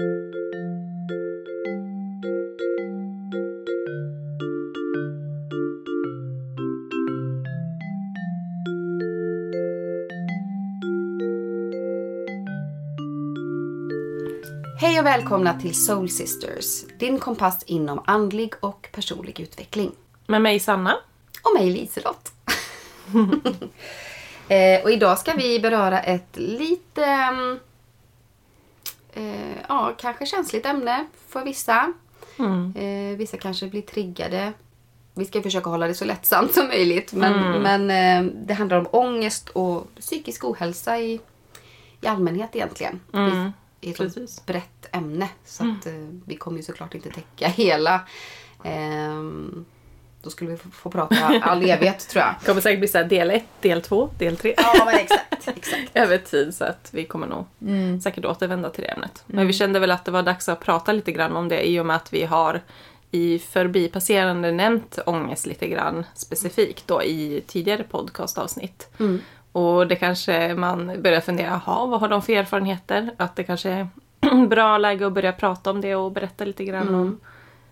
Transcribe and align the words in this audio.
Hej 0.00 0.08
och 15.00 15.06
välkomna 15.06 15.60
till 15.60 15.74
Soul 15.74 16.10
Sisters, 16.10 16.84
din 16.98 17.18
kompass 17.18 17.62
inom 17.66 18.02
andlig 18.06 18.52
och 18.60 18.88
personlig 18.92 19.40
utveckling. 19.40 19.92
Med 20.26 20.42
mig 20.42 20.60
Sanna. 20.60 20.96
Och 21.42 21.60
mig 21.60 21.70
Liselott. 21.70 22.32
eh, 24.48 24.82
och 24.82 24.90
idag 24.90 25.18
ska 25.18 25.32
vi 25.32 25.60
beröra 25.60 26.00
ett 26.00 26.36
lite, 26.36 27.04
mm, 27.04 27.58
ja 29.70 29.94
kanske 29.98 30.26
känsligt 30.26 30.66
ämne 30.66 31.06
för 31.28 31.44
vissa. 31.44 31.92
Eh, 32.74 33.16
vissa 33.16 33.36
kanske 33.36 33.66
blir 33.66 33.82
triggade. 33.82 34.52
Vi 35.14 35.24
ska 35.24 35.42
försöka 35.42 35.70
hålla 35.70 35.86
det 35.86 35.94
så 35.94 36.04
lättsamt 36.04 36.54
som 36.54 36.66
möjligt. 36.66 37.12
Men, 37.12 37.62
men 37.62 37.90
eh, 37.90 38.32
det 38.46 38.54
handlar 38.54 38.78
om 38.78 38.86
ångest 38.90 39.48
och 39.48 39.94
psykisk 40.00 40.44
ohälsa 40.44 40.98
i, 40.98 41.20
i 42.00 42.06
allmänhet 42.06 42.56
egentligen. 42.56 43.00
Mm, 43.12 43.52
I, 43.80 43.88
i 43.88 43.90
ett 43.90 43.96
precis. 43.96 44.46
brett 44.46 44.88
ämne. 44.92 45.28
Så 45.44 45.62
att, 45.62 45.86
eh, 45.86 45.92
vi 46.26 46.36
kommer 46.36 46.56
ju 46.56 46.62
såklart 46.62 46.94
inte 46.94 47.10
täcka 47.10 47.48
hela. 47.56 48.00
Ehm, 48.64 49.64
då 50.22 50.30
skulle 50.30 50.50
vi 50.50 50.56
få, 50.56 50.70
få 50.70 50.90
prata 50.90 51.40
all 51.42 51.62
evighet 51.70 52.08
tror 52.08 52.24
jag. 52.24 52.34
Det 52.40 52.46
kommer 52.46 52.60
säkert 52.60 52.78
bli 52.78 52.88
så 52.88 52.98
här 52.98 53.04
del 53.04 53.30
1, 53.30 53.44
del 53.60 53.82
2, 53.82 54.10
del 54.18 54.36
3. 54.36 54.54
Ja 54.56 54.82
men 54.84 54.94
exakt. 54.94 55.29
exakt. 55.56 55.90
Över 55.94 56.18
tid 56.18 56.54
så 56.54 56.64
att 56.64 56.90
vi 56.92 57.04
kommer 57.04 57.26
nog 57.26 57.44
säkert 58.02 58.24
återvända 58.24 58.70
till 58.70 58.84
det 58.84 58.90
ämnet. 58.90 59.22
Men 59.26 59.46
vi 59.46 59.52
kände 59.52 59.78
väl 59.78 59.90
att 59.90 60.04
det 60.04 60.10
var 60.10 60.22
dags 60.22 60.48
att 60.48 60.60
prata 60.60 60.92
lite 60.92 61.12
grann 61.12 61.36
om 61.36 61.48
det 61.48 61.68
i 61.68 61.80
och 61.80 61.86
med 61.86 61.96
att 61.96 62.12
vi 62.12 62.24
har 62.24 62.60
i 63.10 63.38
förbipasserande 63.38 64.52
nämnt 64.52 64.98
ångest 65.06 65.46
lite 65.46 65.68
grann 65.68 66.06
specifikt 66.14 66.86
då 66.86 67.02
i 67.02 67.42
tidigare 67.46 67.82
podcastavsnitt. 67.82 68.88
Och 69.52 69.86
det 69.86 69.96
kanske 69.96 70.54
man 70.54 71.02
börjar 71.02 71.20
fundera, 71.20 71.60
jaha, 71.66 71.86
vad 71.86 72.00
har 72.00 72.08
de 72.08 72.22
för 72.22 72.32
erfarenheter? 72.32 73.10
Att 73.16 73.36
det 73.36 73.44
kanske 73.44 73.70
är 73.70 73.88
bra 74.46 74.78
läge 74.78 75.06
att 75.06 75.12
börja 75.12 75.32
prata 75.32 75.70
om 75.70 75.80
det 75.80 75.94
och 75.94 76.12
berätta 76.12 76.44
lite 76.44 76.64
grann 76.64 76.94
om 76.94 77.20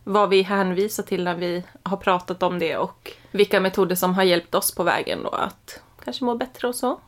vad 0.04 0.28
vi 0.28 0.42
hänvisar 0.42 1.02
till 1.02 1.24
när 1.24 1.34
vi 1.34 1.64
har 1.82 1.96
pratat 1.96 2.42
om 2.42 2.58
det 2.58 2.76
och 2.76 3.12
vilka 3.30 3.60
metoder 3.60 3.96
som 3.96 4.14
har 4.14 4.22
hjälpt 4.22 4.54
oss 4.54 4.74
på 4.74 4.82
vägen 4.82 5.22
då 5.22 5.28
att 5.28 5.82
kanske 6.08 6.24
må 6.24 6.34
bättre 6.34 6.68
och 6.68 6.74
så. 6.74 7.00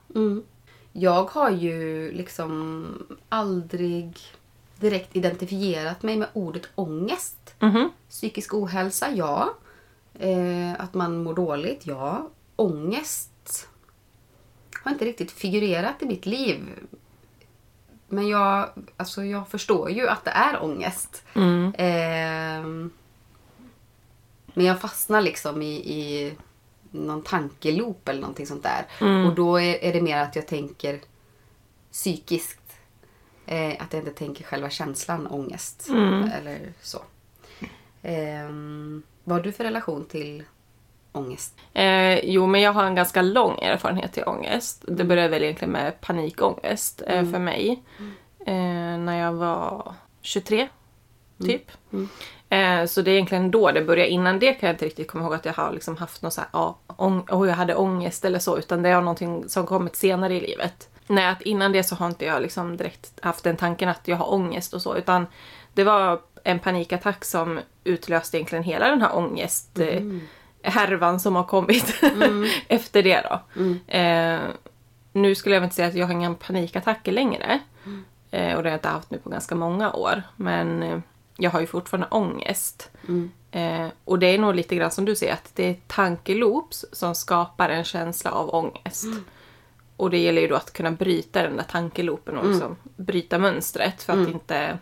Jag 0.93 1.25
har 1.25 1.51
ju 1.51 2.13
liksom 2.13 2.87
aldrig 3.29 4.19
direkt 4.81 5.17
identifierat 5.17 6.03
mig 6.03 6.17
med 6.17 6.29
ordet 6.33 6.69
ångest. 6.75 7.55
Mhm. 7.61 7.91
Psykisk 8.09 8.55
ohälsa, 8.55 9.11
ja. 9.11 9.55
Eh, 10.19 10.73
att 10.79 10.95
man 10.95 11.23
mår 11.23 11.35
dåligt, 11.35 11.87
ja. 11.87 12.29
Ångest 12.57 13.69
har 14.85 14.91
inte 14.91 15.05
riktigt 15.05 15.31
figurerat 15.33 16.03
i 16.03 16.07
mitt 16.07 16.27
liv. 16.27 16.61
Men 18.09 18.29
jag, 18.29 18.71
alltså 18.97 19.25
jag 19.25 19.49
förstår 19.49 19.91
ju 19.91 20.09
att 20.09 20.25
det 20.25 20.31
är 20.31 20.63
ångest. 20.63 21.23
Eh, 21.75 22.65
men 24.55 24.67
jag 24.67 24.81
fastnar 24.81 25.21
liksom 25.21 25.63
i, 25.63 25.75
i 25.75 26.35
någon 26.91 27.23
tankeloop 27.23 28.09
eller 28.09 28.21
någonting 28.21 28.47
sånt 28.47 28.63
där. 28.63 28.87
Och 29.27 29.35
då 29.35 29.61
är, 29.61 29.85
är 29.85 29.93
det 29.93 30.01
mer 30.01 30.19
att 30.19 30.37
jag 30.37 30.47
tänker 30.47 31.01
psykiskt. 31.93 32.61
Eh, 33.47 33.73
att 33.79 33.93
jag 33.93 34.01
inte 34.01 34.11
tänker 34.11 34.45
själva 34.45 34.71
känslan 34.71 35.27
ångest. 35.27 35.89
Eller 36.39 36.73
så. 36.83 37.03
Ehm, 38.03 39.03
vad 39.25 39.37
har 39.37 39.45
du 39.45 39.53
för 39.53 39.65
relation 39.65 40.05
till 40.05 40.45
ångest? 41.13 41.55
Eh, 41.75 42.25
jo, 42.25 42.47
men 42.47 42.61
jag 42.61 42.73
har 42.73 42.85
en 42.85 42.95
ganska 42.95 43.23
lång 43.23 43.59
erfarenhet 43.59 44.13
till 44.13 44.25
ångest. 44.27 44.85
Det 44.89 45.05
började 45.05 45.29
väl 45.29 45.43
egentligen 45.43 45.73
med 45.73 46.01
panikångest 46.01 47.03
eh, 47.07 47.31
för 47.31 47.39
mig. 47.39 47.83
Eh, 48.47 48.99
när 48.99 49.19
jag 49.19 49.33
var 49.33 49.95
23, 50.23 50.69
typ. 51.43 51.71
Eh, 52.53 52.85
så 52.87 53.03
det 53.03 53.11
är 53.11 53.15
egentligen 53.15 53.51
då 53.51 53.71
det 53.71 53.83
började. 53.83 54.11
Innan 54.11 54.39
det 54.39 54.53
kan 54.55 54.67
jag 54.67 54.75
inte 54.75 54.85
riktigt 54.85 55.09
komma 55.09 55.25
ihåg 55.25 55.35
att 55.35 55.45
jag 55.45 55.53
har 55.53 55.73
liksom 55.73 55.97
haft 55.97 56.23
något 56.23 56.33
så 56.33 56.41
här, 56.41 56.51
ja, 56.53 56.79
ång- 56.87 57.31
oh, 57.31 57.49
jag 57.49 57.55
hade 57.55 57.75
ångest 57.75 58.25
eller 58.25 58.39
så. 58.39 58.59
Utan 58.59 58.83
det 58.83 58.89
är 58.89 59.01
någonting 59.01 59.49
som 59.49 59.67
kommit 59.67 59.97
senare 59.97 60.35
i 60.35 60.41
livet. 60.41 60.89
Nej, 61.07 61.27
att 61.27 61.43
innan 61.43 61.73
det 61.73 61.83
så 61.85 61.95
har 61.95 62.07
inte 62.07 62.25
jag 62.25 62.43
liksom 62.43 62.77
direkt 62.77 63.19
haft 63.23 63.45
den 63.45 63.57
tanken 63.57 63.89
att 63.89 64.09
jag 64.09 64.17
har 64.17 64.33
ångest 64.35 64.75
och 64.75 64.83
så. 64.83 64.97
Utan 64.97 65.27
det 65.75 65.85
var 65.85 66.21
en 66.45 66.59
panikattack 66.59 67.25
som 67.25 67.61
utlöste 67.85 68.37
egentligen 68.37 68.65
hela 68.65 68.89
den 68.89 69.01
här 69.03 69.17
ångest... 69.17 69.79
Eh, 69.79 70.03
härvan 70.63 71.21
som 71.21 71.37
har 71.37 71.45
kommit 71.45 71.95
efter 72.69 73.03
det 73.03 73.21
då. 73.31 73.63
Eh, 73.87 74.39
nu 75.13 75.35
skulle 75.35 75.55
jag 75.55 75.61
väl 75.61 75.67
inte 75.67 75.77
säga 75.77 75.89
att 75.89 75.95
jag 75.95 76.07
har 76.07 76.13
inga 76.13 76.35
panikattacker 76.35 77.13
längre. 77.13 77.59
Eh, 78.31 78.57
och 78.57 78.63
det 78.63 78.69
har 78.69 78.75
jag 78.75 78.79
inte 78.79 78.89
haft 78.89 79.11
nu 79.11 79.19
på 79.19 79.31
ganska 79.31 79.55
många 79.55 79.93
år. 79.93 80.23
Men 80.37 80.83
eh, 80.83 80.99
jag 81.41 81.51
har 81.51 81.61
ju 81.61 81.67
fortfarande 81.67 82.09
ångest. 82.11 82.91
Eh, 83.51 83.89
och 84.05 84.19
det 84.19 84.27
är 84.27 84.39
nog 84.39 84.55
lite 84.55 84.77
grann 84.77 84.91
som 84.91 85.05
du 85.05 85.17
säger, 85.17 85.33
att 85.33 85.51
det 85.55 85.65
är 85.65 85.77
tankeloops 85.87 86.85
som 86.93 87.15
skapar 87.15 87.69
en 87.69 87.85
känsla 87.85 88.31
av 88.31 88.55
ångest. 88.55 89.07
Och 89.97 90.11
det 90.11 90.19
gäller 90.19 90.43
ju 90.43 90.49
då 90.49 90.55
att 90.55 90.73
kunna 90.73 90.91
bryta 90.91 91.43
den 91.43 91.57
där 91.57 91.65
tankeloopen 91.65 92.39
och 92.39 92.49
liksom 92.49 92.77
bryta 92.97 93.39
mönstret 93.39 94.03
för 94.03 94.13
att 94.13 94.29
inte 94.29 94.79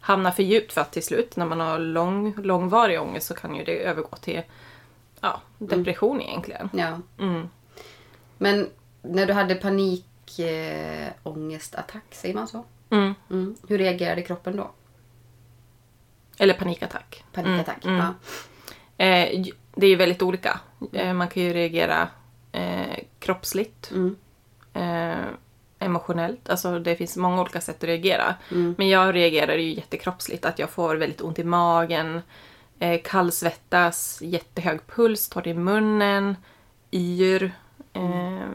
hamna 0.00 0.32
för 0.32 0.42
djupt. 0.42 0.72
För 0.72 0.80
att 0.80 0.92
till 0.92 1.02
slut, 1.02 1.36
när 1.36 1.46
man 1.46 1.60
har 1.60 1.78
lång, 1.78 2.34
långvarig 2.42 3.00
ångest 3.00 3.26
så 3.26 3.34
kan 3.34 3.56
ju 3.56 3.64
det 3.64 3.84
övergå 3.84 4.16
till 4.16 4.42
ja, 5.20 5.40
depression 5.58 6.20
egentligen. 6.20 6.70
Ja. 6.72 7.00
Mm. 7.18 7.48
Men 8.38 8.68
när 9.02 9.26
du 9.26 9.32
hade 9.32 9.54
panikångestattack, 9.54 12.04
eh, 12.10 12.16
säger 12.16 12.34
man 12.34 12.48
så? 12.48 12.64
Mm. 12.90 13.14
Mm. 13.30 13.56
Hur 13.68 13.78
reagerade 13.78 14.22
kroppen 14.22 14.56
då? 14.56 14.70
Eller 16.38 16.54
panikattack. 16.54 17.24
Panikattack? 17.32 17.84
Mm, 17.84 17.96
mm. 18.00 18.06
Ja. 18.96 19.04
Eh, 19.04 19.40
j- 19.40 19.52
det 19.74 19.86
är 19.86 19.90
ju 19.90 19.96
väldigt 19.96 20.22
olika. 20.22 20.60
Eh, 20.92 21.12
man 21.14 21.28
kan 21.28 21.42
ju 21.42 21.52
reagera 21.52 22.08
eh, 22.52 22.98
kroppsligt. 23.18 23.90
Mm. 23.90 24.16
Eh, 24.74 25.26
emotionellt. 25.78 26.48
Alltså 26.50 26.78
det 26.78 26.96
finns 26.96 27.16
många 27.16 27.40
olika 27.40 27.60
sätt 27.60 27.76
att 27.76 27.84
reagera. 27.84 28.34
Mm. 28.50 28.74
Men 28.78 28.88
jag 28.88 29.14
reagerar 29.14 29.54
ju 29.56 29.74
jättekroppsligt. 29.74 30.44
Att 30.44 30.58
jag 30.58 30.70
får 30.70 30.96
väldigt 30.96 31.20
ont 31.20 31.38
i 31.38 31.44
magen. 31.44 32.22
Eh, 32.78 33.00
kallsvettas, 33.04 34.18
jättehög 34.22 34.86
puls, 34.86 35.28
torr 35.28 35.48
i 35.48 35.54
munnen, 35.54 36.36
yr. 36.92 37.52
Eh, 37.92 38.48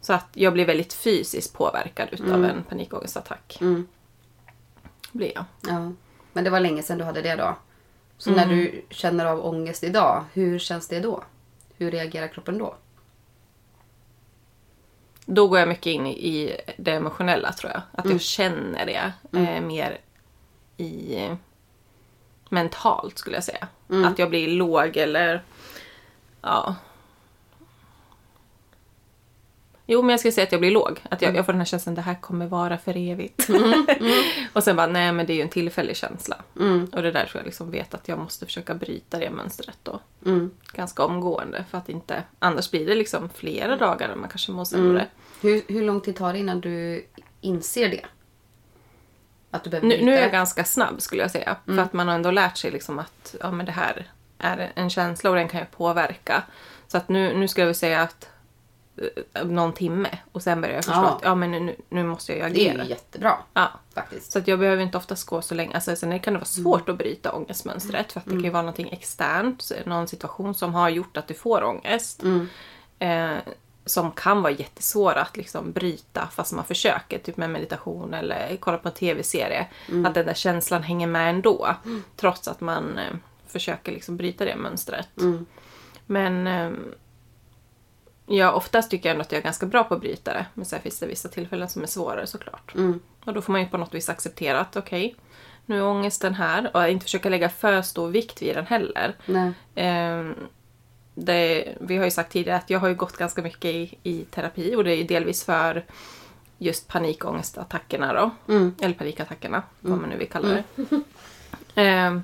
så 0.00 0.12
att 0.12 0.28
jag 0.32 0.52
blir 0.52 0.66
väldigt 0.66 0.92
fysiskt 0.94 1.52
påverkad 1.52 2.08
utav 2.12 2.44
en 2.44 2.62
panikångestattack. 2.62 3.58
Mm. 3.60 3.86
Blir 5.12 5.32
jag. 5.34 5.44
Ja. 5.68 5.92
Men 6.36 6.44
det 6.44 6.50
var 6.50 6.60
länge 6.60 6.82
sedan 6.82 6.98
du 6.98 7.04
hade 7.04 7.22
det 7.22 7.36
då. 7.36 7.56
Så 8.18 8.30
när 8.30 8.46
du 8.46 8.84
känner 8.90 9.24
av 9.24 9.46
ångest 9.46 9.84
idag, 9.84 10.24
hur 10.32 10.58
känns 10.58 10.88
det 10.88 11.00
då? 11.00 11.24
Hur 11.76 11.90
reagerar 11.90 12.28
kroppen 12.28 12.58
då? 12.58 12.74
Då 15.26 15.48
går 15.48 15.58
jag 15.58 15.68
mycket 15.68 15.86
in 15.86 16.06
i- 16.06 16.60
det 16.76 16.92
emotionella 16.92 17.52
tror 17.52 17.72
jag. 17.72 17.82
Att 17.92 18.10
jag 18.10 18.20
känner 18.20 18.86
det 18.86 19.12
eh, 19.38 19.60
mer 19.60 19.98
i 20.76 21.28
mentalt 22.48 23.18
skulle 23.18 23.36
jag 23.36 23.44
säga. 23.44 23.68
Att 24.04 24.18
jag 24.18 24.30
blir 24.30 24.48
låg 24.48 24.96
eller 24.96 25.42
ja. 26.42 26.74
Jo 29.86 30.02
men 30.02 30.10
jag 30.10 30.20
skulle 30.20 30.32
säga 30.32 30.44
att 30.44 30.52
jag 30.52 30.60
blir 30.60 30.70
låg. 30.70 31.00
Att 31.10 31.22
jag, 31.22 31.36
jag 31.36 31.46
får 31.46 31.52
den 31.52 31.60
här 31.60 31.66
känslan 31.66 31.94
det 31.94 32.00
här 32.00 32.14
kommer 32.20 32.46
vara 32.46 32.78
för 32.78 32.96
evigt. 32.96 33.48
och 34.52 34.62
sen 34.62 34.76
bara 34.76 34.86
nej 34.86 35.12
men 35.12 35.26
det 35.26 35.32
är 35.32 35.34
ju 35.34 35.42
en 35.42 35.48
tillfällig 35.48 35.96
känsla. 35.96 36.36
Och 36.92 37.02
det 37.02 37.10
där 37.10 37.26
tror 37.26 37.40
jag 37.40 37.44
liksom 37.44 37.70
vet 37.70 37.94
att 37.94 38.08
jag 38.08 38.18
måste 38.18 38.46
försöka 38.46 38.74
bryta 38.74 39.18
det 39.18 39.30
mönstret 39.30 39.78
då. 39.82 40.00
Mm. 40.24 40.50
Ganska 40.72 41.04
omgående 41.04 41.64
för 41.70 41.78
att 41.78 41.88
inte 41.88 42.22
annars 42.38 42.70
blir 42.70 42.86
det 42.86 42.94
liksom 42.94 43.28
flera 43.28 43.76
dagar 43.76 44.08
där 44.08 44.16
man 44.16 44.28
kanske 44.28 44.52
mår 44.52 44.64
sämre. 44.64 45.06
Hur, 45.40 45.62
hur 45.68 45.84
lång 45.84 46.00
tid 46.00 46.16
tar 46.16 46.32
det 46.32 46.38
innan 46.38 46.60
du 46.60 47.06
inser 47.40 47.88
det? 47.88 48.06
Att 49.50 49.64
du 49.64 49.70
behöver 49.70 49.88
Nu, 49.88 50.04
nu 50.04 50.14
är 50.14 50.22
jag 50.22 50.32
ganska 50.32 50.64
snabb 50.64 51.02
skulle 51.02 51.22
jag 51.22 51.30
säga. 51.30 51.56
För 51.64 51.78
att 51.78 51.92
man 51.92 52.08
har 52.08 52.14
ändå 52.14 52.30
lärt 52.30 52.56
sig 52.56 52.70
liksom 52.70 52.98
att 52.98 53.34
ja, 53.40 53.50
men 53.50 53.66
det 53.66 53.72
här 53.72 54.10
är 54.38 54.72
en 54.74 54.90
känsla 54.90 55.30
och 55.30 55.36
den 55.36 55.48
kan 55.48 55.60
jag 55.60 55.70
påverka. 55.70 56.42
Så 56.88 56.96
att 56.96 57.08
nu, 57.08 57.38
nu 57.38 57.48
ska 57.48 57.60
jag 57.60 57.66
väl 57.66 57.74
säga 57.74 58.02
att 58.02 58.30
någon 59.44 59.72
timme 59.72 60.18
och 60.32 60.42
sen 60.42 60.60
börjar 60.60 60.74
jag 60.74 60.84
förstå 60.84 61.00
Ja. 61.02 61.08
att 61.16 61.20
ja, 61.22 61.34
men 61.34 61.50
nu, 61.50 61.76
nu 61.88 62.04
måste 62.04 62.32
jag 62.36 62.52
Det 62.54 62.60
är 62.68 62.70
agera. 62.70 62.84
ju 62.84 62.90
jättebra 62.90 63.38
Ja. 63.54 63.68
faktiskt. 63.94 64.32
Så 64.32 64.38
att 64.38 64.48
jag 64.48 64.58
behöver 64.58 64.82
inte 64.82 64.98
oftast 64.98 65.26
gå 65.26 65.42
så 65.42 65.54
länge. 65.54 65.74
Alltså, 65.74 65.96
sen 65.96 66.20
kan 66.20 66.32
det 66.32 66.38
vara 66.38 66.44
svårt 66.46 66.88
att 66.88 66.98
bryta 66.98 67.32
ångestmönstret. 67.32 68.12
För 68.12 68.20
att 68.20 68.24
det 68.26 68.30
kan 68.30 68.44
ju 68.44 68.50
vara 68.50 68.62
någonting 68.62 68.88
externt. 68.92 69.72
Någon 69.86 70.08
situation 70.08 70.54
som 70.54 70.74
har 70.74 70.88
gjort 70.88 71.16
att 71.16 71.28
du 71.28 71.34
får 71.34 71.62
ångest. 71.64 72.22
Eh, 72.98 73.36
som 73.84 74.10
kan 74.12 74.42
vara 74.42 74.52
jättesvåra 74.52 75.20
att 75.22 75.36
liksom 75.36 75.72
bryta 75.72 76.28
fast 76.32 76.52
man 76.52 76.64
försöker. 76.64 77.18
Typ 77.18 77.36
med 77.36 77.50
meditation 77.50 78.14
eller 78.14 78.56
kolla 78.60 78.78
på 78.78 78.88
en 78.88 78.94
tv-serie. 78.94 79.66
Att 80.06 80.14
den 80.14 80.26
där 80.26 80.34
känslan 80.34 80.82
hänger 80.82 81.06
med 81.06 81.30
ändå. 81.30 81.76
Trots 82.16 82.48
att 82.48 82.60
man 82.60 82.98
eh, 82.98 83.14
försöker 83.46 83.92
liksom 83.92 84.16
bryta 84.16 84.44
det 84.44 84.56
mönstret. 84.56 85.08
Men 86.06 86.46
eh, 86.46 86.70
ja, 88.26 88.52
oftast 88.52 88.90
tycker 88.90 89.08
jag 89.08 89.14
ändå 89.14 89.22
att 89.22 89.32
jag 89.32 89.38
är 89.38 89.42
ganska 89.42 89.66
bra 89.66 89.84
på 89.84 89.94
att 89.94 90.00
bryta 90.00 90.32
det. 90.32 90.46
Men 90.54 90.64
sen 90.64 90.80
finns 90.80 90.98
det 90.98 91.06
vissa 91.06 91.28
tillfällen 91.28 91.68
som 91.68 91.82
är 91.82 91.86
svårare 91.86 92.26
såklart. 92.26 92.72
Och 93.24 93.32
då 93.34 93.42
får 93.42 93.52
man 93.52 93.60
ju 93.60 93.68
på 93.68 93.76
något 93.78 93.94
vis 93.94 94.08
acceptera 94.08 94.60
att 94.60 94.76
okej, 94.76 95.14
nu 95.66 95.78
är 95.78 95.82
ångesten 95.84 96.34
här. 96.34 96.70
Och 96.74 96.88
inte 96.88 97.04
försöka 97.04 97.28
lägga 97.28 97.48
för 97.48 97.82
stor 97.82 98.08
vikt 98.08 98.42
vid 98.42 98.56
den 98.56 98.66
heller. 98.66 99.14
Ehm, 99.74 100.34
det, 101.14 101.74
vi 101.80 101.96
har 101.96 102.04
ju 102.04 102.10
sagt 102.10 102.32
tidigare 102.32 102.58
att 102.58 102.70
jag 102.70 102.78
har 102.78 102.88
ju 102.88 102.94
gått 102.94 103.16
ganska 103.16 103.42
mycket 103.42 103.64
i, 103.64 103.94
i 104.02 104.24
terapi 104.24 104.74
och 104.76 104.84
det 104.84 104.90
är 104.92 104.96
ju 104.96 105.04
delvis 105.04 105.44
för 105.44 105.84
just 106.58 106.88
panikångestattackerna 106.88 108.12
då. 108.12 108.30
Eller 108.80 108.94
panikattackerna, 108.94 109.62
vad 109.80 109.98
man 110.00 110.10
nu 110.10 110.16
vill 110.16 110.28
kalla 110.28 110.48
det. 110.48 110.64
Ehm, 111.74 112.22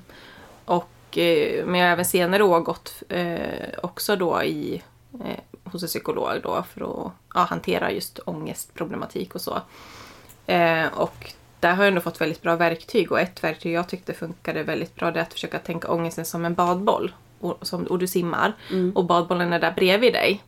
och, 0.65 1.17
eh, 1.17 1.65
men 1.65 1.79
jag 1.79 1.87
har 1.87 1.93
även 1.93 2.05
senare 2.05 2.43
år 2.43 2.59
gått 2.59 3.03
eh, 3.09 3.69
också 3.83 4.15
då 4.15 4.43
i, 4.43 4.81
eh, 5.25 5.39
hos 5.73 5.83
en 5.83 5.87
psykolog 5.87 6.41
då 6.43 6.63
för 6.73 6.81
att 6.81 7.11
ja, 7.33 7.41
hantera 7.41 7.91
just 7.91 8.19
ångestproblematik 8.25 9.35
och 9.35 9.41
så. 9.41 9.61
Eh, 10.45 10.87
och 10.93 11.33
där 11.59 11.73
har 11.73 11.83
jag 11.83 11.87
ändå 11.87 12.01
fått 12.01 12.21
väldigt 12.21 12.41
bra 12.41 12.55
verktyg 12.55 13.11
och 13.11 13.19
ett 13.19 13.43
verktyg 13.43 13.73
jag 13.73 13.89
tyckte 13.89 14.13
funkade 14.13 14.63
väldigt 14.63 14.95
bra 14.95 15.11
det 15.11 15.19
är 15.19 15.23
att 15.23 15.33
försöka 15.33 15.59
tänka 15.59 15.91
ångesten 15.91 16.25
som 16.25 16.45
en 16.45 16.53
badboll. 16.53 17.11
Och, 17.39 17.57
som, 17.61 17.83
och 17.83 17.99
du 17.99 18.07
simmar 18.07 18.53
och 18.95 19.05
badbollen 19.05 19.53
är 19.53 19.59
där 19.59 19.71
bredvid 19.71 20.13
dig. 20.13 20.43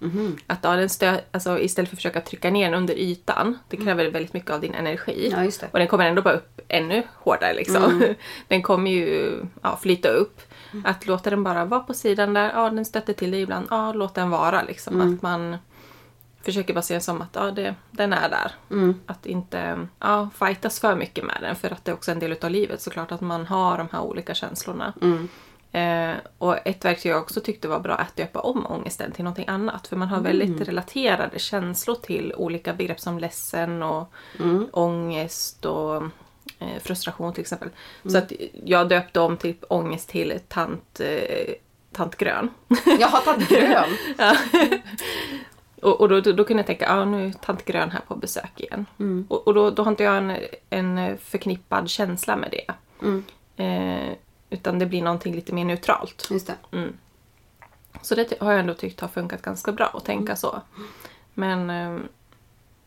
Att 0.48 0.60
ja, 0.62 0.76
den 0.76 0.90
stö, 0.90 1.20
alltså, 1.32 1.60
istället 1.60 1.90
för 1.90 1.96
att 1.96 2.00
försöka 2.00 2.22
trycka 2.22 2.50
ner 2.50 2.72
den 2.72 2.80
under 2.80 2.94
ytan, 2.94 3.60
det 3.70 3.78
kräver 3.78 4.10
väldigt 4.10 4.34
mycket 4.34 4.52
av 4.52 4.62
din 4.62 4.74
energi. 4.74 5.30
Ja. 5.32 5.68
Och 5.72 5.80
den 5.80 5.88
kommer 5.88 6.06
ändå 6.06 6.22
bara 6.22 6.34
upp 6.34 6.62
ännu 6.68 7.04
hårdare 7.14 7.54
liksom. 7.54 8.16
Den 8.48 8.62
kommer 8.62 8.92
ju 8.92 9.40
ja, 9.62 9.80
flyta 9.82 10.10
upp. 10.10 10.42
Att 10.86 11.08
låta 11.08 11.30
den 11.30 11.44
bara 11.44 11.66
vara 11.66 11.80
på 11.80 11.94
sidan 11.94 12.34
där, 12.34 12.52
ja 12.54 12.70
den 12.70 12.86
stöter 12.86 13.14
till 13.14 13.32
dig 13.32 13.42
ibland, 13.42 13.68
ja 13.70 13.94
låt 13.94 14.16
den 14.16 14.30
vara 14.30 14.64
liksom. 14.64 15.02
Att 15.02 15.22
man 15.22 15.58
försöker 16.42 16.74
bara 16.74 16.82
se 16.82 16.94
det 16.94 17.02
som 17.02 17.22
att 17.22 17.30
ja, 17.36 17.52
det, 17.52 17.76
den 17.92 18.14
är 18.14 18.30
där. 18.30 18.52
Att 19.06 19.26
inte 19.26 19.88
ja, 20.00 20.30
fightas 20.40 20.80
för 20.80 20.96
mycket 20.96 21.24
med 21.26 21.38
den 21.42 21.56
för 21.56 21.72
att 21.72 21.86
det 21.86 21.92
är 21.92 21.96
också 21.96 22.12
en 22.12 22.20
del 22.20 22.36
av 22.42 22.52
livet 22.52 22.82
såklart 22.82 23.12
att 23.12 23.22
man 23.22 23.46
har 23.46 23.78
de 23.78 23.88
här 23.92 24.02
olika 24.02 24.34
känslorna. 24.34 24.94
Eh, 25.72 26.16
och 26.38 26.68
ett 26.68 26.86
verktyg 26.86 27.12
jag 27.12 27.22
också 27.22 27.42
tyckte 27.42 27.68
var 27.68 27.80
bra 27.80 27.96
är 27.96 28.02
att 28.02 28.16
döpa 28.16 28.40
om 28.40 28.66
ångesten 28.66 29.12
till 29.12 29.24
någonting 29.24 29.48
annat. 29.48 29.88
För 29.88 29.96
man 29.96 30.08
har 30.08 30.22
väldigt 30.22 30.62
relaterade 30.62 31.40
känslor 31.40 31.96
till 31.96 32.34
olika 32.38 32.74
begrepp 32.74 33.00
som 33.00 33.20
ledsen 33.20 33.84
och 33.84 34.14
ångest 34.72 35.66
och 35.66 36.04
eh, 36.60 36.80
frustration 36.84 37.34
till 37.34 37.42
exempel. 37.42 37.70
Så 38.06 38.18
att 38.18 38.32
jag 38.66 38.90
döpte 38.90 39.20
om 39.20 39.38
typ 39.38 39.64
ångest 39.70 40.10
till 40.10 40.40
tant, 40.48 41.00
eh, 41.00 41.54
tant 41.92 42.16
grön. 42.16 42.50
Jag 43.00 43.08
har 43.08 43.22
tagit 43.22 43.50
grön. 43.50 43.90
Och, 45.82 46.02
och 46.02 46.10
då, 46.10 46.22
då, 46.22 46.32
då 46.32 46.44
kunde 46.44 46.60
jag 46.60 46.68
tänka, 46.68 46.86
ja 46.86 47.06
nu 47.06 47.28
är 47.28 47.32
tant 47.32 47.66
grön 47.66 47.92
här 47.92 48.02
på 48.08 48.16
besök 48.16 48.60
igen. 48.60 48.86
Och, 49.30 49.48
och 49.48 49.54
då, 49.54 49.70
då 49.70 49.84
har 49.84 49.92
inte 49.92 50.04
jag 50.04 50.18
en, 50.18 50.38
en 50.70 51.18
förknippad 51.18 51.90
känsla 51.90 52.36
med 52.36 52.52
det. 52.52 52.74
Eh, 53.64 54.14
utan 54.50 54.80
det 54.80 54.86
blir 54.86 55.02
någonting 55.02 55.36
lite 55.36 55.54
mer 55.54 55.66
neutralt. 55.66 56.28
Just 56.32 56.48
det. 56.48 56.56
Så 58.02 58.16
det 58.16 58.34
har 58.40 58.52
jag 58.52 58.60
ändå 58.60 58.74
tyckt 58.74 59.00
har 59.00 59.08
funkat 59.08 59.42
ganska 59.42 59.72
bra 59.72 59.92
att 59.94 60.06
tänka 60.06 60.36
så. 60.36 60.62
Men 61.34 61.70
eh, 61.70 62.00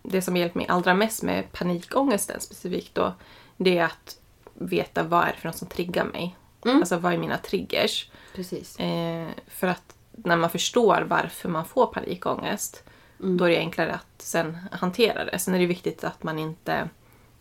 det 0.03 0.23
som 0.23 0.37
hjälpt 0.37 0.55
mig 0.55 0.67
allra 0.69 0.95
mest 0.95 1.23
med 1.23 1.53
panikångesten 1.53 2.41
specifikt 2.41 2.95
då, 2.95 3.15
det 3.59 3.79
är 3.79 3.85
att 3.85 4.19
veta 4.55 5.03
vad 5.03 5.23
är 5.23 5.33
det 5.33 5.39
för 5.39 5.49
något 5.49 5.57
som 5.57 5.69
triggar 5.69 6.05
mig. 6.05 6.37
Alltså 6.65 6.97
vad 6.97 7.13
är 7.13 7.19
mina 7.19 7.39
triggers? 7.39 8.11
Precis. 8.35 8.79
Eh, 8.79 9.29
för 9.49 9.67
att 9.67 9.95
när 10.11 10.37
man 10.37 10.51
förstår 10.51 11.07
varför 11.09 11.49
man 11.49 11.65
får 11.65 11.87
panikångest, 11.87 12.85
då 13.19 13.45
är 13.45 13.49
det 13.49 13.59
enklare 13.59 13.95
att 13.95 14.23
sen 14.23 14.59
hantera 14.73 15.25
det. 15.25 15.39
Sen 15.39 15.55
är 15.55 15.59
det 15.59 15.67
viktigt 15.67 16.05
att 16.05 16.23
man 16.23 16.39
inte 16.39 16.89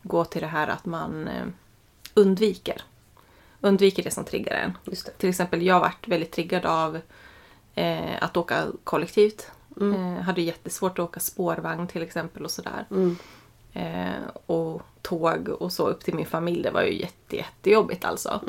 går 0.04 0.26
till 0.26 0.42
det 0.42 0.48
här 0.48 0.68
att 0.68 0.86
man 0.86 1.28
eh, 1.28 1.46
undviker. 2.14 2.82
Undviker 3.62 4.04
det 4.04 4.12
som 4.12 4.26
triggar 4.26 4.56
en. 4.56 4.96
Till 5.18 5.30
exempel, 5.30 5.62
jag 5.62 5.80
varit 5.80 6.08
väldigt 6.08 6.32
triggad 6.32 6.66
av 6.66 7.00
eh, 7.76 8.24
att 8.24 8.38
åka 8.38 8.68
kollektivt. 8.84 9.52
Eh, 9.82 10.22
hade 10.24 10.42
jättesvårt 10.42 11.00
att 11.00 11.06
åka 11.06 11.20
spårvagn 11.20 11.88
till 11.88 12.02
exempel 12.02 12.44
och 12.44 12.52
sådär. 12.52 12.86
Eh, 12.92 13.12
och 14.46 14.82
tåg 15.02 15.50
och 15.50 15.72
så 15.74 15.88
upp 15.88 16.04
till 16.04 16.16
min 16.16 16.26
familj. 16.26 16.64
Det 16.64 16.72
var 16.72 16.82
ju 16.82 17.00
jätte, 17.00 17.36
jättejobbigt 17.36 18.06
alltså. 18.06 18.42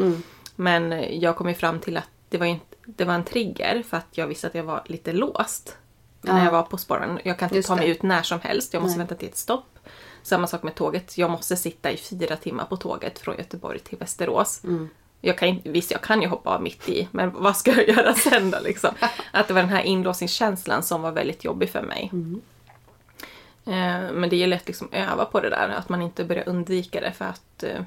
Men 0.57 0.93
eh, 0.93 1.15
jag 1.19 1.37
kom 1.37 1.49
ju 1.49 1.55
fram 1.55 1.81
till 1.81 1.97
att 1.97 2.09
det 2.29 2.39
var, 2.39 2.47
inte, 2.47 2.77
det 2.87 3.05
var 3.05 3.15
en 3.15 3.25
trigger 3.25 3.83
för 3.89 3.97
att 3.97 4.07
jag 4.11 4.27
visste 4.27 4.47
att 4.47 4.55
jag 4.55 4.65
var 4.65 4.83
lite 4.87 5.13
låst. 5.13 5.77
När 6.21 6.45
jag 6.45 6.53
var 6.53 6.63
på 6.63 6.77
spårvagn. 6.77 7.19
Jag 7.25 7.39
kan 7.39 7.47
inte 7.47 7.57
Just 7.57 7.69
ta 7.69 7.77
mig 7.77 7.87
det. 7.87 7.93
ut 7.93 8.03
när 8.03 8.23
som 8.23 8.41
helst. 8.41 8.75
Jag 8.75 8.83
måste 8.83 8.99
Nej. 8.99 9.07
vänta 9.07 9.15
till 9.15 9.29
ett 9.29 9.37
stopp. 9.37 9.79
Samma 10.23 10.47
sak 10.47 10.63
med 10.63 10.75
tåget. 10.75 11.19
Jag 11.19 11.31
måste 11.31 11.57
sitta 11.57 11.91
i 11.91 11.97
fyra 11.97 12.37
timmar 12.37 12.65
på 12.65 12.77
tåget 12.77 13.19
från 13.19 13.37
Göteborg 13.39 13.79
till 13.79 13.99
Västerås. 13.99 14.63
Jag 15.21 15.39
kan, 15.39 15.61
visst, 15.65 15.91
jag 15.91 16.01
kan 16.01 16.23
ju 16.23 16.29
hoppa 16.29 16.51
av 16.51 16.63
mitt 16.63 16.89
i, 16.89 17.09
men 17.11 17.33
vad 17.33 17.57
ska 17.57 17.71
jag 17.73 17.89
göra 17.89 18.15
sen 18.15 18.51
då? 18.51 18.59
Liksom? 18.65 18.91
Att 19.33 19.49
det 19.49 19.55
var 19.55 19.61
den 19.61 19.71
här 19.71 19.83
inlåsningskänslan 19.83 20.83
som 20.83 21.03
var 21.03 21.13
väldigt 21.13 21.45
jobbig 21.45 21.71
för 21.71 21.83
mig. 21.83 22.11
Eh, 23.69 24.13
Men 24.13 24.29
det 24.31 24.37
gäller 24.37 24.57
att 24.57 24.67
liksom 24.67 24.89
öva 24.93 25.25
på 25.25 25.41
det 25.41 25.49
där, 25.51 25.69
att 25.69 25.89
man 25.89 26.03
inte 26.03 26.25
börjar 26.25 26.49
undvika 26.49 27.01
det 27.01 27.13
för 27.13 27.25
att... 27.25 27.63
eh, 27.63 27.81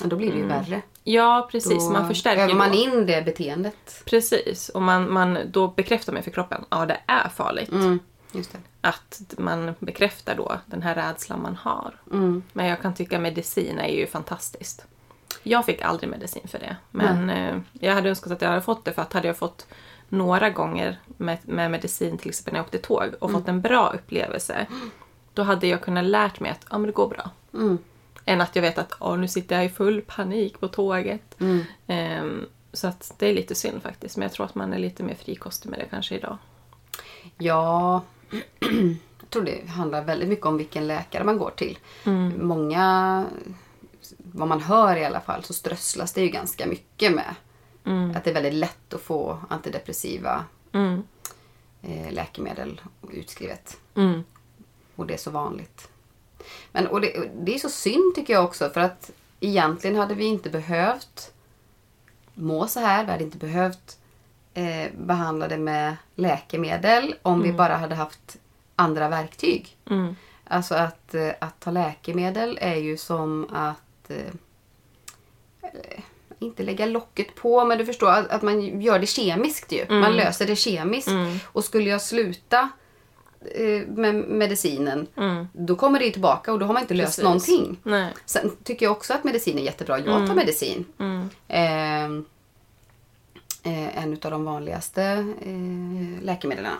Ja, 0.00 0.06
då 0.06 0.16
blir 0.16 0.32
det 0.32 0.38
ju 0.38 0.46
värre. 0.46 0.82
Ja, 1.04 1.48
precis. 1.52 1.84
Då 1.86 1.90
man 1.92 2.08
förstärker 2.08 2.42
övar 2.42 2.54
man 2.54 2.70
då. 2.70 2.76
in 2.76 3.06
det 3.06 3.24
beteendet. 3.24 4.02
Precis. 4.04 4.68
Och 4.68 4.82
man, 4.82 5.12
man, 5.12 5.38
då 5.46 5.68
bekräftar 5.68 6.12
man 6.12 6.22
för 6.22 6.30
kroppen, 6.30 6.64
ja 6.70 6.86
det 6.86 7.00
är 7.06 7.28
farligt. 7.28 7.70
Mm. 7.72 7.98
Just 8.32 8.52
det. 8.52 8.58
Att 8.80 9.22
man 9.38 9.74
bekräftar 9.78 10.34
då 10.34 10.58
den 10.66 10.82
här 10.82 10.94
rädslan 10.94 11.42
man 11.42 11.56
har. 11.56 11.94
Men 12.52 12.66
jag 12.66 12.82
kan 12.82 12.94
tycka 12.94 13.18
medicin 13.18 13.78
är 13.78 13.88
ju 13.88 14.06
fantastiskt. 14.06 14.84
Jag 15.42 15.64
fick 15.64 15.82
aldrig 15.82 16.10
medicin 16.10 16.48
för 16.48 16.58
det. 16.58 16.76
Men 16.90 17.30
eh, 17.30 17.58
jag 17.72 17.94
hade 17.94 18.08
önskat 18.08 18.32
att 18.32 18.42
jag 18.42 18.48
hade 18.48 18.62
fått 18.62 18.84
det 18.84 18.92
för 18.92 19.02
att 19.02 19.12
hade 19.12 19.26
jag 19.26 19.36
fått 19.36 19.66
några 20.08 20.50
gånger 20.50 20.98
med, 21.16 21.38
med 21.42 21.70
medicin 21.70 22.18
till 22.18 22.28
exempel 22.28 22.52
när 22.52 22.58
jag 22.58 22.64
åkte 22.64 22.78
tåg 22.78 23.14
och 23.20 23.30
fått 23.30 23.48
en 23.48 23.60
bra 23.60 23.92
upplevelse. 23.94 24.66
Då 25.34 25.42
hade 25.42 25.66
jag 25.66 25.82
kunnat 25.82 26.04
lärt 26.04 26.40
mig 26.40 26.50
att 26.50 26.66
ja, 26.70 26.78
men 26.78 26.86
det 26.86 26.92
går 26.92 27.08
bra. 27.08 27.30
Än 28.24 28.40
att 28.40 28.56
jag 28.56 28.62
vet 28.62 28.78
att 28.78 29.18
nu 29.18 29.28
sitter 29.28 29.56
jag 29.56 29.64
i 29.64 29.68
full 29.68 30.00
panik 30.00 30.60
på 30.60 30.68
tåget. 30.68 31.36
Ehm, 31.86 32.46
så 32.72 32.86
att 32.86 33.12
det 33.18 33.26
är 33.26 33.34
lite 33.34 33.54
synd 33.54 33.82
faktiskt. 33.82 34.16
Men 34.16 34.22
jag 34.22 34.32
tror 34.32 34.46
att 34.46 34.54
man 34.54 34.72
är 34.72 34.78
lite 34.78 35.02
mer 35.02 35.14
frikostig 35.14 35.70
med 35.70 35.78
det 35.78 35.86
kanske 35.90 36.14
idag. 36.14 36.38
Ja, 37.38 38.02
jag 39.20 39.30
tror 39.30 39.42
det 39.42 39.68
handlar 39.68 40.04
väldigt 40.04 40.28
mycket 40.28 40.46
om 40.46 40.56
vilken 40.56 40.86
läkare 40.86 41.24
man 41.24 41.38
går 41.38 41.50
till. 41.56 41.78
Många, 42.38 43.24
vad 44.18 44.48
man 44.48 44.60
hör 44.60 44.96
i 44.96 45.04
alla 45.04 45.20
fall, 45.20 45.44
så 45.44 45.52
strösslas 45.52 46.12
det 46.12 46.20
ju 46.20 46.28
ganska 46.28 46.66
mycket 46.66 47.12
med 47.12 47.34
att 48.16 48.24
det 48.24 48.30
är 48.30 48.34
väldigt 48.34 48.54
lätt 48.54 48.94
att 48.94 49.00
få 49.00 49.38
antidepressiva 49.48 50.44
eh, 51.82 52.12
läkemedel 52.12 52.80
utskrivet. 53.10 53.76
Mm. 53.94 54.24
Och 54.96 55.06
det 55.06 55.14
är 55.14 55.18
så 55.18 55.30
vanligt. 55.30 55.88
Men, 56.72 56.86
och 56.86 57.00
det, 57.00 57.30
det 57.34 57.54
är 57.54 57.58
så 57.58 57.68
synd 57.68 58.14
tycker 58.14 58.32
jag 58.32 58.44
också 58.44 58.70
för 58.70 58.80
att 58.80 59.10
egentligen 59.40 59.96
hade 59.96 60.14
vi 60.14 60.24
inte 60.24 60.50
behövt 60.50 61.32
må 62.34 62.66
så 62.66 62.80
här. 62.80 63.04
Vi 63.04 63.10
hade 63.10 63.24
inte 63.24 63.38
behövt 63.38 63.98
eh, 64.54 64.90
behandla 64.98 65.48
det 65.48 65.58
med 65.58 65.96
läkemedel 66.14 67.14
om 67.22 67.42
vi 67.42 67.52
bara 67.52 67.76
hade 67.76 67.94
haft 67.94 68.36
andra 68.76 69.08
verktyg. 69.08 69.76
Mm. 69.90 70.16
Alltså 70.44 70.74
att, 70.74 71.14
eh, 71.14 71.30
att 71.40 71.60
ta 71.60 71.70
läkemedel 71.70 72.58
är 72.60 72.74
ju 72.74 72.96
som 72.96 73.46
att 73.52 74.10
eh, 74.10 74.32
inte 76.38 76.62
lägga 76.62 76.86
locket 76.86 77.34
på, 77.34 77.64
men 77.64 77.78
du 77.78 77.86
förstår 77.86 78.10
att, 78.10 78.28
att 78.28 78.42
man 78.42 78.80
gör 78.80 78.98
det 78.98 79.06
kemiskt 79.06 79.72
ju. 79.72 79.86
Man 79.88 80.16
löser 80.16 80.46
det 80.46 80.56
kemiskt. 80.56 81.08
Och 81.44 81.64
skulle 81.64 81.90
jag 81.90 82.02
sluta 82.02 82.68
eh, 83.54 83.86
med 83.88 84.14
medicinen, 84.14 85.06
då 85.52 85.76
kommer 85.76 85.98
det 85.98 86.04
ju 86.04 86.10
tillbaka 86.10 86.52
och 86.52 86.58
då 86.58 86.66
har 86.66 86.72
man 86.72 86.82
inte 86.82 86.94
löst 86.94 87.08
Precis. 87.08 87.24
någonting. 87.24 87.80
Nej. 87.82 88.14
Sen 88.24 88.50
tycker 88.64 88.86
jag 88.86 88.92
också 88.92 89.14
att 89.14 89.24
medicin 89.24 89.58
är 89.58 89.62
jättebra. 89.62 89.98
Jag 89.98 90.26
tar 90.26 90.34
medicin. 90.34 90.84
Eh, 91.48 92.04
eh, 93.62 94.02
en 94.02 94.12
av 94.22 94.30
de 94.30 94.44
vanligaste 94.44 95.02
eh, 95.40 96.24
läkemedlen. 96.24 96.72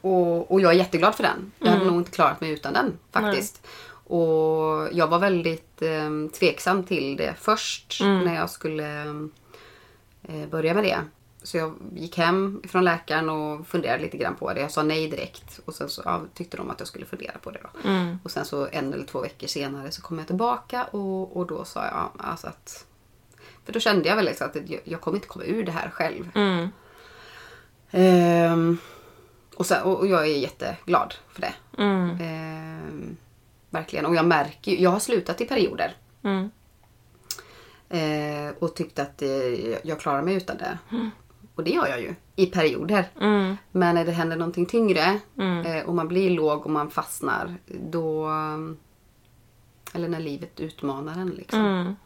Och, 0.00 0.52
och 0.52 0.60
jag 0.60 0.72
är 0.72 0.76
jätteglad 0.76 1.14
för 1.14 1.22
den. 1.22 1.52
Jag 1.58 1.70
hade 1.70 1.84
nog 1.84 1.96
inte 2.00 2.10
klarat 2.10 2.40
mig 2.40 2.50
utan 2.50 2.72
den 2.72 2.98
faktiskt. 3.12 3.66
Och 4.08 4.88
jag 4.92 5.06
var 5.06 5.18
väldigt 5.18 5.82
eh, 5.82 6.10
tveksam 6.38 6.84
till 6.84 7.16
det 7.16 7.34
först 7.38 8.00
när 8.00 8.34
jag 8.34 8.50
skulle 8.50 9.04
eh, 10.22 10.46
börja 10.50 10.74
med 10.74 10.84
det. 10.84 10.98
så 11.42 11.56
jag 11.56 11.74
gick 11.94 12.18
hem 12.18 12.62
från 12.68 12.84
läkaren 12.84 13.28
och 13.28 13.66
funderade 13.66 14.02
lite 14.02 14.16
grann 14.16 14.34
på 14.36 14.52
det. 14.52 14.60
Jag 14.60 14.70
sa 14.70 14.82
nej 14.82 15.08
direkt. 15.08 15.60
Och 15.64 15.74
sen 15.74 15.88
så 15.88 16.02
ja, 16.04 16.22
tyckte 16.34 16.56
de 16.56 16.70
att 16.70 16.78
jag 16.78 16.88
skulle 16.88 17.06
fundera 17.06 17.38
på 17.38 17.50
det 17.50 17.60
då. 17.62 17.88
Mm. 17.88 18.18
Och 18.24 18.30
sen 18.30 18.44
så 18.44 18.68
en 18.72 18.92
eller 18.92 19.06
två 19.06 19.20
veckor 19.20 19.46
senare 19.46 19.90
så 19.90 20.02
kom 20.02 20.18
jag 20.18 20.26
tillbaka 20.26 20.84
och, 20.84 21.36
och 21.36 21.46
då 21.46 21.64
sa 21.64 21.84
jag 21.84 22.10
alltså 22.16 22.46
att... 22.46 22.86
För 23.64 23.72
då 23.72 23.80
kände 23.80 24.08
jag 24.08 24.16
väl 24.16 24.24
liksom 24.24 24.46
att 24.46 24.70
jag, 24.70 24.80
jag 24.84 25.00
kommer 25.00 25.16
inte 25.16 25.28
komma 25.28 25.44
ur 25.44 25.64
det 25.64 25.72
här 25.72 25.90
själv. 25.90 26.30
Mm. 26.34 26.68
Ehm, 27.90 28.78
och, 29.54 29.66
sen, 29.66 29.82
och, 29.82 29.98
och 29.98 30.06
jag 30.06 30.20
är 30.20 30.38
jätteglad 30.38 31.14
för 31.28 31.40
det. 31.40 31.54
Mm. 31.78 32.18
Ehm, 32.20 33.16
verkligen. 33.70 34.06
Och 34.06 34.14
jag 34.14 34.26
märker 34.26 34.72
ju, 34.72 34.82
jag 34.82 34.90
har 34.90 34.98
slutat 35.00 35.40
i 35.40 35.44
perioder. 35.44 35.96
Mm. 36.22 36.50
Eh, 37.88 38.54
och 38.58 38.74
tyckte 38.74 39.02
att 39.02 39.22
eh, 39.22 39.86
jag 39.88 40.00
klarar 40.00 40.22
mig 40.22 40.34
utan 40.34 40.56
det. 40.56 40.78
Och 41.54 41.64
det 41.64 41.70
gör 41.70 41.86
jag 41.86 42.00
ju. 42.00 42.14
I 42.36 42.46
perioder. 42.46 43.08
Mm. 43.20 43.56
Men 43.72 43.94
när 43.94 44.04
det 44.04 44.12
händer 44.12 44.36
någonting 44.36 44.66
tyngre 44.66 45.20
Mm. 45.38 45.66
eh, 45.66 45.84
och 45.84 45.94
man 45.94 46.08
blir 46.08 46.30
låg 46.30 46.64
och 46.64 46.70
man 46.70 46.90
fastnar. 46.90 47.56
Då... 47.66 48.30
Eller 49.92 50.08
när 50.08 50.20
livet 50.20 50.60
utmanar 50.60 51.12
en 51.12 51.30
liksom. 51.30 51.64
Mm. 51.64 51.96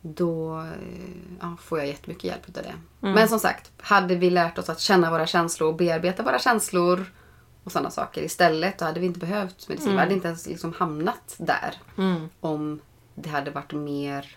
Då 0.00 0.60
eh, 0.60 1.10
ja, 1.40 1.56
får 1.60 1.78
jag 1.78 1.88
jättemycket 1.88 2.24
hjälp 2.24 2.46
av 2.46 2.52
det. 2.52 2.74
Men 3.00 3.28
som 3.28 3.38
sagt, 3.38 3.70
hade 3.78 4.14
vi 4.14 4.30
lärt 4.30 4.58
oss 4.58 4.68
att 4.68 4.80
känna 4.80 5.10
våra 5.10 5.26
känslor 5.26 5.68
och 5.68 5.76
bearbeta 5.76 6.22
våra 6.22 6.38
känslor 6.38 7.12
och 7.64 7.72
sådana 7.72 7.90
saker 7.90 8.22
istället, 8.22 8.78
då 8.78 8.84
hade 8.84 9.00
vi 9.00 9.06
inte 9.06 9.20
behövt 9.20 9.68
medicin. 9.68 9.92
Vi 9.92 9.98
hade 9.98 10.14
inte 10.14 10.28
ens 10.28 10.46
liksom 10.46 10.72
hamnat 10.72 11.34
där. 11.38 11.74
Mm. 11.98 12.28
Om 12.40 12.80
det 13.14 13.28
hade 13.28 13.50
varit 13.50 13.72
mer 13.72 14.36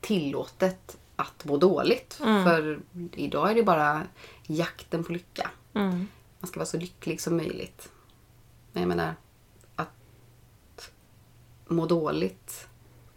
tillåtet 0.00 0.96
att 1.16 1.44
må 1.44 1.56
dåligt. 1.56 2.14
För 2.14 2.80
idag 3.12 3.50
är 3.50 3.54
det 3.54 3.62
bara 3.62 4.02
jakten 4.42 5.04
på 5.04 5.12
lycka. 5.12 5.50
Mm. 5.74 6.08
Man 6.40 6.48
ska 6.48 6.60
vara 6.60 6.66
så 6.66 6.76
lycklig 6.76 7.20
som 7.20 7.36
möjligt. 7.36 7.88
Men 8.72 8.82
jag 8.82 8.88
menar, 8.88 9.14
att 9.76 10.90
må 11.66 11.86
dåligt 11.86 12.68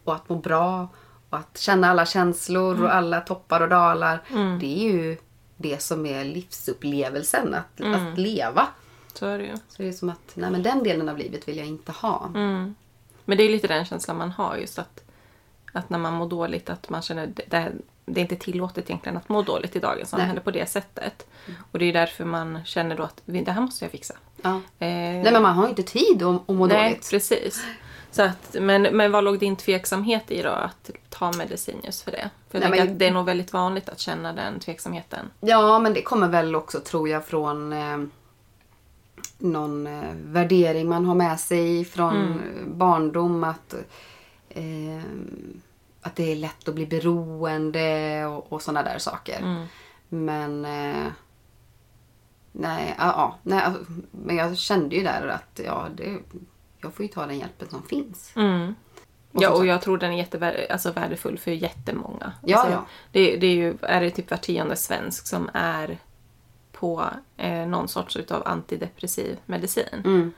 och 0.04 0.16
att 0.16 0.30
må 0.30 0.36
bra 0.36 0.88
och 1.30 1.38
att 1.38 1.58
känna 1.58 1.90
alla 1.90 2.06
känslor 2.06 2.84
och 2.84 2.96
alla 2.96 3.22
toppar 3.22 3.62
och 3.62 3.70
dalar. 3.70 4.24
Det 4.60 4.86
är 4.86 4.92
ju 4.94 5.18
det 5.58 5.82
som 5.82 6.06
är 6.06 6.26
livsupplevelsen, 6.26 7.54
att, 7.54 7.82
att 7.82 8.18
leva. 8.18 8.68
Så 9.14 9.26
är 9.26 9.38
det 9.38 9.46
ju. 9.46 9.56
Så 9.56 9.82
det 9.82 9.88
är 9.88 9.92
som 9.92 10.10
att, 10.10 10.32
nej 10.34 10.52
men 10.52 10.64
den 10.64 10.84
delen 10.84 11.10
av 11.10 11.18
livet 11.18 11.48
vill 11.48 11.58
jag 11.58 11.68
inte 11.68 11.92
ha. 11.92 12.32
Mm. 12.36 12.76
Men 13.26 13.38
det 13.38 13.44
är 13.44 13.50
lite 13.50 13.68
den 13.68 13.86
känslan 13.86 14.18
man 14.18 14.32
har 14.32 14.58
just 14.58 14.80
att, 14.80 15.04
att 15.74 15.90
när 15.90 16.00
man 16.00 16.14
mår 16.14 16.30
dåligt 16.30 16.70
att 16.70 16.90
man 16.90 17.02
känner 17.02 17.28
det, 17.28 17.72
det, 18.06 18.20
är 18.20 18.22
inte 18.22 18.36
tillåtet 18.36 18.90
egentligen 18.90 19.18
att 19.18 19.30
må 19.30 19.42
dåligt 19.42 19.76
i 19.76 19.80
dagens 19.80 20.10
samhälle 20.10 20.40
på 20.40 20.52
det 20.52 20.70
sättet. 20.70 21.28
Och 21.72 21.80
det 21.80 21.86
är 21.86 21.94
därför 21.94 22.26
man 22.26 22.66
känner 22.66 22.98
då 22.98 23.04
att 23.04 23.22
det 23.26 23.52
här 23.52 23.62
måste 23.62 23.86
jag 23.86 23.92
fixa. 23.92 24.14
Ja. 24.42 24.56
Eh, 24.56 24.62
Nej 24.80 25.32
men 25.32 25.42
man 25.42 25.56
har 25.56 25.64
ju 25.64 25.70
inte 25.70 25.84
tid 25.84 26.24
att, 26.24 26.50
att 26.50 26.56
må 26.56 26.66
nej, 26.66 26.90
dåligt. 26.90 27.10
precis. 27.10 27.64
Så 28.12 28.22
att, 28.22 28.56
men, 28.60 28.82
men 28.82 29.12
vad 29.12 29.24
låg 29.24 29.40
din 29.40 29.56
tveksamhet 29.56 30.32
i 30.32 30.42
då 30.42 30.50
att 30.50 30.90
ta 31.10 31.32
medicin 31.32 31.82
just 31.84 32.02
för 32.02 32.12
det? 32.12 32.30
För 32.50 32.62
jag 32.62 32.70
Nej, 32.70 32.80
men- 32.80 32.90
att 32.90 33.00
det 33.00 33.08
är 33.08 33.12
nog 33.12 33.26
väldigt 33.26 33.54
vanligt 33.54 33.90
att 33.90 34.00
känna 34.00 34.34
den 34.34 34.60
tveksamheten. 34.60 35.32
Ja, 35.40 35.80
men 35.80 35.94
det 35.94 36.02
kommer 36.02 36.28
väl 36.28 36.56
också 36.56 36.80
tror 36.80 37.10
jag 37.10 37.26
från 37.26 37.74
eh, 37.74 37.98
någon 39.38 39.88
eh, 39.88 40.14
värdering 40.16 40.90
man 40.90 41.06
har 41.06 41.16
med 41.16 41.40
sig 41.40 41.86
från 41.86 42.16
eh, 42.16 42.68
barndom. 42.68 43.44
Att, 43.44 43.74
eh, 44.50 45.04
att 46.02 46.16
det 46.16 46.32
är 46.32 46.36
lätt 46.36 46.68
att 46.68 46.76
bli 46.76 46.86
beroende 46.86 48.26
och, 48.26 48.54
och 48.54 48.62
sådana 48.62 48.84
där 48.84 48.98
saker. 48.98 49.68
Men 50.10 50.66
eh, 50.66 51.08
nej, 52.52 52.96
ja, 52.98 53.06
ja, 53.06 53.38
nej, 53.44 53.62
alltså, 53.62 53.84
men 54.12 54.36
jag 54.36 54.58
kände 54.58 54.96
ju 54.96 55.04
där 55.04 55.28
att 55.28 55.60
ja, 55.66 55.88
det, 55.96 56.18
jag 56.82 56.94
får 56.94 57.06
ju 57.06 57.12
ta 57.12 57.26
den 57.26 57.40
hjälpen 57.40 57.70
som 57.70 57.84
finns. 57.84 58.32
Mm. 58.36 58.76
Och 59.32 59.44
Ja, 59.44 59.50
och 59.50 59.66
jag 59.66 59.82
tror 59.82 59.98
den 59.98 60.12
är 60.12 60.18
jättevärdefull 60.18 60.72
alltså 60.72 60.92
värdefull 60.92 61.38
för 61.38 61.52
jättemånga. 61.52 62.34
Ja, 62.42 62.58
alltså, 62.58 62.72
ja. 62.72 62.86
Det, 63.12 63.38
det 63.38 63.48
är 63.48 63.56
ju 63.56 63.78
är 63.82 64.02
det 64.02 64.10
typ 64.10 64.32
var 64.32 64.38
tionde 64.38 64.76
svensk 64.76 65.28
som 65.28 65.50
är 65.54 65.98
på 66.84 67.10
eh, 67.38 67.68
någon 67.68 67.88
sorts 67.88 68.18
utav 68.18 68.44
antidepressiv 68.48 69.38
medicin. 69.46 70.02
Mm. 70.06 70.34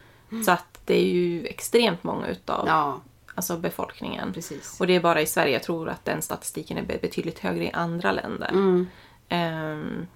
Så 0.45 0.51
att 0.51 0.79
det 0.85 0.93
är 0.95 1.05
ju 1.05 1.45
extremt 1.45 2.03
många 2.03 2.27
utav 2.27 2.67
Ja, 2.67 3.01
alltså 3.35 3.57
befolkningen. 3.57 4.33
precis. 4.33 4.79
Och 4.79 4.87
det 4.87 4.95
är 4.95 4.99
bara 4.99 5.21
i 5.21 5.25
Sverige, 5.25 5.53
jag 5.53 5.63
tror 5.63 5.89
att 5.89 6.05
den 6.05 6.21
statistiken 6.21 6.77
är 6.77 6.81
be- 6.83 6.97
betydligt 7.01 7.39
högre 7.39 7.63
i 7.63 7.71
andra 7.71 8.11
länder. 8.11 8.49
Mm. 8.49 8.87
Ehm, 9.29 10.07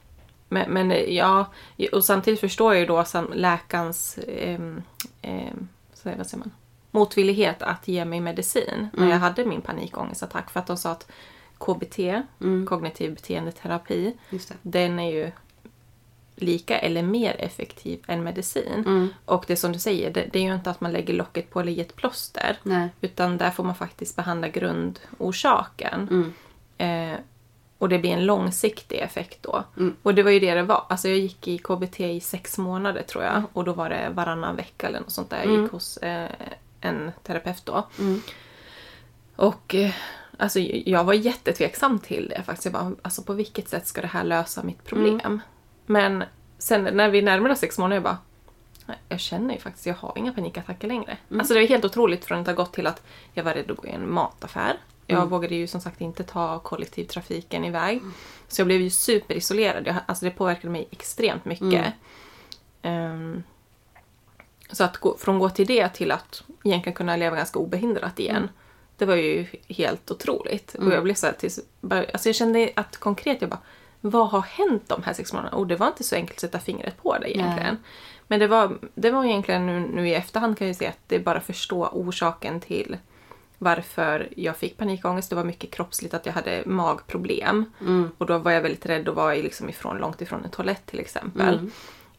men, 0.49 0.71
men 0.73 1.15
ja, 1.15 1.45
och 1.91 2.05
samtidigt 2.05 2.39
förstår 2.39 2.73
jag 2.73 2.79
ju 2.79 2.85
då 2.85 3.05
läkarens 3.33 4.19
um, 4.45 4.83
så, 5.93 6.09
vad 6.17 6.27
säger 6.27 6.39
man? 6.39 6.51
motvillighet 6.91 7.61
att 7.61 7.87
ge 7.87 8.05
mig 8.05 8.19
medicin 8.19 8.87
när 8.93 9.09
jag 9.09 9.17
hade 9.17 9.45
min 9.45 9.61
panikångestattack. 9.61 10.49
För 10.49 10.59
att 10.59 10.67
de 10.67 10.77
sa 10.77 10.91
att 10.91 11.11
KBT, 11.57 11.99
kognitiv 12.67 13.13
beteendeterapi, 13.15 14.17
den 14.61 14.99
är 14.99 15.11
ju 15.11 15.31
lika 16.41 16.79
eller 16.79 17.03
mer 17.03 17.35
effektiv 17.39 17.99
än 18.07 18.23
medicin. 18.23 18.83
Mm. 18.85 19.09
Och 19.25 19.45
det 19.47 19.55
som 19.55 19.71
du 19.71 19.79
säger, 19.79 20.11
det, 20.11 20.29
det 20.33 20.39
är 20.39 20.43
ju 20.43 20.55
inte 20.55 20.69
att 20.69 20.81
man 20.81 20.91
lägger 20.91 21.13
locket 21.13 21.49
på 21.49 21.59
eller 21.59 21.71
ger 21.71 21.83
ett 21.83 21.95
plåster. 21.95 22.59
Nej. 22.63 22.89
Utan 23.01 23.37
där 23.37 23.51
får 23.51 23.63
man 23.63 23.75
faktiskt 23.75 24.15
behandla 24.15 24.47
grundorsaken. 24.47 26.07
Mm. 26.11 26.33
Eh, 27.13 27.19
och 27.77 27.89
det 27.89 27.99
blir 27.99 28.11
en 28.11 28.25
långsiktig 28.25 28.97
effekt 28.97 29.43
då. 29.43 29.63
Mm. 29.77 29.95
Och 30.03 30.15
det 30.15 30.23
var 30.23 30.31
ju 30.31 30.39
det 30.39 30.53
det 30.53 30.63
var. 30.63 30.85
Alltså 30.89 31.07
jag 31.07 31.17
gick 31.17 31.47
i 31.47 31.57
KBT 31.57 31.99
i 31.99 32.19
sex 32.19 32.57
månader 32.57 33.01
tror 33.01 33.23
jag. 33.23 33.43
Och 33.53 33.63
då 33.63 33.73
var 33.73 33.89
det 33.89 34.09
varannan 34.13 34.55
vecka 34.55 34.87
eller 34.87 34.99
något 34.99 35.11
sånt 35.11 35.29
där. 35.29 35.43
Jag 35.43 35.61
gick 35.61 35.71
hos 35.71 35.97
eh, 35.97 36.29
en 36.81 37.11
terapeut 37.23 37.65
då. 37.65 37.87
Mm. 37.99 38.21
Och 39.35 39.75
eh, 39.75 39.91
alltså 40.37 40.59
jag 40.59 41.03
var 41.03 41.13
jättetveksam 41.13 41.99
till 41.99 42.33
det 42.35 42.43
faktiskt. 42.43 42.65
Jag 42.65 42.73
bara, 42.73 42.91
alltså 43.01 43.21
på 43.21 43.33
vilket 43.33 43.69
sätt 43.69 43.87
ska 43.87 44.01
det 44.01 44.07
här 44.07 44.23
lösa 44.23 44.63
mitt 44.63 44.83
problem? 44.83 45.41
Men 45.91 46.23
sen 46.57 46.83
när 46.83 47.09
vi 47.09 47.21
närmade 47.21 47.53
oss 47.53 47.59
sex 47.59 47.77
månader, 47.77 47.95
jag 47.95 48.03
bara 48.03 48.17
"Nej, 48.85 48.97
jag 49.09 49.19
känner 49.19 49.53
ju 49.53 49.59
faktiskt, 49.59 49.85
jag 49.85 49.93
har 49.95 50.13
inga 50.17 50.33
panikattacker 50.33 50.87
längre. 50.87 51.17
Alltså 51.39 51.53
det 51.53 51.59
var 51.59 51.67
helt 51.67 51.85
otroligt 51.85 52.25
från 52.25 52.39
att 52.39 52.47
ha 52.47 52.53
gått 52.53 52.73
till 52.73 52.87
att 52.87 53.01
jag 53.33 53.43
var 53.43 53.53
rädd 53.53 53.71
att 53.71 53.77
gå 53.77 53.87
i 53.87 53.91
en 53.91 54.11
mataffär. 54.13 54.77
Jag 55.07 55.29
vågade 55.29 55.55
ju 55.55 55.67
som 55.67 55.81
sagt 55.81 56.01
inte 56.01 56.23
ta 56.23 56.59
kollektivtrafiken 56.59 57.65
iväg. 57.65 58.01
Så 58.47 58.61
jag 58.61 58.65
blev 58.67 58.81
ju 58.81 58.89
superisolerad. 58.89 59.87
Jag, 59.87 59.95
alltså 60.05 60.25
det 60.25 60.31
påverkade 60.31 60.69
mig 60.69 60.87
extremt 60.91 61.45
mycket. 61.45 61.93
Ehm, 62.81 63.43
så 64.71 64.83
att 64.83 64.97
gå, 64.97 65.17
från 65.17 65.39
gå 65.39 65.49
till 65.49 65.67
det 65.67 65.89
till 65.89 66.11
att 66.11 66.43
egentligen 66.63 66.95
kunna 66.95 67.15
leva 67.15 67.35
ganska 67.35 67.59
obehindrat 67.59 68.19
igen. 68.19 68.49
Det 68.97 69.05
var 69.05 69.15
ju 69.15 69.45
helt 69.67 70.11
otroligt. 70.11 70.75
Och 70.75 70.93
jag 70.93 71.03
blev 71.03 71.13
så 71.13 71.25
här 71.25 71.35
bara- 71.81 72.05
alltså 72.13 72.29
jag 72.29 72.35
kände 72.35 72.69
att 72.75 72.97
konkret, 72.97 73.37
jag 73.41 73.49
bara, 73.49 73.59
vad 74.01 74.29
har 74.29 74.41
hänt 74.41 74.83
de 74.87 75.03
här 75.03 75.13
sex 75.13 75.33
månaderna? 75.33 75.57
Och 75.57 75.67
det 75.67 75.75
var 75.75 75.87
inte 75.87 76.03
så 76.03 76.15
enkelt 76.15 76.37
att 76.37 76.41
sätta 76.41 76.59
fingret 76.59 76.97
på 77.03 77.17
det 77.17 77.37
egentligen. 77.37 77.77
Men 78.27 78.39
det 78.39 78.47
var, 78.47 78.77
det 78.95 79.11
var 79.11 79.25
egentligen 79.25 79.65
nu, 79.65 79.79
nu 79.79 80.09
i 80.09 80.13
efterhand 80.13 80.57
kan 80.57 80.67
jag 80.67 80.75
se 80.75 80.87
att 80.87 80.99
det 81.07 81.15
är 81.15 81.19
bara 81.19 81.41
förstå 81.41 81.87
orsaken 81.87 82.59
till 82.61 82.97
varför 83.57 84.29
jag 84.35 84.57
fick 84.57 84.77
panikångest. 84.77 85.29
Det 85.29 85.35
var 85.35 85.43
mycket 85.43 85.71
kroppsligt 85.71 86.13
att 86.13 86.25
jag 86.25 86.33
hade 86.33 86.63
magproblem. 86.65 87.65
Och 88.17 88.25
då 88.25 88.37
var 88.37 88.51
jag 88.51 88.61
väldigt 88.61 88.85
rädd 88.85 89.07
och 89.09 89.15
var 89.15 89.35
liksom 89.35 89.69
ifrån, 89.69 89.97
långt 89.97 90.21
ifrån 90.21 90.43
en 90.43 90.49
toalett 90.51 90.85
till 90.85 90.99
exempel. 90.99 91.53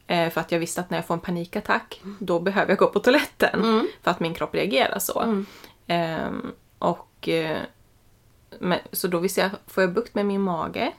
Eh, 0.07 0.29
för 0.29 0.41
att 0.41 0.51
jag 0.51 0.59
visste 0.59 0.81
att 0.81 0.89
när 0.89 0.97
jag 0.97 1.05
får 1.05 1.13
en 1.13 1.19
panikattack, 1.19 2.01
då 2.19 2.39
behöver 2.39 2.71
jag 2.71 2.77
gå 2.77 2.87
på 2.87 2.99
toaletten. 2.99 3.87
För 4.03 4.11
att 4.11 4.19
min 4.19 4.33
kropp 4.33 4.55
reagerar 4.55 4.99
så. 4.99 5.43
Ehm, 5.87 6.51
och 6.79 7.29
eh, 7.29 7.57
Så 8.91 9.07
då 9.07 9.19
visste 9.19 9.41
jag, 9.41 9.51
får 9.67 9.83
jag 9.83 9.93
bukt 9.93 10.15
med 10.15 10.25
min 10.25 10.41
mage, 10.41 10.91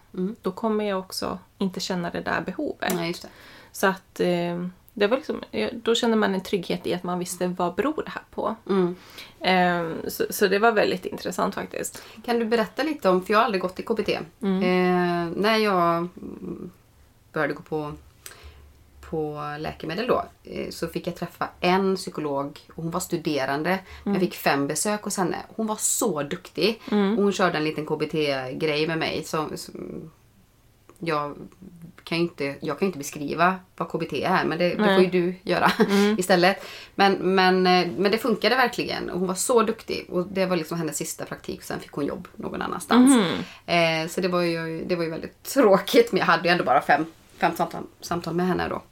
då 0.43 0.51
kommer 0.51 0.85
jag 0.85 0.99
också 0.99 1.39
inte 1.59 1.81
känna 1.81 2.11
det 2.11 2.21
där 2.21 2.41
behovet. 2.41 2.93
Nej, 2.95 3.15
det. 3.23 3.29
Så 3.73 3.87
att 3.87 4.21
eh, 4.21 4.67
det 4.95 5.07
var 5.07 5.17
liksom, 5.17 5.41
då 5.73 5.95
kände 5.95 6.17
man 6.17 6.35
en 6.35 6.43
trygghet 6.43 6.87
i 6.87 6.95
att 6.95 7.03
man 7.03 7.19
visste 7.19 7.47
vad 7.47 7.75
beror 7.75 8.03
det 8.05 8.11
här 8.11 8.23
på. 8.31 8.57
Mm. 8.69 8.97
Eh, 9.41 10.09
så, 10.09 10.25
så 10.31 10.49
det 10.49 10.59
var 10.59 10.73
väldigt 10.73 11.05
intressant 11.05 11.55
faktiskt. 11.55 12.03
Kan 12.25 12.39
du 12.39 12.45
berätta 12.45 12.83
lite 12.83 13.09
om, 13.09 13.25
för 13.25 13.33
jag 13.33 13.39
har 13.39 13.45
aldrig 13.45 13.63
gått 13.63 13.81
i 13.81 13.83
KBT. 13.83 14.09
Eh, 14.09 14.21
när 15.37 15.57
jag 15.57 15.97
mm, 15.97 16.71
började 17.33 17.55
gå 17.55 17.63
på, 17.63 17.93
på 19.13 19.57
läkemedel 19.59 20.07
då 20.07 20.25
eh, 20.45 20.71
så 20.71 20.89
fick 20.89 21.07
jag 21.07 21.17
träffa 21.17 21.49
en 21.61 21.97
psykolog 21.97 22.61
och 22.69 22.83
hon 22.83 22.91
var 22.91 23.01
studerande. 23.01 23.79
Men 24.05 24.13
jag 24.13 24.21
fick 24.21 24.35
fem 24.35 24.67
besök 24.67 25.03
hos 25.03 25.17
henne. 25.17 25.37
Hon 25.57 25.67
var 25.67 25.77
så 25.77 26.23
duktig. 26.23 26.81
Och 26.87 27.23
hon 27.23 27.33
körde 27.33 27.59
en 27.59 27.65
liten 27.65 27.87
KBT-grej 27.87 28.87
med 28.87 28.99
mig. 28.99 29.25
Som, 29.25 29.57
som, 29.57 30.11
jag 30.99 31.37
kan 32.05 32.19
ju 32.19 32.25
inte, 32.25 32.57
jag 32.61 32.79
kan 32.79 32.87
inte 32.87 32.99
beskriva 32.99 33.57
vad 33.77 33.89
KBT 33.89 34.13
är 34.13 34.45
men 34.45 34.59
det, 34.59 34.69
det 34.69 34.95
får 34.95 35.05
ju 35.05 35.11
du 35.11 35.35
göra 35.43 35.73
istället. 36.19 36.65
Men, 36.95 37.13
men, 37.13 37.67
eh, 37.67 37.89
men 37.97 38.11
det 38.11 38.19
funkade 38.19 38.57
verkligen 38.57 39.09
hon 39.09 39.27
var 39.27 39.35
så 39.35 39.63
duktig 39.63 40.07
och 40.11 40.27
det 40.27 40.47
var 40.47 40.57
liksom 40.57 40.79
hennes 40.79 40.97
sista 40.97 41.25
praktik 41.25 41.63
sen 41.63 41.81
fick 41.81 41.93
hon 41.93 42.07
jobb 42.07 42.29
någon 42.37 42.63
annanstans. 42.63 43.17
Eh, 43.67 44.09
så 44.09 44.21
det 44.21 44.29
var, 44.29 44.43
ju, 44.43 44.85
det 44.85 44.97
var 44.97 45.05
ju 45.05 45.11
väldigt 45.11 45.43
tråkigt 45.43 46.13
men 46.13 46.19
jag 46.19 46.27
hade 46.27 46.49
ju 46.49 46.53
ändå 46.53 46.65
bara 46.65 46.81
fem, 46.81 47.07
fem 47.39 47.57
samtal, 47.57 47.83
samtal 48.01 48.35
med 48.35 48.47
henne 48.47 48.69
då. 48.69 48.83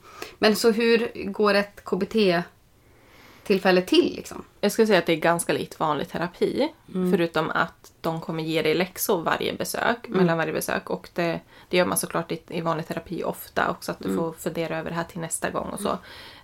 Men 0.42 0.56
så 0.56 0.70
hur 0.70 1.10
går 1.32 1.54
ett 1.54 1.84
KBT-tillfälle 1.84 3.82
till 3.82 4.14
liksom? 4.16 4.44
Jag 4.60 4.72
skulle 4.72 4.86
säga 4.86 4.98
att 4.98 5.06
det 5.06 5.12
är 5.12 5.16
ganska 5.16 5.52
likt 5.52 5.80
vanlig 5.80 6.08
terapi. 6.08 6.68
Mm. 6.94 7.10
Förutom 7.12 7.50
att 7.50 7.92
de 8.00 8.20
kommer 8.20 8.42
ge 8.42 8.62
dig 8.62 8.74
läxor 8.74 9.22
varje 9.22 9.52
besök, 9.54 10.06
Mm. 10.06 10.18
mellan 10.18 10.38
varje 10.38 10.52
besök. 10.52 10.90
Och 10.90 11.08
det, 11.14 11.40
det 11.68 11.76
gör 11.76 11.86
man 11.86 11.96
såklart 11.98 12.32
i, 12.32 12.40
i 12.48 12.60
vanlig 12.60 12.86
terapi 12.86 13.24
ofta 13.24 13.70
också. 13.70 13.92
Att 13.92 13.98
du 13.98 14.08
Mm. 14.08 14.18
får 14.20 14.32
fundera 14.32 14.78
över 14.78 14.90
det 14.90 14.96
här 14.96 15.04
till 15.04 15.20
nästa 15.20 15.50
gång 15.50 15.68
och 15.68 15.80
så. 15.80 15.90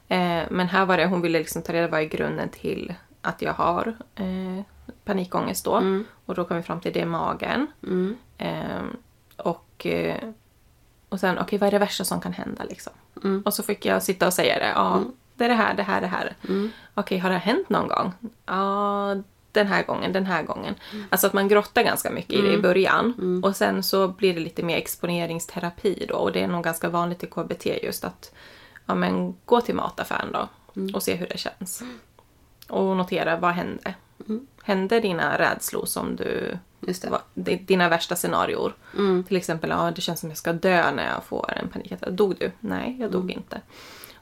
Eh, 0.08 0.42
men 0.50 0.68
här 0.68 0.86
var 0.86 0.96
det, 0.96 1.06
hon 1.06 1.20
ville 1.20 1.38
liksom 1.38 1.62
ta 1.62 1.72
reda 1.72 1.86
på 1.86 1.92
vad 1.92 2.00
är 2.00 2.04
grunden 2.04 2.48
till 2.48 2.94
att 3.22 3.42
jag 3.42 3.52
har 3.52 3.96
eh, 4.14 4.60
panikångest 5.04 5.64
då. 5.64 5.74
Mm. 5.76 6.04
Och 6.26 6.34
då 6.34 6.44
kom 6.44 6.56
vi 6.56 6.62
fram 6.62 6.80
till 6.80 6.92
det 6.92 7.00
är 7.00 7.06
magen. 7.06 7.66
Eh, 8.38 8.82
och, 9.36 9.86
eh, 9.86 10.28
och 11.08 11.20
sen, 11.20 11.38
okej 11.38 11.58
vad 11.58 11.66
är 11.66 11.70
det 11.70 11.78
värsta 11.78 12.04
som 12.04 12.20
kan 12.20 12.32
hända 12.32 12.64
liksom? 12.64 12.92
Mm. 13.24 13.42
Och 13.44 13.54
så 13.54 13.62
fick 13.62 13.84
jag 13.84 14.02
sitta 14.02 14.26
och 14.26 14.32
säga 14.32 14.58
det. 14.58 14.72
Ja, 14.74 15.02
det 15.34 15.44
är 15.44 15.48
det 15.48 15.54
här, 15.54 15.74
det 15.74 15.82
här, 15.82 16.00
det 16.00 16.06
här. 16.06 16.36
Okej, 16.94 17.18
har 17.18 17.30
det 17.30 17.36
hänt 17.36 17.68
någon 17.68 17.88
gång? 17.88 18.12
Ja, 18.46 19.16
den 19.52 19.66
här 19.66 19.82
gången, 19.82 20.12
den 20.12 20.26
här 20.26 20.42
gången. 20.42 20.74
Alltså 21.10 21.26
att 21.26 21.32
man 21.32 21.48
grottar 21.48 21.82
ganska 21.82 22.10
mycket 22.10 22.32
i 22.32 22.42
det 22.42 22.52
i 22.52 22.58
början. 22.58 23.40
Och 23.44 23.56
sen 23.56 23.82
så 23.82 24.08
blir 24.08 24.34
det 24.34 24.40
lite 24.40 24.62
mer 24.62 24.76
exponeringsterapi 24.76 26.06
då. 26.08 26.14
Och 26.14 26.32
det 26.32 26.42
är 26.42 26.48
nog 26.48 26.64
ganska 26.64 26.88
vanligt 26.88 27.24
i 27.24 27.26
KBT 27.26 27.66
just 27.82 28.04
att 28.04 28.34
ja, 28.86 28.94
men, 28.94 29.34
gå 29.44 29.60
till 29.60 29.74
mataffären 29.74 30.32
då 30.32 30.48
och 30.94 31.02
se 31.02 31.14
hur 31.14 31.26
det 31.26 31.38
känns. 31.38 31.82
Och 32.68 32.96
notera, 32.96 33.36
vad 33.36 33.52
hände? 33.52 33.94
Hände 34.62 35.00
dina 35.00 35.38
rädslor 35.38 35.86
som 35.86 36.16
du... 36.16 36.58
Just 36.86 37.02
det. 37.02 37.10
va- 37.10 37.22
di- 37.34 37.56
Dina 37.66 37.88
värsta 37.88 38.16
scenarior. 38.16 38.74
Mm. 38.94 39.24
Till 39.24 39.36
exempel, 39.36 39.70
ja, 39.70 39.90
det 39.94 40.00
känns 40.00 40.20
som 40.20 40.28
jag 40.28 40.38
ska 40.38 40.52
dö 40.52 40.90
när 40.90 41.06
jag 41.14 41.24
får 41.24 41.52
en 41.56 41.68
panikattack. 41.68 42.08
Dog 42.10 42.36
du? 42.38 42.52
Nej, 42.60 42.96
jag 43.00 43.10
dog 43.10 43.24
Mm. 43.24 43.36
inte. 43.36 43.60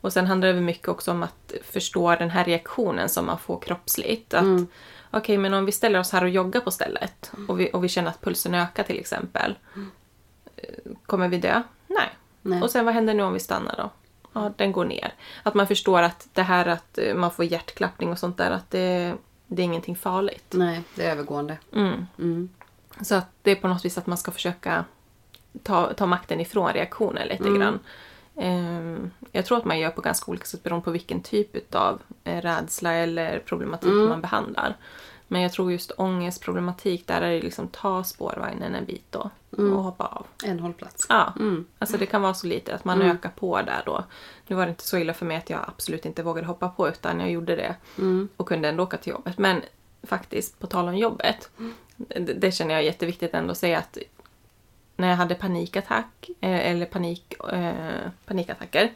Och 0.00 0.12
sen 0.12 0.26
handlar 0.26 0.52
det 0.52 0.60
mycket 0.60 0.88
också 0.88 1.10
om 1.10 1.22
att 1.22 1.52
förstå 1.64 2.14
den 2.16 2.30
här 2.30 2.44
reaktionen 2.44 3.08
som 3.08 3.26
man 3.26 3.38
får 3.38 3.60
kroppsligt. 3.60 4.34
Att, 4.34 4.42
Mm. 4.42 4.66
Okej, 5.10 5.38
men 5.38 5.54
om 5.54 5.64
vi 5.64 5.72
ställer 5.72 5.98
oss 5.98 6.12
här 6.12 6.22
och 6.22 6.28
joggar 6.30 6.60
på 6.60 6.70
stället 6.70 7.30
och 7.48 7.60
vi, 7.60 7.70
och 7.72 7.84
vi 7.84 7.88
känner 7.88 8.10
att 8.10 8.20
pulsen 8.20 8.54
ökar 8.54 8.82
till 8.82 8.98
exempel. 8.98 9.58
eh, 10.56 10.92
Kommer 11.06 11.28
vi 11.28 11.38
dö? 11.38 11.62
Nej. 11.86 12.08
Nej. 12.42 12.62
Och 12.62 12.70
sen 12.70 12.84
vad 12.84 12.94
händer 12.94 13.14
nu 13.14 13.22
om 13.22 13.32
vi 13.32 13.40
stannar 13.40 13.74
då? 13.76 13.90
Ja, 14.32 14.52
den 14.56 14.72
går 14.72 14.84
ner. 14.84 15.14
Att 15.42 15.54
man 15.54 15.66
förstår 15.66 16.02
att 16.02 16.28
det 16.32 16.42
här 16.42 16.66
att 16.66 16.98
eh, 16.98 17.14
man 17.14 17.30
får 17.30 17.44
hjärtklappning 17.44 18.10
och 18.12 18.18
sånt 18.18 18.36
där, 18.36 18.50
att 18.50 18.70
det, 18.70 19.14
det 19.46 19.62
är 19.62 19.64
ingenting 19.64 19.96
farligt. 19.96 20.44
Nej, 20.50 20.82
det 20.94 21.04
är 21.06 21.10
övergående. 21.12 21.58
Mm. 21.72 22.06
Mm. 22.18 22.48
Så 23.00 23.14
att 23.14 23.26
det 23.42 23.50
är 23.50 23.56
på 23.56 23.68
något 23.68 23.84
vis 23.84 23.98
att 23.98 24.06
man 24.06 24.18
ska 24.18 24.30
försöka 24.32 24.84
ta, 25.62 25.92
ta 25.92 26.06
makten 26.06 26.40
ifrån 26.40 26.72
reaktionen 26.72 27.28
lite 27.28 27.44
Mm. 27.48 27.60
grann. 27.60 27.78
Ehm, 28.36 29.10
jag 29.32 29.46
tror 29.46 29.58
att 29.58 29.64
man 29.64 29.78
gör 29.78 29.90
på 29.90 30.00
ganska 30.00 30.30
olika 30.30 30.44
sätt 30.46 30.62
beroende 30.62 30.84
på 30.84 30.90
vilken 30.90 31.20
typ 31.22 31.74
av 31.74 32.00
rädsla 32.24 32.92
eller 32.92 33.38
problematik 33.38 33.90
Mm. 33.92 34.08
man 34.08 34.20
behandlar. 34.20 34.76
Men 35.28 35.42
jag 35.42 35.52
tror 35.52 35.72
just 35.72 35.92
ångestproblematik, 35.96 37.06
där 37.06 37.20
är 37.22 37.30
det 37.30 37.42
liksom 37.42 37.68
ta 37.68 38.04
spårvagnen 38.04 38.74
en 38.74 38.84
bit 38.84 39.04
då 39.10 39.30
Mm. 39.58 39.72
och 39.76 39.82
hoppa 39.82 40.04
av. 40.04 40.26
En 40.44 40.60
hållplats. 40.60 41.06
Ja, 41.08 41.34
alltså 41.78 41.96
det 41.96 42.06
kan 42.06 42.22
vara 42.22 42.34
så 42.34 42.46
lite 42.46 42.74
att 42.74 42.84
man 42.84 43.02
ökar 43.02 43.30
på 43.30 43.62
där 43.62 43.82
då. 43.86 44.04
Nu 44.46 44.56
var 44.56 44.66
det 44.66 44.70
inte 44.70 44.84
så 44.86 44.98
illa 44.98 45.14
för 45.14 45.26
mig 45.26 45.36
att 45.36 45.50
jag 45.50 45.60
absolut 45.68 46.06
inte 46.06 46.22
vågade 46.22 46.46
hoppa 46.46 46.68
på 46.68 46.88
utan 46.88 47.20
jag 47.20 47.30
gjorde 47.30 47.56
det 47.56 47.76
och 48.36 48.48
kunde 48.48 48.68
ändå 48.68 48.82
åka 48.82 48.96
till 48.96 49.12
jobbet. 49.12 49.38
Men 49.38 49.62
faktiskt, 50.02 50.58
på 50.58 50.66
tal 50.66 50.88
om 50.88 50.96
jobbet, 50.96 51.50
det, 51.96 52.18
det 52.34 52.52
känner 52.52 52.74
jag 52.74 52.80
är 52.80 52.84
jätteviktigt 52.86 53.34
ändå 53.34 53.50
att 53.50 53.58
säga 53.58 53.78
att 53.78 53.98
när 54.96 55.08
jag 55.08 55.16
hade 55.16 55.34
panikattack 55.34 56.30
eh, 56.40 56.70
eller 56.70 56.86
panik, 56.86 57.34
eh, 57.52 58.10
panikattacker, 58.26 58.92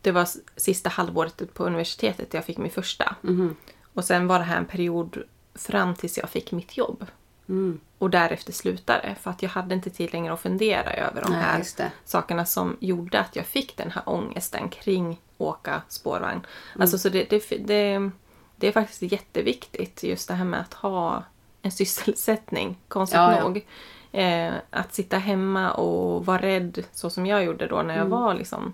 det 0.00 0.10
var 0.12 0.28
sista 0.56 0.88
halvåret 0.88 1.54
på 1.54 1.64
universitetet 1.64 2.34
jag 2.34 2.44
fick 2.44 2.58
min 2.58 2.70
första. 2.70 3.16
Mhm. 3.20 3.56
Och 3.94 4.04
sen 4.04 4.26
var 4.26 4.38
det 4.38 4.44
här 4.44 4.56
en 4.56 4.66
period 4.66 5.22
fram 5.54 5.94
tills 5.94 6.18
jag 6.18 6.30
fick 6.30 6.52
mitt 6.52 6.76
jobb. 6.76 7.06
Mm. 7.48 7.80
Och 7.98 8.10
därefter 8.10 8.52
slutade 8.52 9.14
för 9.20 9.30
att 9.30 9.42
jag 9.42 9.50
hade 9.50 9.74
inte 9.74 9.90
tid 9.90 10.12
längre 10.12 10.32
att 10.32 10.40
fundera 10.40 10.92
över 10.92 11.22
de 11.22 11.32
Nej, 11.32 11.40
här 11.42 11.90
sakerna 12.04 12.44
som 12.44 12.76
gjorde 12.80 13.20
att 13.20 13.36
jag 13.36 13.46
fick 13.46 13.76
den 13.76 13.90
här 13.90 14.02
ångesten 14.06 14.68
kring 14.68 15.20
åka 15.38 15.82
spårvagn. 15.88 16.46
Alltså 16.78 16.98
så 16.98 17.08
det, 17.08 17.30
det, 17.30 17.66
det, 17.66 18.10
det 18.56 18.68
är 18.68 18.72
faktiskt 18.72 19.12
jätteviktigt 19.12 20.02
just 20.02 20.28
det 20.28 20.34
här 20.34 20.44
med 20.44 20.60
att 20.60 20.74
ha 20.74 21.24
en 21.62 21.72
sysselsättning, 21.72 22.78
konstigt 22.88 23.16
Ja, 23.16 23.36
ja. 23.36 23.42
nog. 23.42 23.66
Eh, 24.12 24.52
att 24.70 24.94
sitta 24.94 25.18
hemma 25.18 25.72
och 25.72 26.26
vara 26.26 26.42
rädd 26.42 26.84
så 26.92 27.10
som 27.10 27.26
jag 27.26 27.44
gjorde 27.44 27.66
då 27.66 27.82
när 27.82 27.96
jag 27.96 28.06
var 28.06 28.34
liksom 28.34 28.72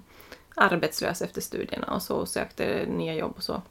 arbetslös 0.54 1.22
efter 1.22 1.40
studierna 1.40 1.86
och 1.86 2.02
så 2.02 2.16
och 2.16 2.28
sökte 2.28 2.86
nya 2.86 3.14
jobb 3.14 3.32
och 3.36 3.42
så. 3.42 3.62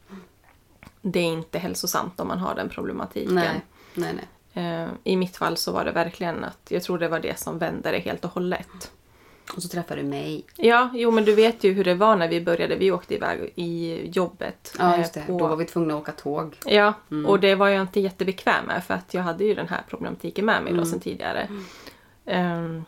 Det 1.08 1.20
är 1.20 1.24
inte 1.24 1.60
hälsosamt 1.60 2.20
om 2.20 2.28
man 2.28 2.38
har 2.40 2.56
den 2.56 2.70
problematiken. 2.70 3.36
Nej, 3.36 3.62
nej, 3.94 4.14
nej. 4.14 4.28
Eh, 4.84 4.90
I 5.04 5.16
mitt 5.18 5.38
fall 5.38 5.58
så 5.58 5.72
var 5.72 5.86
det 5.86 5.92
verkligen 5.92 6.44
att 6.44 6.60
jag 6.70 6.84
tror 6.84 6.98
det 6.98 7.08
var 7.08 7.20
det 7.20 7.40
som 7.40 7.58
vände 7.58 7.92
det 7.92 8.00
helt 8.00 8.26
och 8.26 8.32
hållet. 8.32 8.92
Och 9.56 9.62
så 9.62 9.68
träffar 9.70 9.96
du 9.96 10.04
mig. 10.04 10.46
Ja, 10.56 10.90
jo 10.94 11.12
men 11.12 11.26
du 11.26 11.36
vet 11.36 11.64
ju 11.64 11.74
hur 11.74 11.84
det 11.84 11.94
var 11.96 12.16
när 12.16 12.28
vi 12.28 12.42
började. 12.42 12.76
Vi 12.76 12.92
åkte 12.92 13.16
iväg 13.16 13.54
i 13.56 14.02
jobbet. 14.16 14.76
Ja, 14.80 14.94
eh, 14.94 15.00
just 15.00 15.14
det. 15.14 15.24
på- 15.28 15.38
Då 15.40 15.48
var 15.48 15.56
vi 15.56 15.66
tvungna 15.66 15.94
att 15.94 16.02
åka 16.02 16.12
tåg. 16.12 16.56
Ja, 16.66 16.94
och 17.28 17.40
det 17.40 17.56
var 17.56 17.68
jag 17.70 17.82
inte 17.82 18.00
jättebekväm 18.00 18.66
med 18.66 18.84
för 18.84 18.94
att 18.94 19.14
jag 19.14 19.22
hade 19.22 19.44
ju 19.44 19.54
den 19.56 19.68
här 19.68 19.82
problematiken 19.90 20.46
med 20.46 20.64
mig 20.64 20.74
då 20.74 20.86
sen 20.86 21.00
tidigare. 21.00 21.48
Ehm, 22.26 22.84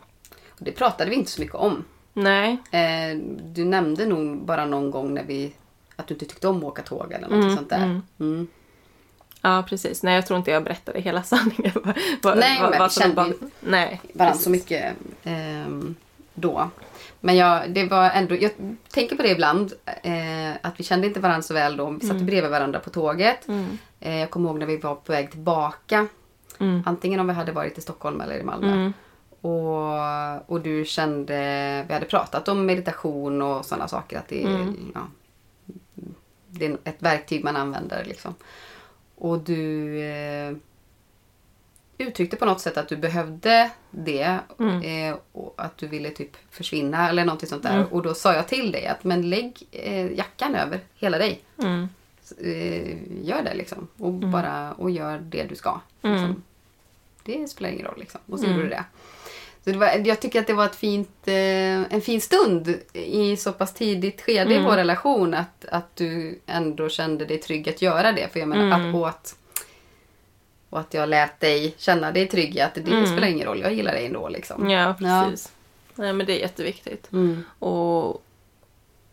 Och 0.50 0.64
det 0.64 0.72
pratade 0.72 1.10
vi 1.10 1.16
inte 1.16 1.32
så 1.32 1.42
mycket 1.42 1.56
om. 1.56 1.84
nej, 2.14 2.58
Eh, 2.72 3.18
du 3.44 3.66
nämnde 3.66 4.06
nog 4.06 4.46
bara 4.46 4.66
någon 4.66 4.92
gång 4.92 5.14
när 5.14 5.24
vi 5.24 5.54
att 5.98 6.08
du 6.08 6.14
inte 6.14 6.26
tyckte 6.26 6.48
om 6.48 6.58
att 6.58 6.64
åka 6.64 6.82
tåg 6.82 7.12
eller 7.14 7.28
något 7.28 7.56
sånt 7.58 7.70
där. 7.70 8.02
Mm. 8.20 8.48
ja 9.42 9.64
precis. 9.70 10.04
Nej, 10.04 10.16
jag 10.16 10.26
tror 10.26 10.38
inte 10.40 10.52
jag 10.52 10.64
berättade 10.64 11.00
hela 11.02 11.24
sanningen. 11.34 11.72
vad- 12.24 12.38
Nej, 12.38 12.62
vad- 12.62 12.70
men 12.70 12.80
vad 12.80 12.90
vi 12.90 13.02
kände 13.02 13.16
var- 13.16 13.28
ju 13.28 13.34
Nej, 13.60 14.02
Varandra 14.14 14.32
precis. 14.32 14.44
så 14.44 14.50
mycket 14.50 14.94
ehm, 15.24 15.96
då. 16.34 16.70
Men 17.20 17.36
jag, 17.36 17.70
det 17.72 17.86
var 17.86 18.10
ändå, 18.10 18.36
jag 18.36 18.52
tänker 18.92 19.16
på 19.16 19.22
det 19.24 19.30
ibland, 19.30 19.74
eh, 20.04 20.52
att 20.62 20.80
vi 20.80 20.84
kände 20.84 21.08
inte 21.08 21.20
varandra 21.20 21.42
så 21.42 21.54
väl 21.54 21.78
då. 21.78 21.90
Vi 21.90 22.08
satt 22.08 22.22
bredvid 22.22 22.52
varandra 22.52 22.80
på 22.80 22.90
tåget. 22.90 23.48
Mm. 23.48 23.78
Eh, 24.00 24.16
jag 24.20 24.30
kommer 24.30 24.50
ihåg 24.50 24.60
när 24.60 24.66
vi 24.66 24.78
var 24.78 24.96
på 24.96 25.12
väg 25.12 25.32
tillbaka. 25.32 26.08
Mm. 26.60 26.84
Antingen 26.86 27.20
om 27.20 27.28
vi 27.28 27.34
hade 27.34 27.52
varit 27.52 27.78
i 27.78 27.82
Stockholm 27.82 28.22
eller 28.22 28.38
i 28.40 28.44
Malmö. 28.44 28.72
Mm. 28.74 28.94
Och, 29.42 30.52
och 30.52 30.62
du 30.62 30.86
kände, 30.86 31.36
vi 31.88 31.94
hade 31.94 32.06
pratat 32.06 32.48
om 32.48 32.66
meditation 32.66 33.42
och 33.42 33.66
sådana 33.66 33.88
saker. 33.88 34.18
Att 34.18 34.28
det, 34.28 34.44
Mm. 34.44 34.92
ja, 34.96 35.02
det 36.60 36.66
är 36.66 36.78
ett 36.84 37.02
verktyg 37.02 37.44
man 37.44 37.56
använder. 37.56 38.06
Liksom. 38.06 38.36
Och 39.16 39.40
du 39.40 40.00
eh, 40.02 40.56
uttryckte 41.98 42.36
på 42.36 42.46
något 42.46 42.62
sätt 42.62 42.78
att 42.78 42.90
du 42.90 42.98
behövde 42.98 43.72
det. 43.92 44.40
Mm. 44.60 44.82
Eh, 44.82 45.18
och 45.32 45.54
att 45.58 45.78
du 45.78 45.88
ville 45.88 46.10
typ 46.10 46.38
försvinna 46.52 47.10
eller 47.10 47.26
någonting 47.26 47.50
sånt 47.50 47.64
där. 47.64 47.94
Och 47.94 48.02
då 48.02 48.14
sa 48.14 48.34
jag 48.34 48.48
till 48.48 48.72
dig 48.72 48.88
att 48.88 49.04
men 49.04 49.30
lägg 49.30 49.68
eh, 49.72 50.14
jackan 50.14 50.56
över 50.56 50.80
hela 50.96 51.18
dig. 51.18 51.42
Mm. 51.64 51.88
Eh, 52.42 52.98
gör 53.28 53.44
det 53.44 53.54
liksom. 53.54 53.88
Och 53.98 54.14
bara 54.14 54.74
och 54.74 54.92
gör 54.92 55.20
det 55.20 55.44
du 55.44 55.56
ska. 55.56 55.80
Mm. 56.02 56.16
Liksom. 56.16 56.44
Det 57.24 57.48
spelar 57.48 57.70
ingen 57.70 57.86
roll 57.86 58.00
liksom. 58.00 58.22
Och 58.26 58.40
så 58.40 58.46
gjorde 58.46 58.64
du 58.64 58.70
det. 58.70 58.84
Så 59.68 59.72
det 59.72 59.80
var, 59.80 60.02
jag 60.06 60.20
tycker 60.20 60.40
att 60.40 60.48
det 60.48 60.54
var 60.54 60.66
ett 60.66 60.76
fint, 60.76 61.28
eh, 61.28 61.94
en 61.94 62.02
fin 62.02 62.22
stund 62.22 62.80
i 62.94 63.38
så 63.38 63.54
pass 63.54 63.74
tidigt 63.74 64.22
skede 64.22 64.54
i 64.54 64.60
vår 64.60 64.76
relation 64.76 65.34
att, 65.34 65.66
att 65.66 65.96
du 65.96 66.40
ändå 66.46 66.90
kände 66.90 67.26
dig 67.26 67.38
trygg 67.38 67.70
att 67.70 67.82
göra 67.82 68.12
det. 68.12 68.34
För 68.34 68.40
jag 68.40 68.50
menar 68.50 68.90
att, 68.90 68.96
och 68.96 69.10
att 69.10 69.36
och 70.70 70.80
att 70.80 70.94
jag 70.94 71.10
lät 71.10 71.40
dig 71.40 71.76
känna 71.78 72.12
dig 72.12 72.28
trygg 72.28 72.56
i 72.56 72.62
att 72.62 72.76
det 72.76 73.08
spelar 73.08 73.28
ingen 73.28 73.48
roll, 73.48 73.62
jag 73.62 73.74
gillar 73.74 73.92
dig 73.92 74.06
ändå. 74.06 74.30
Liksom. 74.30 74.70
Ja, 74.70 74.96
precis. 75.00 75.52
Nej, 75.96 76.14
men 76.14 76.26
det 76.26 76.38
är 76.38 76.42
jätteviktigt. 76.42 77.12
Mm. 77.12 77.44
Och, 77.60 78.08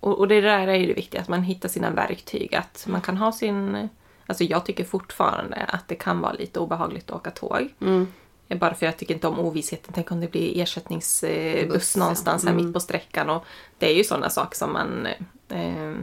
och, 0.01 0.19
och 0.19 0.29
det 0.29 0.41
där 0.41 0.69
är 0.69 0.75
ju 0.75 0.87
det 0.87 0.95
viktiga, 0.95 1.21
att 1.21 1.29
man 1.29 1.43
hittar 1.43 1.69
sina 1.69 1.91
verktyg. 1.91 2.55
Att 2.55 2.87
man 2.89 3.01
kan 3.01 3.17
ha 3.17 3.33
sin... 3.33 3.89
Alltså 4.27 4.45
jag 4.45 4.67
tycker 4.67 4.85
fortfarande 4.85 5.57
att 5.57 5.89
det 5.89 5.95
kan 5.95 6.21
vara 6.21 6.33
lite 6.33 6.61
obehagligt 6.61 7.11
att 7.11 7.17
åka 7.17 7.31
tåg. 7.31 7.69
Mm. 7.81 8.07
Bara 8.49 8.75
för 8.75 8.87
jag 8.87 8.97
tycker 8.97 9.15
inte 9.15 9.29
om 9.29 9.39
ovissheten. 9.39 9.93
Tänk 9.95 10.11
om 10.11 10.21
det 10.21 10.31
blir 10.31 10.63
ersättningsbuss 10.63 11.69
Buss, 11.69 11.97
ja. 11.97 12.01
någonstans 12.01 12.45
här 12.45 12.51
Mm. 12.53 12.65
mitt 12.65 12.75
på 12.75 12.81
sträckan. 12.81 13.31
Och 13.31 13.45
det 13.79 13.87
är 13.87 13.95
ju 13.95 14.05
sådana 14.05 14.31
saker 14.31 14.57
som 14.57 14.73
man 14.73 15.07
eh, 15.49 15.95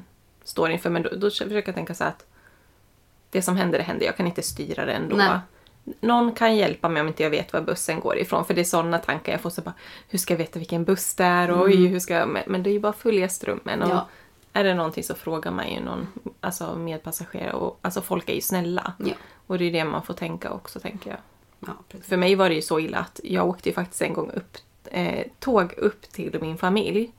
står 0.43 0.71
inför. 0.71 0.89
Men 0.89 1.03
då, 1.03 1.09
då 1.09 1.29
försöker 1.29 1.67
jag 1.67 1.75
tänka 1.75 1.93
så 1.93 2.03
här 2.03 2.11
att 2.11 2.25
det 3.29 3.41
som 3.41 3.55
händer, 3.57 3.77
det 3.77 3.83
händer. 3.83 4.05
Jag 4.05 4.17
kan 4.17 4.27
inte 4.27 4.41
styra 4.41 4.85
det 4.85 4.91
ändå. 4.93 5.15
Nej. 5.15 5.39
någon 6.01 6.31
kan 6.31 6.55
hjälpa 6.55 6.89
mig 6.89 7.01
om 7.01 7.07
inte 7.07 7.23
jag 7.23 7.29
vet 7.29 7.53
var 7.53 7.61
bussen 7.61 7.99
går 7.99 8.17
ifrån. 8.17 8.45
För 8.45 8.53
det 8.53 8.61
är 8.61 8.65
sådana 8.65 8.97
tankar 8.97 9.31
jag 9.31 9.41
får. 9.41 9.49
Så 9.49 9.61
bara, 9.61 9.73
hur 10.09 10.19
ska 10.19 10.33
jag 10.33 10.37
veta 10.37 10.59
vilken 10.59 10.83
buss 10.83 11.13
det 11.15 11.23
är? 11.23 11.51
Och, 11.51 11.65
Oj, 11.65 11.87
hur 11.87 11.99
ska 11.99 12.13
jag, 12.13 12.29
men, 12.29 12.43
men 12.47 12.63
det 12.63 12.69
är 12.69 12.71
ju 12.71 12.79
bara 12.79 12.89
att 12.89 12.97
följa 12.97 13.29
strömmen. 13.29 13.81
Och 13.81 13.89
Ja. 13.89 14.07
Är 14.53 14.63
det 14.63 14.73
någonting 14.73 15.03
så 15.03 15.15
frågar 15.15 15.51
man 15.51 15.69
ju 15.73 15.79
någon 15.79 16.07
alltså 16.39 16.75
medpassagerare. 16.75 17.53
Och, 17.53 17.79
alltså 17.81 18.01
folk 18.01 18.29
är 18.29 18.33
ju 18.33 18.41
snälla. 18.41 18.93
Ja. 18.97 19.13
Och 19.47 19.57
det 19.57 19.65
är 19.65 19.71
det 19.71 19.83
man 19.83 20.03
får 20.03 20.13
tänka 20.13 20.51
också 20.51 20.79
tänker 20.79 21.09
jag. 21.09 21.19
Ja. 21.67 21.99
För 22.01 22.17
mig 22.17 22.35
var 22.35 22.49
det 22.49 22.55
ju 22.55 22.61
så 22.61 22.79
illa 22.79 22.97
att 22.97 23.19
jag 23.23 23.47
åkte 23.47 23.69
ju 23.69 23.75
faktiskt 23.75 24.01
en 24.01 24.13
gång 24.13 24.31
upp, 24.31 24.57
eh, 24.83 25.27
tåg 25.39 25.73
upp 25.77 26.01
till 26.01 26.37
min 26.41 26.57
familj. 26.57 27.11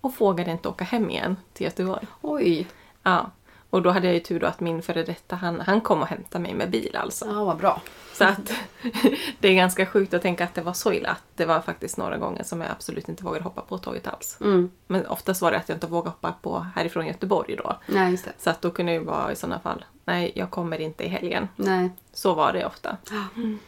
Och 0.00 0.12
vågade 0.18 0.50
inte 0.50 0.68
åka 0.68 0.84
hem 0.84 1.10
igen 1.10 1.36
till 1.52 1.64
Göteborg. 1.64 2.06
Oj, 2.20 2.66
Ja. 3.02 3.30
Och 3.70 3.82
då 3.82 3.90
hade 3.90 4.06
jag 4.06 4.14
ju 4.14 4.20
tur 4.20 4.40
då 4.40 4.46
att 4.46 4.60
min 4.60 4.82
före 4.82 5.02
detta, 5.02 5.36
han, 5.36 5.60
han 5.60 5.80
kom 5.80 6.00
och 6.00 6.06
hämtade 6.06 6.42
mig 6.42 6.54
med 6.54 6.70
bil 6.70 6.96
alltså. 6.96 7.26
ja, 7.26 7.44
vad 7.44 7.56
bra. 7.56 7.80
Så 8.12 8.24
att 8.24 8.52
det 9.40 9.48
är 9.48 9.54
ganska 9.54 9.86
sjukt 9.86 10.14
att 10.14 10.22
tänka 10.22 10.44
att 10.44 10.54
det 10.54 10.62
var 10.62 10.72
så 10.72 10.92
illa. 10.92 11.08
Att 11.08 11.22
det 11.34 11.44
var 11.44 11.60
faktiskt 11.60 11.96
några 11.96 12.18
gånger 12.18 12.42
som 12.42 12.60
jag 12.60 12.70
absolut 12.70 13.08
inte 13.08 13.24
vågade 13.24 13.44
hoppa 13.44 13.60
på 13.60 13.78
tåget 13.78 14.06
alls. 14.06 14.38
Mm. 14.40 14.70
Men 14.86 15.06
oftast 15.06 15.42
var 15.42 15.50
det 15.50 15.56
att 15.56 15.68
jag 15.68 15.76
inte 15.76 15.86
vågade 15.86 16.10
hoppa 16.10 16.34
på 16.42 16.66
härifrån 16.76 17.06
Göteborg 17.06 17.56
då. 17.56 17.76
Nej, 17.86 18.10
just 18.10 18.24
det. 18.24 18.32
Så 18.38 18.50
att 18.50 18.62
då 18.62 18.70
kunde 18.70 18.92
det 18.92 18.98
ju 18.98 19.04
vara 19.04 19.32
i 19.32 19.36
sådana 19.36 19.60
fall, 19.60 19.84
nej 20.04 20.32
jag 20.34 20.50
kommer 20.50 20.80
inte 20.80 21.04
i 21.04 21.08
helgen. 21.08 21.48
Nej. 21.56 21.90
Så 22.12 22.34
var 22.34 22.52
det 22.52 22.66
ofta. 22.66 22.96
Mm. 23.36 23.58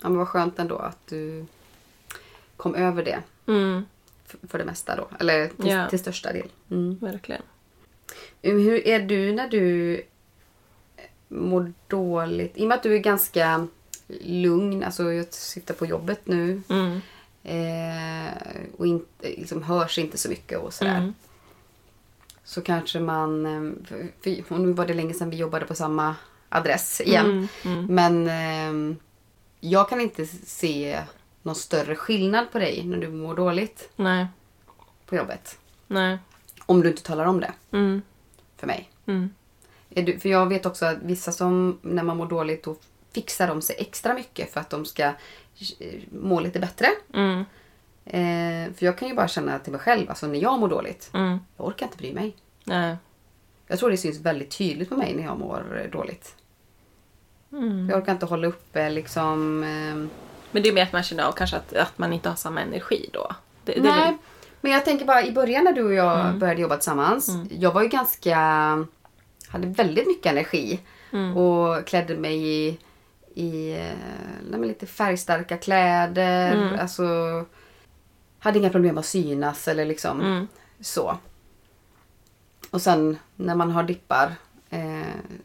Ja, 0.00 0.08
men 0.08 0.16
vad 0.18 0.28
skönt 0.28 0.58
ändå 0.58 0.76
att 0.76 0.98
du 1.06 1.44
kom 2.56 2.74
över 2.74 3.04
det 3.04 3.22
Mm, 3.46 3.84
för 4.48 4.58
det 4.58 4.64
mesta 4.64 4.96
då. 4.96 5.08
Eller 5.20 5.48
till, 5.48 5.66
Ja. 5.70 5.88
till 5.88 5.98
största 5.98 6.32
del. 6.32 6.48
Mm. 6.70 6.98
verkligen. 7.00 7.42
Hur 8.42 8.86
är 8.86 9.00
du 9.00 9.32
när 9.32 9.48
du 9.48 10.02
mår 11.28 11.72
dåligt? 11.88 12.52
I 12.56 12.64
och 12.64 12.68
med 12.68 12.76
att 12.76 12.82
du 12.82 12.94
är 12.94 12.98
ganska 12.98 13.66
lugn, 14.20 14.84
alltså 14.84 15.12
jag 15.12 15.34
syftar 15.34 15.74
på 15.74 15.86
jobbet 15.86 16.20
nu. 16.26 16.62
Mm. 16.68 17.00
Eh, 17.44 18.32
och 18.78 18.86
inte, 18.86 19.28
liksom 19.28 19.62
hörs 19.62 19.98
inte 19.98 20.18
så 20.18 20.28
mycket 20.28 20.58
och 20.58 20.74
sådär. 20.74 20.98
Mm. 20.98 21.14
Så 22.44 22.60
kanske 22.60 23.00
man... 23.00 23.46
eh, 23.46 23.86
För, 23.86 24.06
för, 24.22 24.54
och 24.54 24.60
nu 24.60 24.72
var 24.72 24.86
det 24.86 24.94
länge 24.94 25.14
sedan 25.14 25.30
vi 25.30 25.36
jobbade 25.36 25.66
på 25.66 25.74
samma 25.74 26.16
adress 26.48 27.00
igen. 27.00 27.48
Mm, 27.64 27.86
mm. 27.88 27.94
Men 27.94 28.90
eh, 28.90 28.96
jag 29.70 29.88
kan 29.88 30.00
inte 30.00 30.26
se 30.26 31.02
någon 31.42 31.54
större 31.54 31.96
skillnad 31.96 32.52
på 32.52 32.58
dig 32.58 32.84
när 32.84 32.98
du 32.98 33.08
mår 33.08 33.34
dåligt 33.36 33.90
Nej, 33.96 34.26
på 35.06 35.16
jobbet. 35.16 35.58
nej. 35.86 36.18
Om 36.66 36.80
du 36.80 36.88
inte 36.88 37.02
talar 37.02 37.24
om 37.26 37.40
det 37.40 37.52
Mm, 37.72 38.02
för 38.56 38.66
mig. 38.66 38.90
mm. 39.06 39.30
Du, 39.88 40.18
för 40.18 40.28
jag 40.28 40.46
vet 40.48 40.66
också 40.66 40.86
att 40.86 40.98
vissa 41.02 41.32
som 41.32 41.78
när 41.82 42.02
man 42.02 42.16
mår 42.16 42.26
dåligt 42.26 42.64
då 42.64 42.76
fixar 43.12 43.48
de 43.48 43.62
sig 43.62 43.76
extra 43.78 44.14
mycket 44.14 44.52
för 44.52 44.60
att 44.60 44.70
de 44.70 44.84
ska 44.84 45.04
eh, 45.78 46.00
må 46.12 46.40
lite 46.40 46.60
bättre. 46.60 46.86
Mm, 47.14 47.44
Eh, 48.06 48.72
för 48.74 48.86
jag 48.86 48.98
kan 48.98 49.08
ju 49.08 49.14
bara 49.14 49.28
känna 49.28 49.58
till 49.58 49.72
mig 49.72 49.80
själv, 49.80 50.08
alltså 50.10 50.26
när 50.26 50.38
jag 50.38 50.58
mår 50.60 50.68
dåligt, 50.68 51.10
mm. 51.14 51.38
jag 51.56 51.66
orkar 51.66 51.86
inte 51.86 51.98
bry 51.98 52.12
mig. 52.14 52.36
Nej. 52.64 52.96
Jag 53.66 53.78
tror 53.78 53.90
det 53.90 53.96
syns 53.96 54.20
väldigt 54.20 54.50
tydligt 54.58 54.88
på 54.88 54.96
mig 54.96 55.14
när 55.14 55.24
jag 55.24 55.38
mår 55.38 55.80
eh, 55.84 55.90
dåligt. 55.90 56.34
Mm. 57.58 57.88
Jag 57.90 57.98
orkar 58.02 58.12
inte 58.12 58.26
hålla 58.26 58.46
uppe 58.46 58.90
liksom... 58.90 59.62
Eh, 59.62 60.10
Men 60.52 60.62
det 60.62 60.68
är 60.68 60.72
mer 60.72 60.82
att 60.82 60.92
man 60.92 61.02
känner 61.02 61.24
av 61.24 61.32
kanske 61.32 61.56
att, 61.56 61.72
att 61.76 61.98
man 61.98 62.12
inte 62.12 62.28
har 62.28 62.36
samma 62.36 62.60
energi 62.60 63.10
då. 63.12 63.32
Det, 63.64 63.72
det 63.72 63.80
nej, 63.82 64.00
väl- 64.00 64.14
men 64.60 64.72
jag 64.72 64.84
tänker 64.84 65.04
bara 65.04 65.22
i 65.26 65.32
början 65.32 65.64
när 65.64 65.72
du 65.72 65.84
och 65.84 65.94
jag 65.94 66.20
Mm. 66.20 66.38
började 66.38 66.60
jobba 66.60 66.76
tillsammans. 66.76 67.28
Jag 67.50 67.72
var 67.72 67.82
ju 67.82 67.88
ganska... 67.88 68.36
Hade 69.48 69.66
väldigt 69.66 70.06
mycket 70.06 70.26
energi. 70.32 70.80
Mm. 71.12 71.36
Och 71.36 71.86
klädde 71.86 72.16
mig 72.16 72.46
i, 72.48 72.78
i 73.34 73.72
eh, 73.74 73.96
nej, 74.50 74.60
lite 74.68 74.86
färgstarka 74.86 75.56
kläder. 75.56 76.52
Mm. 76.52 76.80
Alltså, 76.80 77.04
hade 78.38 78.58
inga 78.58 78.70
problem 78.70 78.98
att 78.98 79.06
synas 79.06 79.68
eller 79.68 79.84
liksom 79.84 80.20
Mm. 80.20 80.48
så. 80.80 81.18
Och 82.70 82.82
sen 82.82 83.18
när 83.36 83.54
man 83.54 83.70
har 83.70 83.82
dippar 83.82 84.34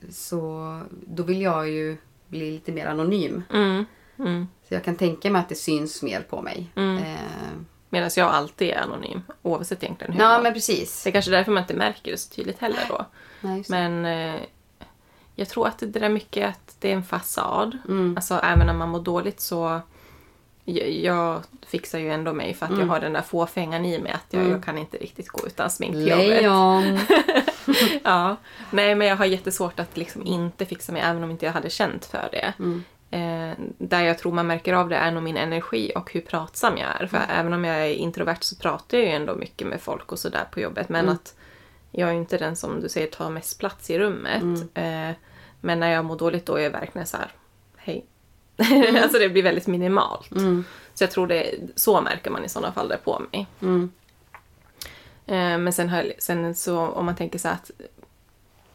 så 0.09 0.81
då 1.07 1.23
vill 1.23 1.41
jag 1.41 1.69
ju 1.69 1.97
bli 2.27 2.51
lite 2.51 2.71
mer 2.71 2.85
anonym. 2.85 3.43
Mm. 3.53 3.85
Mm. 4.19 4.47
Så 4.67 4.73
jag 4.73 4.83
kan 4.83 4.95
tänka 4.95 5.29
mig 5.31 5.39
att 5.39 5.49
det 5.49 5.55
syns 5.55 6.03
mer 6.03 6.21
på 6.21 6.41
mig. 6.41 6.67
Mm. 6.75 6.97
Eh, 6.97 7.19
Medan 7.89 8.09
jag 8.15 8.27
alltid 8.29 8.69
är 8.69 8.77
anonym. 8.81 9.21
Oavsett 9.41 9.83
egentligen 9.83 10.13
hur 10.13 10.19
ja 10.21 10.33
jag 10.33 10.43
men 10.43 10.53
precis. 10.53 11.03
Det 11.03 11.09
är 11.09 11.11
kanske 11.11 11.31
därför 11.31 11.51
man 11.51 11.63
inte 11.63 11.73
märker 11.73 12.11
det 12.11 12.17
så 12.17 12.33
tydligt 12.33 12.59
heller 12.59 12.85
då. 12.89 13.05
Nej. 13.41 13.63
Men 13.69 14.05
eh, 14.05 14.41
jag 15.35 15.49
tror 15.49 15.67
att 15.67 15.79
det 15.79 15.85
där 15.85 16.09
mycket 16.09 16.49
att 16.49 16.75
det 16.79 16.89
är 16.91 16.93
en 16.95 17.03
fasad. 17.03 17.77
Mm. 17.87 18.13
Alltså 18.17 18.33
även 18.43 18.67
när 18.67 18.73
man 18.73 18.89
mår 18.89 18.99
dåligt 19.01 19.39
så 19.41 19.81
jag, 20.65 20.89
jag 20.91 21.41
fixar 21.67 21.99
ju 21.99 22.09
ändå 22.11 22.33
mig 22.33 22.53
för 22.53 22.65
att 22.65 22.79
jag 22.79 22.85
har 22.85 22.99
den 22.99 23.13
där 23.13 23.21
fåfängan 23.21 23.85
i 23.85 23.99
mig 23.99 24.11
att 24.11 24.25
jag, 24.29 24.39
Mm. 24.41 24.51
jag 24.51 24.63
kan 24.63 24.77
inte 24.77 24.97
riktigt 24.97 25.29
gå 25.29 25.47
utan 25.47 25.69
smink 25.69 25.93
till 25.93 26.07
jobbet. 26.07 26.27
Lejon. 26.27 26.99
Ja. 28.03 28.35
Nej 28.71 28.95
men 28.95 29.07
jag 29.07 29.15
har 29.15 29.25
jättesvårt 29.25 29.79
att 29.79 29.97
liksom 29.97 30.25
inte 30.25 30.65
fixa 30.65 30.91
mig 30.91 31.01
även 31.01 31.23
om 31.23 31.31
inte 31.31 31.45
jag 31.45 31.53
hade 31.53 31.69
känt 31.69 32.05
för 32.05 32.29
det. 32.31 32.53
Mm. 32.59 32.83
Eh, 33.11 33.57
där 33.77 34.01
jag 34.03 34.17
tror 34.17 34.31
man 34.31 34.47
märker 34.47 34.73
av 34.73 34.89
det 34.89 34.95
är 34.95 35.11
nog 35.11 35.23
min 35.23 35.37
energi 35.37 35.91
och 35.95 36.13
hur 36.13 36.21
pratsam 36.21 36.77
jag 36.77 37.01
är. 37.01 37.07
För 37.07 37.17
Mm. 37.17 37.29
även 37.29 37.53
om 37.53 37.65
jag 37.65 37.77
är 37.77 37.93
introvert 37.93 38.37
så 38.41 38.55
pratar 38.55 38.97
jag 38.97 39.07
ju 39.07 39.13
ändå 39.13 39.35
mycket 39.35 39.67
med 39.67 39.81
folk 39.81 40.11
och 40.11 40.19
sådär 40.19 40.45
på 40.51 40.59
jobbet. 40.59 40.89
Men 40.89 40.99
Mm. 41.05 41.13
att 41.13 41.35
jag 41.91 42.09
är 42.09 42.13
ju 42.13 42.19
inte 42.19 42.37
den 42.37 42.55
som 42.55 42.81
du 42.81 42.89
säger 42.89 43.07
tar 43.07 43.29
mest 43.29 43.59
plats 43.59 43.89
i 43.89 43.99
rummet. 43.99 44.41
Mm. 44.41 45.09
Eh, 45.09 45.15
men 45.61 45.79
när 45.79 45.91
jag 45.91 46.05
mår 46.05 46.17
dåligt 46.17 46.45
då 46.45 46.55
är 46.55 46.63
jag 46.63 46.71
verkligen 46.71 47.07
så 47.07 47.17
här, 47.17 47.31
hej. 47.77 48.05
Mm. 48.57 48.95
alltså 49.03 49.19
det 49.19 49.29
blir 49.29 49.43
väldigt 49.43 49.67
minimalt. 49.67 50.31
Mm. 50.31 50.65
Så 50.93 51.03
jag 51.03 51.11
tror 51.11 51.27
det, 51.27 51.51
så 51.75 52.01
märker 52.01 52.31
man 52.31 52.45
i 52.45 52.49
sådana 52.49 52.73
fall 52.73 52.87
det 52.87 52.97
på 52.97 53.21
mig. 53.31 53.47
Mm. 53.61 53.91
Eh, 55.29 55.57
men 55.57 55.73
sen, 55.73 55.89
har, 55.89 56.13
sen 56.19 56.55
så 56.55 56.79
om 56.79 57.05
man 57.05 57.15
tänker 57.15 57.39
så 57.39 57.47
att 57.47 57.71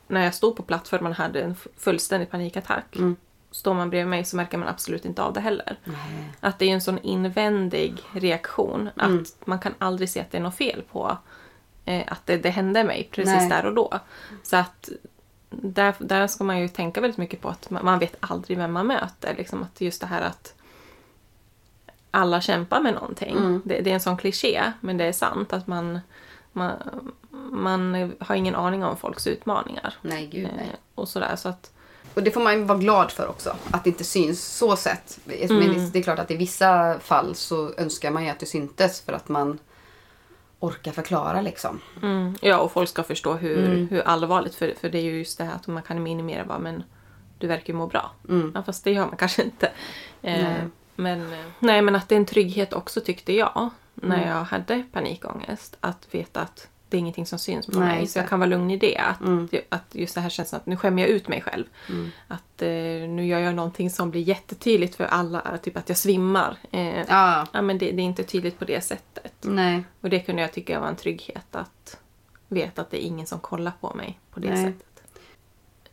när 0.09 0.25
jag 0.25 0.35
stod 0.35 0.57
på 0.57 0.63
plattformen 0.63 1.13
och 1.13 1.19
hade 1.19 1.43
en 1.43 1.55
fullständig 1.77 2.31
panikattack. 2.31 2.97
Mm. 2.97 3.17
Står 3.51 3.75
man 3.75 3.91
bredvid 3.91 4.09
mig 4.11 4.25
så 4.25 4.37
märker 4.37 4.59
man 4.59 4.69
absolut 4.69 5.05
inte 5.05 5.23
av 5.23 5.33
det 5.33 5.41
heller. 5.41 5.77
Nej. 5.85 6.33
Att 6.41 6.59
det 6.59 6.65
är 6.65 6.71
en 6.75 6.81
sån 6.81 6.99
invändig 6.99 7.95
reaktion 8.13 8.91
att 8.97 9.07
Mm. 9.09 9.25
man 9.45 9.59
kan 9.59 9.75
aldrig 9.79 10.09
se 10.11 10.21
att 10.21 10.31
det 10.31 10.39
är 10.39 10.43
något 10.43 10.57
fel 10.57 10.83
på 10.93 11.19
eh, 11.85 12.03
att 12.07 12.27
det, 12.27 12.37
det 12.37 12.51
hände 12.51 12.85
mig 12.85 13.09
precis 13.13 13.35
Nej. 13.35 13.49
där 13.49 13.67
och 13.67 13.75
då. 13.75 14.01
Så 14.43 14.57
att 14.57 14.89
där, 15.51 15.95
där 15.99 16.27
ska 16.27 16.45
man 16.45 16.61
ju 16.61 16.69
tänka 16.69 17.01
väldigt 17.01 17.19
mycket 17.19 17.41
på 17.41 17.49
att 17.49 17.71
man, 17.71 17.85
man 17.85 17.99
vet 17.99 18.17
aldrig 18.21 18.59
vem 18.59 18.73
man 18.73 18.87
möter. 18.87 19.35
Liksom 19.37 19.63
att 19.63 19.81
just 19.81 20.01
det 20.01 20.07
här 20.07 20.21
att 20.21 20.55
alla 22.11 22.41
kämpar 22.41 22.81
med 22.81 22.95
någonting. 22.95 23.37
Mm. 23.37 23.63
Det, 23.65 23.81
det 23.81 23.91
är 23.91 23.95
en 23.95 24.01
sån 24.01 24.17
kliché, 24.17 24.73
men 24.81 24.97
det 24.97 25.05
är 25.05 25.13
sant 25.13 25.53
att 25.53 25.67
man, 25.67 26.01
man, 26.55 26.73
man 27.53 28.13
har 28.21 28.35
ingen 28.35 28.55
aning 28.55 28.85
om 28.85 28.97
folks 28.97 29.27
utmaningar. 29.27 29.95
Nej, 30.03 30.27
gud 30.27 30.49
nej. 30.57 30.67
Eh, 30.73 30.79
och 30.95 31.09
sådär. 31.09 31.37
Så 31.37 31.49
att, 31.49 31.71
Och 32.15 32.23
det 32.23 32.31
får 32.31 32.41
man 32.41 32.53
ju 32.59 32.65
vara 32.65 32.79
glad 32.79 33.11
för 33.11 33.29
också. 33.29 33.57
Att 33.71 33.85
det 33.85 33.91
inte 33.91 34.05
syns 34.05 34.45
så 34.45 34.77
sett. 34.77 35.19
Men 35.25 35.63
Mm. 35.63 35.91
det 35.91 35.99
är 35.99 36.03
klart 36.03 36.19
att 36.19 36.31
i 36.31 36.37
vissa 36.37 36.99
fall 36.99 37.35
så 37.35 37.73
önskar 37.77 38.11
man 38.11 38.25
ju 38.25 38.31
att 38.31 38.39
det 38.39 38.47
syntes 38.47 39.01
för 39.01 39.13
att 39.13 39.29
man 39.29 39.59
orkar 40.61 40.93
förklara 40.93 41.41
liksom. 41.41 41.81
mm, 42.03 42.37
ja, 42.41 42.59
och 42.59 42.73
folk 42.73 42.89
ska 42.89 43.03
förstå 43.03 43.33
hur, 43.35 43.65
Mm. 43.67 43.89
hur 43.89 44.01
allvarligt, 44.03 44.55
för, 44.55 44.75
för 44.81 44.89
det 44.89 44.99
är 44.99 45.03
ju 45.03 45.19
just 45.19 45.39
det 45.39 45.45
här 45.45 45.55
att 45.55 45.67
man 45.67 45.83
kan 45.83 46.03
minimera 46.03 46.45
bara, 46.45 46.59
men 46.59 46.83
du 47.39 47.47
verkar 47.47 47.73
ju 47.73 47.79
må 47.79 47.87
bra. 47.87 48.11
Mm. 48.29 48.53
Ja, 48.55 48.63
fast 48.63 48.85
det 48.85 48.91
gör 48.93 49.07
man 49.07 49.17
kanske 49.17 49.43
inte. 49.43 49.71
Eh. 50.23 50.55
Men, 50.97 51.33
eh, 51.33 51.39
nej, 51.59 51.83
men 51.83 51.97
att 51.97 52.09
det 52.09 52.15
är 52.15 52.17
en 52.17 52.27
trygghet 52.27 52.73
också 52.73 53.01
tyckte 53.01 53.33
jag 53.33 53.71
när 53.95 54.17
Mm. 54.17 54.29
jag 54.29 54.45
hade 54.45 54.83
panikångest. 54.93 55.77
Att 55.81 56.09
veta 56.15 56.41
att 56.41 56.69
det 56.89 56.97
är 56.97 56.99
ingenting 56.99 57.27
som 57.27 57.39
syns 57.39 57.67
på 57.67 57.79
Nej, 57.81 57.99
mig. 57.99 58.07
Så 58.07 58.19
jag 58.19 58.29
kan 58.29 58.39
vara 58.41 58.49
lugn 58.51 58.71
i 58.71 58.77
det. 58.77 58.97
Att, 58.99 59.21
Mm. 59.21 59.49
att 59.69 59.85
just 59.95 60.15
det 60.15 60.21
här 60.21 60.29
känns 60.29 60.49
som 60.49 60.57
att 60.57 60.67
nu 60.67 60.77
skämmer 60.77 61.03
jag 61.03 61.09
ut 61.11 61.29
mig 61.29 61.41
själv. 61.43 61.65
Mm. 61.89 62.11
Att 62.29 62.63
eh, 62.63 62.69
nu 63.09 63.27
gör 63.27 63.39
jag 63.39 63.55
någonting 63.55 63.91
som 63.91 64.11
blir 64.11 64.21
jättetydligt 64.23 64.95
för 64.95 65.05
alla. 65.05 65.59
Typ 65.63 65.77
att 65.77 65.89
jag 65.89 65.99
svimmar. 65.99 66.57
Eh, 66.71 66.99
Ja, 67.09 67.47
ja, 67.53 67.63
men 67.63 67.79
det, 67.79 67.91
det 67.93 68.03
är 68.03 68.07
inte 68.07 68.25
tydligt 68.25 68.59
på 68.59 68.65
det 68.65 68.81
sättet. 68.81 69.33
nej. 69.41 69.85
Och 70.01 70.11
det 70.11 70.21
kunde 70.21 70.43
jag 70.43 70.53
tycka 70.53 70.81
var 70.81 70.89
en 70.89 70.97
trygghet 70.97 71.57
att 71.57 71.99
veta 72.49 72.83
att 72.83 72.91
det 72.91 73.05
är 73.05 73.07
ingen 73.07 73.27
som 73.27 73.39
kollar 73.41 73.73
på 73.81 73.95
mig 73.95 74.19
på 74.31 74.41
det 74.41 74.51
Nej. 74.51 74.65
sättet. 74.65 75.03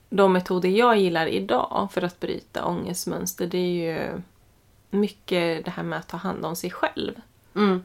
De 0.09 0.33
metoder 0.33 0.69
jag 0.69 0.97
gillar 0.97 1.27
idag 1.27 1.89
för 1.93 2.01
att 2.01 2.19
bryta 2.19 2.65
ångestmönster 2.65 3.47
det 3.47 3.57
är 3.57 3.93
ju 3.95 4.21
mycket 4.91 5.65
det 5.65 5.71
här 5.71 5.83
med 5.83 5.99
att 5.99 6.07
ta 6.07 6.17
hand 6.17 6.45
om 6.45 6.55
sig 6.55 6.71
själv. 6.71 7.21
Mm. 7.55 7.83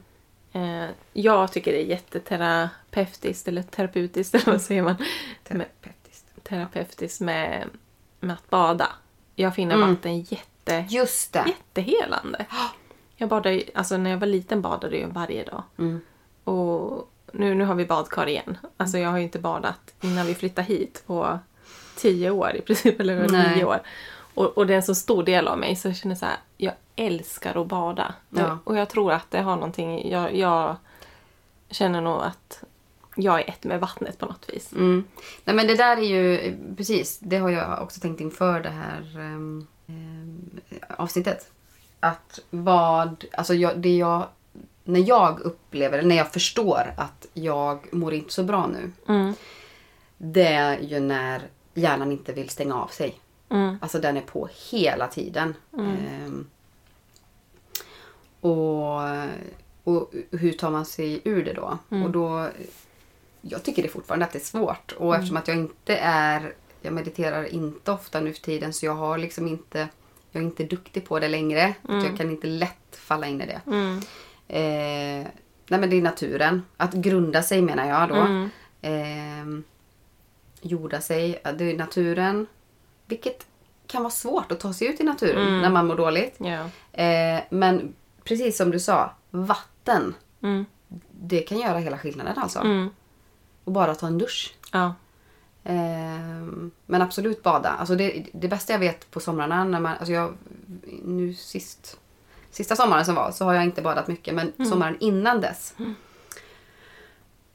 Eh, 0.53 0.89
jag 1.13 1.51
tycker 1.51 1.71
det 1.71 1.81
är 1.81 1.85
jätteterapeutiskt, 1.85 3.47
eller 3.47 3.61
terapeutiskt, 3.63 4.35
eller 4.35 4.45
vad 4.51 4.61
säger 4.61 4.81
man? 4.83 4.95
Med, 4.95 5.05
Terapeutiskt. 5.43 6.25
terapeutiskt 6.43 7.21
med, 7.21 7.67
med 8.19 8.33
att 8.33 8.49
bada. 8.49 8.87
Jag 9.35 9.55
finner 9.55 9.75
Mm. 9.75 9.89
vatten 9.89 10.19
jätte, 10.21 10.85
Just 10.89 11.33
det. 11.33 11.43
jättehelande. 11.47 12.45
Jag 13.19 13.29
badar, 13.29 13.51
ju- 13.51 13.63
alltså 13.73 13.97
när 13.97 14.09
jag 14.09 14.17
var 14.17 14.27
liten 14.27 14.61
badade 14.61 14.97
jag 14.97 15.07
varje 15.07 15.43
dag. 15.43 15.63
Mm. 15.77 16.01
Och 16.43 17.09
nu, 17.31 17.55
nu 17.55 17.65
har 17.65 17.75
vi 17.75 17.85
badkar 17.85 18.27
igen. 18.27 18.57
Alltså 18.77 18.97
jag 18.97 19.09
har 19.09 19.17
ju 19.17 19.23
inte 19.23 19.39
badat 19.39 19.93
innan 20.01 20.25
vi 20.25 20.35
flyttade 20.35 20.67
hit 20.67 21.03
på 21.07 21.39
tio 21.95 22.29
år 22.31 22.55
i 22.55 22.61
princip, 22.61 22.99
eller 22.99 23.27
nio 23.55 23.65
år. 23.65 23.79
Och, 24.37 24.57
och 24.57 24.67
det 24.67 24.73
är 24.73 24.77
en 24.77 24.83
så 24.83 24.95
stor 24.95 25.23
del 25.23 25.47
av 25.47 25.57
mig 25.57 25.75
så 25.75 25.87
jag 25.87 25.95
känner 25.95 26.15
så 26.15 26.25
här, 26.25 26.37
jag 26.57 26.73
älskar 26.95 27.61
att 27.61 27.67
bada. 27.67 28.13
Ja. 28.29 28.59
Och 28.63 28.77
jag 28.77 28.89
tror 28.89 29.11
att 29.11 29.31
det 29.31 29.41
har 29.41 29.55
någonting, 29.55 30.09
jag, 30.09 30.35
jag 30.35 30.75
känner 31.69 32.01
nog 32.01 32.21
att 32.21 32.63
jag 33.15 33.39
är 33.39 33.49
ett 33.49 33.63
med 33.63 33.79
vattnet 33.79 34.19
på 34.19 34.25
något 34.25 34.49
vis. 34.49 34.73
Mm. 34.73 35.03
Nej 35.43 35.55
men 35.55 35.67
det 35.67 35.75
där 35.75 35.97
är 35.97 36.01
ju, 36.01 36.57
precis, 36.77 37.19
det 37.19 37.37
har 37.37 37.49
jag 37.49 37.81
också 37.81 38.01
tänkt 38.01 38.21
inför 38.21 38.59
det 38.59 38.69
här 38.69 39.17
um, 39.17 39.67
avsnittet. 40.89 41.51
Att 41.99 42.39
vad, 42.49 43.25
alltså 43.31 43.53
jag, 43.53 43.79
det 43.79 43.97
jag, 43.97 44.27
när 44.83 45.09
jag 45.09 45.39
upplever, 45.39 46.01
när 46.01 46.15
jag 46.15 46.33
förstår 46.33 46.93
att 46.97 47.25
jag 47.33 47.93
mår 47.93 48.13
inte 48.13 48.33
så 48.33 48.43
bra 48.43 48.67
nu. 48.67 48.91
Mm. 49.07 49.33
Det 50.17 50.47
är 50.47 50.79
ju 50.79 50.99
när 50.99 51.41
hjärnan 51.73 52.11
inte 52.11 52.33
vill 52.33 52.49
stänga 52.49 52.75
av 52.75 52.87
sig. 52.87 53.19
Mm. 53.49 53.77
Alltså 53.81 53.99
den 53.99 54.17
är 54.17 54.21
på 54.21 54.49
hela 54.71 55.07
tiden. 55.07 55.53
Ehm, 55.77 56.47
och, 58.41 59.01
och 59.83 60.13
hur 60.31 60.51
tar 60.51 60.71
man 60.71 60.85
sig 60.85 61.21
ur 61.23 61.45
det 61.45 61.53
då? 61.53 61.77
Och 61.89 62.11
då 62.11 62.49
jag 63.49 63.63
tycker 63.63 63.83
det 63.83 63.89
fortfarande 63.89 64.25
att 64.25 64.31
det 64.31 64.39
är 64.39 64.43
svårt. 64.43 64.91
Och 64.97 65.15
eftersom 65.15 65.37
att 65.37 65.47
jag 65.47 65.57
inte 65.57 65.95
är... 65.97 66.53
Jag 66.81 66.93
mediterar 66.93 67.53
inte 67.53 67.91
ofta 67.91 68.19
nu 68.19 68.33
för 68.33 68.41
tiden 68.41 68.73
så 68.73 68.85
jag 68.85 68.95
har 68.95 69.17
liksom 69.17 69.47
inte... 69.47 69.87
Jag 70.31 70.41
är 70.41 70.47
inte 70.47 70.63
duktig 70.63 71.05
på 71.05 71.19
det 71.19 71.27
längre. 71.27 71.73
Jag 71.87 72.17
kan 72.17 72.29
inte 72.31 72.47
lätt 72.47 72.95
falla 72.95 73.27
in 73.27 73.41
i 73.41 73.45
det. 73.45 73.61
Mm. 73.67 73.97
Eh, 74.47 75.27
nej 75.67 75.79
men 75.79 75.89
det 75.89 75.95
är 75.95 76.01
naturen. 76.01 76.63
Att 76.77 76.93
grunda 76.93 77.43
sig 77.43 77.61
menar 77.61 77.87
jag 77.87 78.09
då. 78.09 78.15
Mm. 78.15 78.49
Eh, 78.81 79.63
jorda 80.61 81.01
sig. 81.01 81.41
Det 81.57 81.71
är 81.71 81.77
naturen. 81.77 82.47
Vilket 83.07 83.45
kan 83.87 84.03
vara 84.03 84.11
svårt 84.11 84.51
att 84.51 84.59
ta 84.59 84.73
sig 84.73 84.87
ut 84.87 84.99
i 84.99 85.03
naturen 85.03 85.61
när 85.61 85.69
man 85.69 85.87
mår 85.87 85.95
dåligt. 85.95 86.35
Ja. 86.37 86.69
Eh, 87.03 87.43
men 87.49 87.93
precis 88.23 88.57
som 88.57 88.71
du 88.71 88.79
sa, 88.79 89.11
vatten. 89.29 90.15
Mm. 90.41 90.65
Det 91.11 91.39
kan 91.39 91.59
göra 91.59 91.77
hela 91.77 91.97
skillnaden 91.97 92.37
alltså. 92.37 92.59
Mm. 92.59 92.89
Och 93.63 93.71
bara 93.71 93.95
ta 93.95 94.07
en 94.07 94.17
dusch. 94.17 94.55
Ja. 94.71 94.93
Ehm, 95.63 96.71
men 96.85 97.01
absolut 97.01 97.43
bada. 97.43 97.69
Alltså 97.69 97.95
det, 97.95 98.25
det 98.33 98.47
bästa 98.47 98.73
jag 98.73 98.79
vet 98.79 99.11
på 99.11 99.19
somrarna, 99.19 99.63
när 99.63 99.79
man, 99.79 99.97
alltså 99.97 100.13
jag, 100.13 100.33
nu 101.03 101.33
sist, 101.33 101.99
sista 102.51 102.75
sommaren 102.75 103.05
som 103.05 103.15
var 103.15 103.31
så 103.31 103.45
har 103.45 103.53
jag 103.53 103.63
inte 103.63 103.81
badat 103.81 104.07
mycket 104.07 104.35
men 104.35 104.67
sommaren 104.69 104.97
innan 104.99 105.41
dess. 105.41 105.75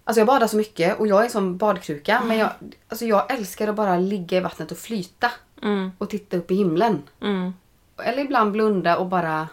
Alltså 0.05 0.21
jag 0.21 0.27
badar 0.27 0.47
så 0.47 0.57
mycket 0.57 0.99
och 1.01 1.07
jag 1.07 1.25
är 1.25 1.29
sån 1.29 1.57
badkruka 1.57 2.23
men 2.27 2.38
jag, 2.38 2.51
alltså 2.88 3.05
jag 3.07 3.33
älskar 3.33 3.69
att 3.69 3.75
bara 3.75 3.99
ligga 3.99 4.37
i 4.38 4.41
vattnet 4.41 4.73
och 4.73 4.79
flyta 4.79 5.31
Mm. 5.62 5.91
och 5.99 6.11
titta 6.11 6.37
upp 6.37 6.51
i 6.51 6.55
himlen. 6.55 7.03
Mm. 7.21 7.53
Eller 7.97 8.25
ibland 8.25 8.53
blunda 8.53 8.97
och 8.99 9.07
bara 9.07 9.49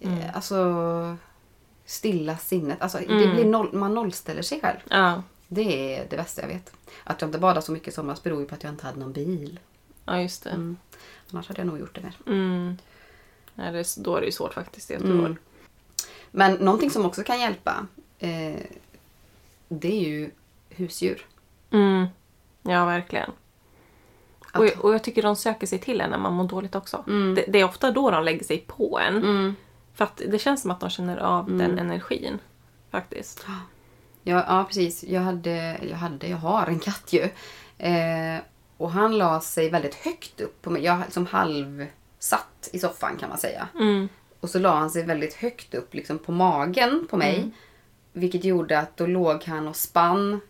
eh, 0.00 0.34
alltså 0.36 1.16
stilla 1.84 2.36
sinnet. 2.36 2.82
Alltså 2.82 2.98
det 2.98 3.06
blir 3.28 3.44
noll, 3.44 3.72
man 3.72 3.94
nollställer 3.94 4.42
sig 4.42 4.60
själv. 4.60 4.78
Ja. 4.90 5.22
Det 5.48 5.96
är 5.96 6.06
det 6.10 6.16
bästa 6.16 6.40
jag 6.42 6.48
vet. 6.48 6.72
Att 7.04 7.20
jag 7.20 7.28
inte 7.28 7.38
badar 7.38 7.60
så 7.60 7.72
mycket 7.72 7.88
i 7.88 7.90
somras 7.92 8.22
beror 8.22 8.40
ju 8.40 8.46
på 8.46 8.54
att 8.54 8.62
jag 8.62 8.72
inte 8.72 8.86
hade 8.86 8.98
någon 8.98 9.12
bil. 9.12 9.60
ja, 10.04 10.20
just 10.20 10.44
det. 10.44 10.50
Mm. 10.50 10.76
Annars 11.32 11.48
hade 11.48 11.60
jag 11.60 11.66
nog 11.66 11.78
gjort 11.78 11.94
det 11.94 12.00
mer. 12.00 12.16
Mm. 12.26 12.76
Nej, 13.54 13.72
det 13.72 13.78
är, 13.78 14.02
då 14.02 14.16
är 14.16 14.20
det 14.20 14.26
ju 14.26 14.32
svårt 14.32 14.54
faktiskt 14.54 14.90
i 14.90 14.94
Göteborg. 14.94 15.18
Mm. 15.18 15.36
Men 16.30 16.54
någonting 16.54 16.90
som 16.90 17.04
också 17.06 17.22
kan 17.22 17.40
hjälpa 17.40 17.86
eh, 18.18 18.60
det 19.68 19.88
är 20.04 20.08
ju 20.08 20.30
husdjur. 20.68 21.26
Mm. 21.70 22.06
Ja, 22.62 22.84
verkligen. 22.84 23.30
Och, 24.54 24.66
jag- 24.66 24.84
och 24.84 24.94
jag 24.94 25.04
tycker 25.04 25.22
de 25.22 25.36
söker 25.36 25.66
sig 25.66 25.78
till 25.78 26.00
en 26.00 26.10
när 26.10 26.18
man 26.18 26.32
mår 26.32 26.48
dåligt 26.48 26.74
också. 26.74 27.04
Mm. 27.06 27.34
Det, 27.34 27.44
det 27.48 27.60
är 27.60 27.64
ofta 27.64 27.90
då 27.90 28.10
de 28.10 28.24
lägger 28.24 28.44
sig 28.44 28.58
på 28.58 28.98
en. 28.98 29.56
För 29.94 30.04
att 30.04 30.22
det 30.28 30.38
känns 30.38 30.62
som 30.62 30.70
att 30.70 30.80
de 30.80 30.90
känner 30.90 31.16
av 31.16 31.48
Mm. 31.48 31.58
den 31.58 31.78
energin. 31.78 32.38
Faktiskt. 32.90 33.46
Ja, 34.22 34.44
ja 34.48 34.64
precis. 34.68 35.04
Jag 35.04 35.20
hade, 35.20 35.78
jag 35.90 35.96
hade, 35.96 36.26
jag 36.28 36.36
har 36.36 36.66
en 36.66 36.78
katt 36.78 37.12
ju. 37.12 37.22
Eh, 37.78 38.40
och 38.76 38.90
han 38.90 39.18
la 39.18 39.40
sig 39.40 39.70
väldigt 39.70 39.94
högt 39.94 40.40
upp 40.40 40.62
på 40.62 40.70
mig. 40.70 40.82
Jag 40.84 41.00
som 41.12 41.26
halvsatt 41.26 42.68
i 42.72 42.78
soffan 42.78 43.16
kan 43.16 43.28
man 43.28 43.38
säga. 43.38 43.68
Mm. 43.74 44.08
Och 44.40 44.50
så 44.50 44.58
la 44.58 44.74
han 44.76 44.90
sig 44.90 45.02
väldigt 45.04 45.34
högt 45.34 45.74
upp 45.74 45.94
liksom 45.94 46.18
på 46.18 46.32
magen 46.32 47.06
på 47.10 47.16
mig. 47.16 47.50
Vilket 48.12 48.44
gjorde 48.44 48.78
att 48.78 48.96
då 48.96 49.06
låg 49.06 49.44
han 49.44 49.68
och 49.68 49.76
spann 49.76 50.40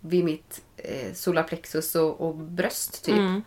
vid 0.00 0.24
mitt 0.24 0.62
eh, 0.76 1.12
solarplexus 1.14 1.94
och, 1.94 2.20
och 2.20 2.34
bröst 2.34 3.04
typ. 3.04 3.14
Mm. 3.14 3.42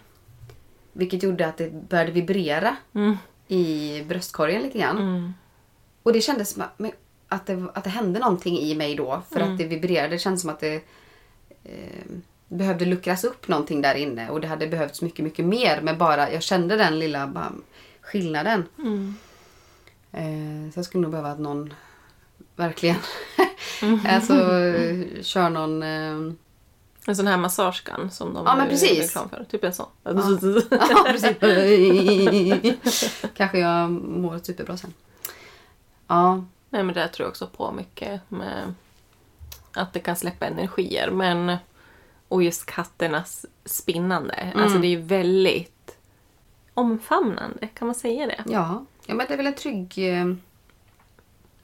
Vilket 0.94 1.24
gjorde 1.24 1.48
att 1.48 1.58
det 1.58 1.74
började 1.90 2.12
vibrera 2.12 2.76
Mm. 2.94 3.18
i 3.48 4.04
bröstkorgen 4.08 4.62
lite 4.62 4.78
grann. 4.80 4.98
Mm. 4.98 5.34
Och 6.04 6.14
det 6.14 6.22
kändes 6.22 6.50
som 6.50 6.64
att, 7.28 7.46
det, 7.46 7.64
att 7.74 7.84
det 7.84 7.90
hände 7.90 8.20
någonting 8.20 8.58
i 8.58 8.76
mig 8.76 8.96
då. 8.96 9.22
För 9.32 9.40
att 9.40 9.58
det 9.58 9.64
vibrerade. 9.64 10.08
Det 10.08 10.20
kändes 10.20 10.42
som 10.42 10.50
att 10.50 10.60
det 10.60 10.76
eh, 11.64 12.04
behövde 12.48 12.86
luckras 12.86 13.24
upp 13.24 13.48
någonting 13.48 13.82
där 13.82 13.96
inne. 13.96 14.30
Och 14.30 14.42
det 14.42 14.48
hade 14.48 14.68
behövts 14.68 15.02
mycket, 15.02 15.24
mycket 15.26 15.46
mer. 15.46 15.82
Men 15.82 15.98
bara, 15.98 16.32
jag 16.32 16.44
kände 16.44 16.76
den 16.76 17.00
lilla 17.00 17.28
bara, 17.28 17.52
skillnaden. 18.02 18.64
Mm. 18.78 19.16
Eh, 20.12 20.74
så 20.74 20.80
jag 20.80 20.86
skulle 20.86 21.02
nog 21.02 21.12
behöva 21.12 21.32
att 21.32 21.40
någon 21.40 21.74
verkligen 22.56 22.96
alltså, 24.08 24.34
kör 25.22 25.50
någon... 25.50 25.84
Eh, 25.84 26.34
En 27.08 27.16
sån 27.16 27.28
här 27.28 27.38
massagegun 27.38 28.12
som 28.12 28.34
de 28.34 28.46
Ja, 28.46 28.56
men 28.56 28.70
precis. 28.70 29.00
reklam 29.00 29.30
för. 29.30 29.44
Typ 29.52 29.64
en 29.64 29.74
sån. 29.74 29.86
ja, 30.04 31.06
precis. 31.08 31.36
Kanske 33.36 33.60
jag 33.60 33.92
mår 33.92 34.40
superbra 34.44 34.78
sen. 34.78 34.94
Ja, 36.08 36.44
Nej 36.70 36.84
men 36.84 36.96
det 36.96 37.08
tror 37.08 37.26
jag 37.26 37.30
också 37.32 37.48
på 37.48 37.72
mycket 37.72 38.22
med 38.30 38.74
att 39.74 39.94
det 39.94 40.00
kan 40.00 40.16
släppa 40.16 40.46
energier. 40.46 41.10
Men, 41.12 41.58
och 42.28 42.44
just 42.44 42.66
katternas 42.66 43.46
spinnande. 43.66 44.34
Mm. 44.34 44.64
Alltså 44.64 44.78
det 44.80 44.88
är 44.88 44.90
ju 44.90 45.02
väldigt 45.02 45.98
omfamnande, 46.74 47.68
kan 47.68 47.88
man 47.88 47.96
säga 47.96 48.26
det? 48.26 48.44
ja. 48.48 48.86
ja 49.06 49.16
men 49.16 49.28
det 49.28 49.34
är 49.34 49.38
väl 49.38 49.48
en 49.48 49.56
trygg... 49.56 50.00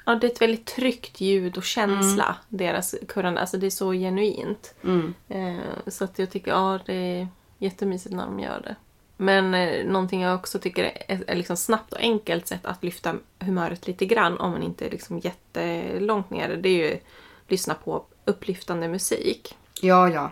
Ja, 0.06 0.16
det 0.16 0.28
är 0.28 0.32
ett 0.32 0.42
väldigt 0.42 0.66
tryggt 0.66 1.22
ljud 1.22 1.58
och 1.58 1.64
känsla, 1.64 2.36
deras 2.50 2.96
kurrande. 3.08 3.42
Alltså 3.42 3.58
det 3.58 3.66
är 3.66 3.70
så 3.72 3.92
genuint. 3.92 4.76
mm. 4.84 5.14
Eh, 5.28 5.88
så 5.88 6.04
att 6.04 6.20
jag 6.20 6.30
tycker, 6.30 6.52
ja 6.52 6.80
det 6.86 6.94
är 6.94 7.28
jättemysigt 7.58 8.16
när 8.16 8.26
de 8.26 8.40
gör 8.40 8.62
det. 8.64 8.76
Men 9.18 9.54
eh, 9.54 9.86
någonting 9.86 10.22
jag 10.22 10.36
också 10.36 10.60
tycker 10.60 10.84
är 10.84 11.24
ett 11.28 11.38
liksom 11.38 11.58
snabbt 11.58 11.94
och 11.94 12.00
enkelt 12.00 12.48
sätt 12.48 12.66
att 12.66 12.84
lyfta 12.84 13.16
humöret 13.40 13.88
lite 13.88 14.06
grann 14.06 14.40
om 14.40 14.52
man 14.52 14.64
inte 14.64 14.86
är 14.86 14.92
liksom 14.92 15.20
jättelångt 15.20 16.30
nere, 16.30 16.56
det 16.56 16.70
är 16.70 16.90
ju 16.90 16.94
att 16.94 17.52
lyssna 17.52 17.74
på 17.74 18.06
upplyftande 18.26 18.88
musik. 18.88 19.58
Ja, 19.82 20.10
ja. 20.10 20.32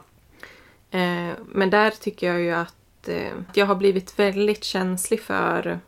Eh, 0.92 1.34
men 1.46 1.70
där 1.70 1.92
tycker 1.92 2.28
jag 2.28 2.42
ju 2.42 2.52
att 2.52 3.08
eh, 3.08 3.34
jag 3.54 3.66
har 3.66 3.76
blivit 3.76 4.20
väldigt 4.20 4.64
känslig 4.64 5.22
för 5.22 5.80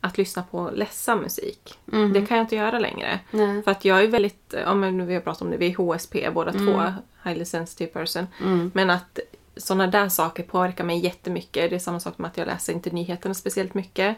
att 0.00 0.18
lyssna 0.18 0.42
på 0.50 0.70
ledsam 0.74 1.18
musik. 1.20 1.78
Det 2.14 2.26
kan 2.26 2.36
jag 2.36 2.44
inte 2.44 2.56
göra 2.56 2.78
längre. 2.78 3.20
Nej. 3.30 3.62
För 3.62 3.70
att 3.70 3.84
jag 3.84 4.02
är 4.02 4.08
väldigt, 4.08 4.54
ja 4.64 4.74
men 4.74 5.06
vi 5.06 5.14
har 5.14 5.20
pratat 5.20 5.42
om 5.42 5.50
det, 5.50 5.56
vi 5.56 5.66
är 5.72 5.76
HSP 5.76 6.30
båda 6.34 6.52
två, 6.52 6.92
highly 7.24 7.44
sensitive 7.44 7.90
person. 7.92 8.26
Men 8.74 8.90
att 8.90 9.18
sådana 9.56 9.86
där 9.86 10.08
saker 10.08 10.42
påverkar 10.42 10.84
mig 10.84 10.98
jättemycket. 11.04 11.70
Det 11.70 11.76
är 11.76 11.80
samma 11.80 12.00
sak 12.00 12.18
med 12.18 12.28
att 12.30 12.38
jag 12.38 12.46
läser 12.46 12.72
inte 12.72 12.90
nyheterna 12.90 13.34
speciellt 13.34 13.74
mycket. 13.74 14.16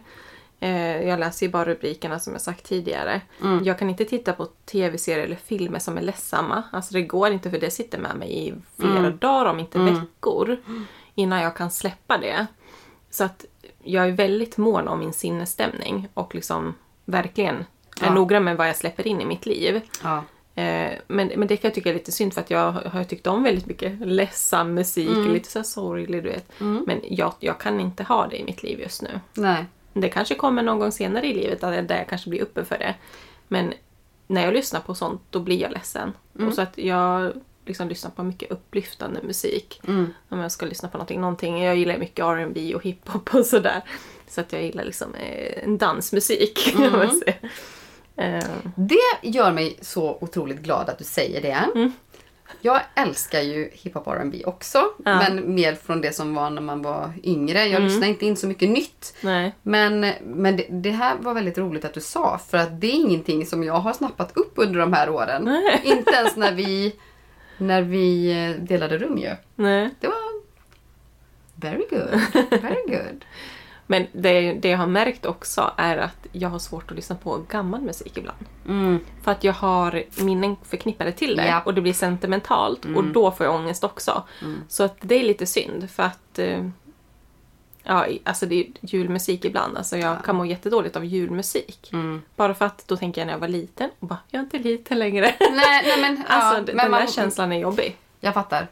Eh, 0.61 1.03
Jag 1.09 1.21
läser 1.21 1.47
ju 1.47 1.53
bara 1.53 1.65
rubrikerna 1.65 2.19
som 2.19 2.33
jag 2.33 2.43
sagt 2.43 2.65
tidigare. 2.67 3.21
Jag 3.65 3.79
kan 3.79 3.91
inte 3.91 4.05
titta 4.05 4.33
på 4.33 4.47
tv-serier 4.47 5.25
eller 5.25 5.37
filmer 5.37 5.79
som 5.79 5.99
är 5.99 6.03
ledsamma. 6.03 6.63
Alltså 6.73 6.95
det 6.95 7.03
går 7.03 7.31
inte 7.33 7.51
för 7.51 7.59
det 7.59 7.71
sitter 7.71 7.99
med 7.99 8.17
mig 8.17 8.49
i 8.49 8.55
flera 8.79 9.11
dagar 9.11 9.51
om 9.51 9.61
inte 9.61 9.79
veckor. 9.79 10.57
Innan 11.15 11.43
jag 11.43 11.57
kan 11.57 11.71
släppa 11.71 12.19
det. 12.19 12.47
Så 13.11 13.25
att 13.25 13.45
jag 13.83 14.09
är 14.09 14.13
väldigt 14.13 14.57
mån 14.57 14.89
om 14.89 14.99
min 14.99 15.13
sinnesstämning 15.13 16.09
och 16.15 16.35
liksom 16.35 16.75
verkligen 17.05 17.57
är 17.57 18.07
Ja. 18.07 18.15
noggrann 18.15 18.45
med 18.45 18.57
vad 18.57 18.69
jag 18.69 18.77
släpper 18.77 19.07
in 19.07 19.21
i 19.21 19.25
mitt 19.25 19.47
liv. 19.47 19.81
ja. 20.03 20.25
Eh, 20.55 20.93
men, 21.07 21.27
men 21.37 21.49
det 21.49 21.57
kan 21.57 21.69
jag 21.69 21.75
tycka 21.75 21.91
är 21.91 21.95
lite 21.95 22.13
synd 22.13 22.35
för 22.35 22.41
att 22.41 22.51
jag 22.51 22.73
har 22.73 23.05
tyckt 23.05 23.27
om 23.27 23.43
väldigt 23.43 23.67
mycket 23.67 24.07
ledsam 24.07 24.75
musik, 24.75 25.11
lite 25.33 25.51
så 25.51 25.63
sorglig 25.63 26.23
du 26.23 26.29
vet. 26.31 26.53
Men 26.59 27.01
jag, 27.03 27.35
jag 27.41 27.61
kan 27.61 27.81
inte 27.81 28.03
ha 28.03 28.27
det 28.27 28.41
i 28.41 28.45
mitt 28.45 28.63
liv 28.63 28.81
just 28.81 29.03
nu. 29.03 29.21
Nej. 29.35 29.65
Det 29.93 30.09
kanske 30.09 30.35
kommer 30.35 30.63
någon 30.63 30.79
gång 30.79 30.93
senare 30.93 31.27
i 31.27 31.35
livet 31.35 31.61
där 31.61 31.97
jag 31.97 32.09
kanske 32.09 32.31
blir 32.31 32.43
uppe 32.43 32.65
för 32.65 32.79
det. 32.79 32.95
Men 33.49 33.73
när 34.27 34.45
jag 34.45 34.55
lyssnar 34.55 34.81
på 34.81 34.95
sånt 34.95 35.23
då 35.31 35.41
blir 35.41 35.61
jag 35.63 35.73
ledsen. 35.73 36.13
Och 36.47 36.55
så 36.55 36.63
att 36.63 36.79
jag 36.79 37.33
liksom 37.71 37.89
lyssnar 37.89 38.11
på 38.11 38.23
mycket 38.23 38.51
upplyftande 38.51 39.21
musik. 39.23 39.81
Om 40.29 40.39
jag 40.39 40.53
ska 40.53 40.67
lyssna 40.67 40.89
på 40.89 40.97
någonting, 40.99 41.21
någonting. 41.21 41.63
Jag 41.65 41.77
gillar 41.77 41.99
mycket 41.99 42.25
R&B 42.25 42.75
och 42.75 42.83
hiphop 42.83 43.35
och 43.35 43.47
sådär. 43.47 43.83
Så 44.29 44.41
att 44.41 44.53
jag 44.53 44.63
gillar 44.63 44.85
liksom 44.85 45.15
eh, 45.15 45.71
dansmusik. 45.71 46.59
säga. 47.25 47.35
Eh, 48.17 48.45
Det 48.77 49.29
gör 49.29 49.53
mig 49.53 49.77
så 49.81 50.19
otroligt 50.21 50.59
glad 50.61 50.89
att 50.89 50.99
du 50.99 51.05
säger 51.05 51.43
det. 51.43 51.91
Jag 52.61 52.81
älskar 52.95 53.41
ju 53.41 53.71
hiphop 53.73 54.07
och 54.07 54.15
R&B 54.15 54.43
också. 54.47 54.79
Ja. 55.05 55.19
Men 55.19 55.55
mer 55.55 55.75
från 55.75 56.01
det 56.01 56.13
som 56.13 56.35
var 56.35 56.51
när 56.51 56.63
man 56.63 56.83
var 56.83 57.13
yngre. 57.25 57.59
Jag 57.59 57.69
Mm. 57.71 57.85
lyssnar 57.85 58.09
inte 58.09 58.27
in 58.27 58.37
så 58.37 58.47
mycket 58.47 58.69
nytt. 58.69 59.15
Nej. 59.21 59.55
Men, 59.63 60.01
men 60.23 60.57
det, 60.57 60.67
det 60.71 60.91
här 60.91 61.17
var 61.17 61.35
väldigt 61.35 61.59
roligt 61.59 61.85
att 61.85 61.95
du 61.95 62.01
sa. 62.01 62.41
För 62.51 62.59
att 62.59 62.81
det 62.81 62.87
är 62.87 62.93
ingenting 62.95 63.47
som 63.47 63.65
jag 63.65 63.75
har 63.75 63.93
snappat 63.93 64.37
upp 64.37 64.53
under 64.57 64.81
de 64.81 64.93
här 64.93 65.11
åren. 65.11 65.43
Nej. 65.45 65.81
Inte 65.85 66.11
ens 66.11 66.37
när 66.37 66.53
vi, 66.53 66.97
när 67.61 67.83
vi 67.83 68.31
eh, 68.45 68.63
delade 68.65 68.99
rum 68.99 69.19
ju. 69.19 69.37
Nej. 69.55 69.91
Det 70.01 70.07
var 70.07 70.41
very 71.55 71.85
good. 71.91 72.21
Very 72.63 72.83
good. 72.87 73.25
Men 73.87 74.07
det, 74.13 74.53
det 74.53 74.69
jag 74.69 74.79
har 74.79 74.87
märkt 74.87 75.27
också 75.27 75.71
är 75.77 75.97
att 75.97 76.27
jag 76.33 76.49
har 76.49 76.59
svårt 76.59 76.91
att 76.91 76.97
lyssna 76.97 77.17
på 77.17 77.39
gammal 77.49 77.81
musik 77.81 78.17
ibland. 78.19 78.39
Mm. 78.69 78.99
För 79.23 79.33
att 79.33 79.45
jag 79.45 79.53
har 79.53 80.03
minnen 80.23 80.57
förknippade 80.65 81.13
till 81.13 81.37
det 81.37 81.47
Ja. 81.47 81.63
och 81.65 81.75
det 81.75 81.81
blir 81.81 81.93
sentimentalt 81.93 82.85
och 82.97 83.05
då 83.05 83.31
får 83.31 83.47
jag 83.47 83.55
ångest 83.55 83.85
också. 83.85 84.23
Så 84.69 84.85
att 84.85 84.97
det 85.01 85.15
är 85.15 85.23
lite 85.23 85.47
synd 85.47 85.91
för 85.91 86.03
att 86.03 86.39
eh, 86.39 86.69
Ja, 87.83 88.07
alltså 88.25 88.47
det 88.47 88.55
är 88.61 88.67
julmusik 88.81 89.45
ibland. 89.45 89.77
Alltså 89.77 89.97
jag 89.97 90.25
kan 90.25 90.37
må 90.37 90.45
jättedåligt 90.45 90.97
av 90.97 91.05
julmusik. 91.05 91.91
Mm. 91.93 92.23
Bara 92.37 92.55
för 92.55 92.65
att 92.65 92.89
då 92.89 92.97
tänker 92.97 93.21
jag 93.21 93.27
när 93.27 93.33
jag 93.35 93.41
var 93.41 93.49
liten 93.49 93.91
och 93.99 94.07
bara, 94.07 94.19
jag 94.31 94.41
är 94.41 94.45
inte 94.45 94.59
liten 94.59 94.99
längre. 94.99 95.35
Nej, 95.41 95.83
nej 95.85 96.01
men, 96.01 96.25
alltså 96.29 96.55
ja, 96.55 96.61
d- 96.61 96.73
men 96.75 96.77
den 96.85 96.91
man, 96.91 97.01
där 97.01 97.09
känslan 97.13 97.53
är 97.53 97.59
jobbig. 97.59 97.97
Jag 98.21 98.35
fattar. 98.35 98.69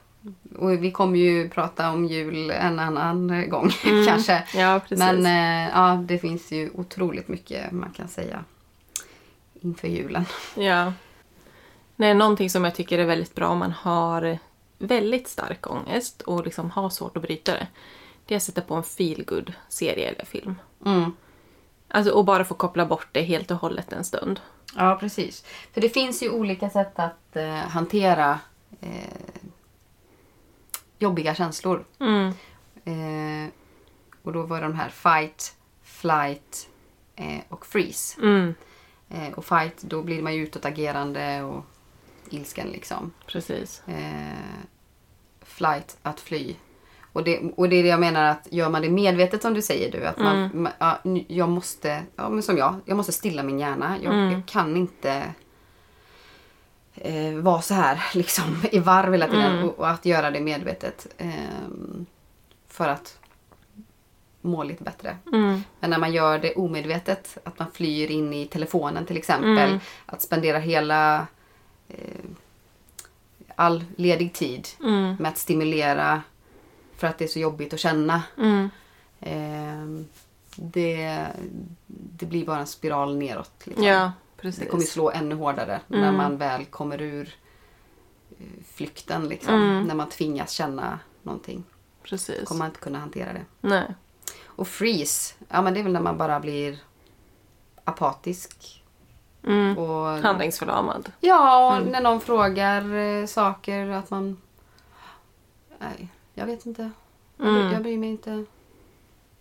Och 0.59 0.85
vi 0.85 0.91
kommer 0.91 1.19
ju 1.19 1.49
prata 1.49 1.91
om 1.91 2.05
jul 2.05 2.51
en 2.51 2.79
annan 2.79 3.49
gång 3.51 3.71
kanske. 4.07 4.45
Ja, 4.55 4.81
precis. 4.81 4.99
Men 4.99 5.27
eh, 5.27 5.71
ja, 5.75 6.05
det 6.09 6.19
finns 6.19 6.53
ju 6.53 6.71
otroligt 6.75 7.29
mycket 7.29 7.73
man 7.73 7.91
kan 7.91 8.09
säga 8.09 8.45
inför 9.61 9.89
julen. 9.89 10.25
Ja. 10.55 10.93
Nej, 11.97 12.15
någonting 12.15 12.51
som 12.51 12.65
jag 12.65 12.75
tycker 12.75 12.99
är 12.99 13.05
väldigt 13.05 13.35
bra 13.35 13.49
om 13.49 13.59
man 13.59 13.73
har 13.73 14.39
väldigt 14.79 15.29
stark 15.29 15.71
ångest 15.71 16.23
och 16.23 16.45
liksom 16.45 16.71
har 16.71 16.91
svårt 16.91 17.17
att 17.17 17.23
bryta 17.23 17.53
det. 17.53 17.67
Det 18.29 18.35
är 18.35 18.37
att 18.37 18.43
sätta 18.43 18.61
på 18.61 18.75
en 18.75 18.83
feelgood 18.83 19.53
serie 19.69 20.09
eller 20.09 20.25
film. 20.25 20.55
Mm. 20.87 21.13
Alltså, 21.89 22.13
och 22.13 22.25
bara 22.25 22.45
få 22.45 22.55
koppla 22.55 22.87
bort 22.87 23.09
det 23.13 23.23
helt 23.23 23.51
och 23.51 23.57
hållet 23.57 23.93
en 23.93 24.05
stund. 24.05 24.41
Ja, 24.77 24.97
precis. 25.01 25.45
För 25.73 25.81
det 25.81 25.89
finns 25.89 26.23
ju 26.23 26.31
olika 26.31 26.71
sätt 26.71 26.99
att 26.99 27.37
eh, 27.37 27.55
hantera 27.55 28.41
eh, 28.81 29.49
jobbiga 30.99 31.35
känslor. 31.35 31.85
Mm. 32.01 32.29
Eh, 32.85 33.51
och 34.23 34.33
då 34.33 34.43
var 34.43 34.63
de 34.63 34.75
här 34.75 34.89
fight, 34.89 35.57
flight 35.83 36.69
eh, 37.17 37.41
och 37.49 37.67
freeze. 37.67 38.21
Mm. 38.23 38.55
Eh, 39.09 39.33
och 39.33 39.45
fight, 39.45 39.83
då 39.83 40.03
blir 40.03 40.23
man 40.23 40.35
ju 40.35 40.43
utåtagerande 40.43 41.43
och 41.43 41.65
ilsken 42.31 42.69
liksom. 42.69 43.13
Precis. 43.27 43.83
Eh, 43.87 44.63
flight, 45.43 45.99
att 46.03 46.21
fly. 46.21 46.57
Och 47.19 47.25
det, 47.25 47.41
och 47.57 47.69
det 47.69 47.77
är 47.77 47.83
det 47.83 47.89
jag 47.89 48.01
menar 48.01 48.25
att 48.31 48.49
gör 48.51 48.69
man 48.71 48.83
det 48.83 48.89
medvetet 48.91 49.43
som 49.43 49.55
du 49.55 49.63
säger 49.63 49.93
du. 49.93 50.05
Att 50.07 50.19
man, 50.19 50.37
Mm. 50.45 50.69
ja, 50.79 50.99
jag 51.29 51.49
måste, 51.49 52.03
ja 52.17 52.29
men 52.29 52.43
som 52.43 52.57
jag, 52.59 52.75
jag 52.85 52.97
måste 52.97 53.13
stilla 53.13 53.43
min 53.43 53.59
hjärna. 53.59 53.97
Jag, 54.03 54.13
Mm. 54.15 54.33
jag 54.33 54.47
kan 54.47 54.77
inte 54.77 55.23
eh, 56.95 57.35
vara 57.35 57.61
så 57.61 57.75
här 57.75 58.03
liksom 58.15 58.63
i 58.73 58.79
varv 58.79 59.13
hela 59.13 59.27
tiden. 59.27 59.53
Mm. 59.53 59.65
Och, 59.69 59.79
och 59.79 59.89
att 59.91 60.07
göra 60.07 60.31
det 60.31 60.41
medvetet. 60.41 61.07
ehm, 61.19 62.07
för 62.69 62.89
att 62.89 63.19
må 64.41 64.63
lite 64.65 64.85
bättre. 64.85 65.17
Mm. 65.33 65.63
Men 65.81 65.91
när 65.91 65.99
man 65.99 66.13
gör 66.13 66.39
det 66.39 66.55
omedvetet, 66.55 67.39
att 67.45 67.59
man 67.59 67.71
flyr 67.73 68.11
in 68.11 68.33
i 68.35 68.47
telefonen 68.47 69.07
till 69.07 69.17
exempel. 69.17 69.69
Mm. 69.69 69.79
Att 70.07 70.23
spendera 70.23 70.59
hela 70.59 71.27
eh, 71.89 71.97
all 73.57 73.85
ledig 73.97 74.33
tid 74.33 74.69
Mm. 74.85 75.17
med 75.19 75.29
att 75.29 75.39
stimulera 75.39 76.23
för 76.99 77.07
att 77.07 77.19
det 77.19 77.25
är 77.25 77.29
så 77.29 77.39
jobbigt 77.39 77.73
att 77.75 77.81
känna. 77.81 78.23
Mm. 78.39 78.71
Eh, 79.21 80.05
det, 80.57 81.27
det 81.87 82.27
blir 82.27 82.47
bara 82.47 82.59
en 82.59 82.67
spiral 82.67 83.17
neråt. 83.17 83.53
Liksom. 83.65 83.85
Ja, 83.85 84.13
precis. 84.37 84.61
Det 84.61 84.67
kommer 84.67 84.85
slå 84.85 85.11
ännu 85.11 85.35
hårdare 85.35 85.81
när 85.87 85.99
Mm. 85.99 86.17
man 86.17 86.37
väl 86.37 86.65
kommer 86.65 87.01
ur 87.03 87.35
eh, 88.39 88.47
flykten. 88.75 89.29
Liksom. 89.29 89.55
Mm. 89.55 89.85
När 89.85 89.95
man 89.95 90.09
tvingas 90.09 90.51
känna 90.51 90.99
någonting. 91.23 91.65
Precis. 92.03 92.45
kommer 92.49 92.59
man 92.59 92.69
inte 92.69 92.81
kunna 92.81 92.99
hantera 92.99 93.33
det. 93.33 93.45
Nej. 93.61 93.95
Och 94.45 94.69
freeze, 94.69 95.35
ja 95.49 95.63
men 95.63 95.75
det 95.75 95.81
är 95.81 95.85
väl 95.85 95.93
när 95.93 96.01
man 96.01 96.19
bara 96.19 96.41
blir 96.41 96.79
apatisk. 97.85 98.85
Mm. 99.47 99.79
Och, 99.79 100.07
Handlingsförlamad. 100.23 101.13
ja, 101.21 101.77
och 101.79 101.87
när 101.87 102.01
någon 102.01 102.21
frågar 102.21 102.95
eh, 102.95 103.27
saker 103.27 103.89
att 103.89 104.11
man... 104.11 104.37
Nej, 105.79 106.09
jag 106.39 106.47
vet 106.47 106.67
inte. 106.67 106.91
Jag, 107.37 107.47
bry- 107.47 107.61
Mm. 107.61 107.73
jag 107.73 107.83
bryr 107.83 107.99
mig 107.99 108.09
inte. 108.09 108.31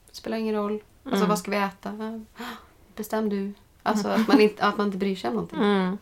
Det 0.10 0.16
spelar 0.16 0.38
ingen 0.38 0.56
roll. 0.56 0.84
Alltså 1.04 1.18
Mm. 1.18 1.30
vad 1.30 1.40
ska 1.40 1.52
vi 1.52 1.58
äta? 1.58 2.24
Bestäm 2.96 3.30
du. 3.30 3.54
Alltså 3.84 4.08
att 4.08 4.28
man 4.28 4.42
inte, 4.42 4.64
att 4.64 4.78
man 4.78 4.86
inte 4.88 4.98
bryr 4.98 5.16
sig 5.16 5.28
om 5.28 5.34
någonting. 5.36 5.60
Mm. 5.60 5.98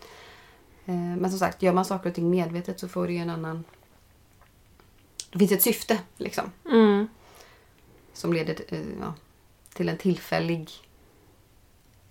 Eh, 0.86 0.95
Men 1.21 1.29
som 1.29 1.39
sagt, 1.39 1.62
gör 1.62 1.73
man 1.73 1.86
saker 1.86 2.10
och 2.10 2.15
ting 2.15 2.29
medvetet 2.29 2.79
så 2.79 2.88
får 2.88 3.08
det 3.08 3.13
ju 3.13 3.19
en 3.19 3.29
annan... 3.29 3.63
Det 5.31 5.39
finns 5.39 5.51
ett 5.51 5.62
syfte 5.62 6.01
liksom. 6.17 6.51
Mm. 6.65 7.08
Som 8.13 8.34
leder 8.34 8.53
till, 8.53 8.65
eh, 8.77 8.81
ja, 9.01 9.13
till 9.73 9.89
en 9.89 9.97
tillfällig 9.97 10.69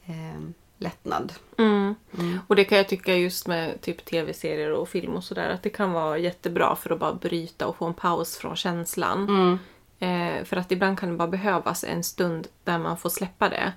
eh, 0.04 0.40
lättnad. 0.78 1.32
Mm. 1.58 1.94
Mm. 2.18 2.38
Och 2.46 2.56
det 2.56 2.64
kan 2.64 2.78
jag 2.78 2.88
tycka 2.88 3.16
just 3.16 3.46
med 3.46 3.80
typ 3.80 4.04
tv-serier 4.04 4.72
och 4.72 4.88
film 4.88 5.12
och 5.12 5.24
sådär 5.24 5.50
att 5.50 5.62
det 5.62 5.70
kan 5.70 5.92
vara 5.92 6.18
jättebra 6.18 6.76
för 6.76 6.90
att 6.90 6.98
bara 6.98 7.14
bryta 7.14 7.66
och 7.66 7.76
få 7.76 7.86
en 7.86 7.94
paus 7.94 8.36
från 8.36 8.56
känslan. 8.56 9.28
Mm. 9.28 9.58
Eh, 9.98 10.44
för 10.44 10.56
att 10.56 10.72
ibland 10.72 10.98
kan 10.98 11.08
det 11.08 11.16
bara 11.16 11.28
behövas 11.28 11.84
en 11.84 12.04
stund 12.04 12.48
där 12.64 12.78
man 12.78 12.96
får 12.96 13.10
släppa 13.10 13.48
det. 13.48 13.72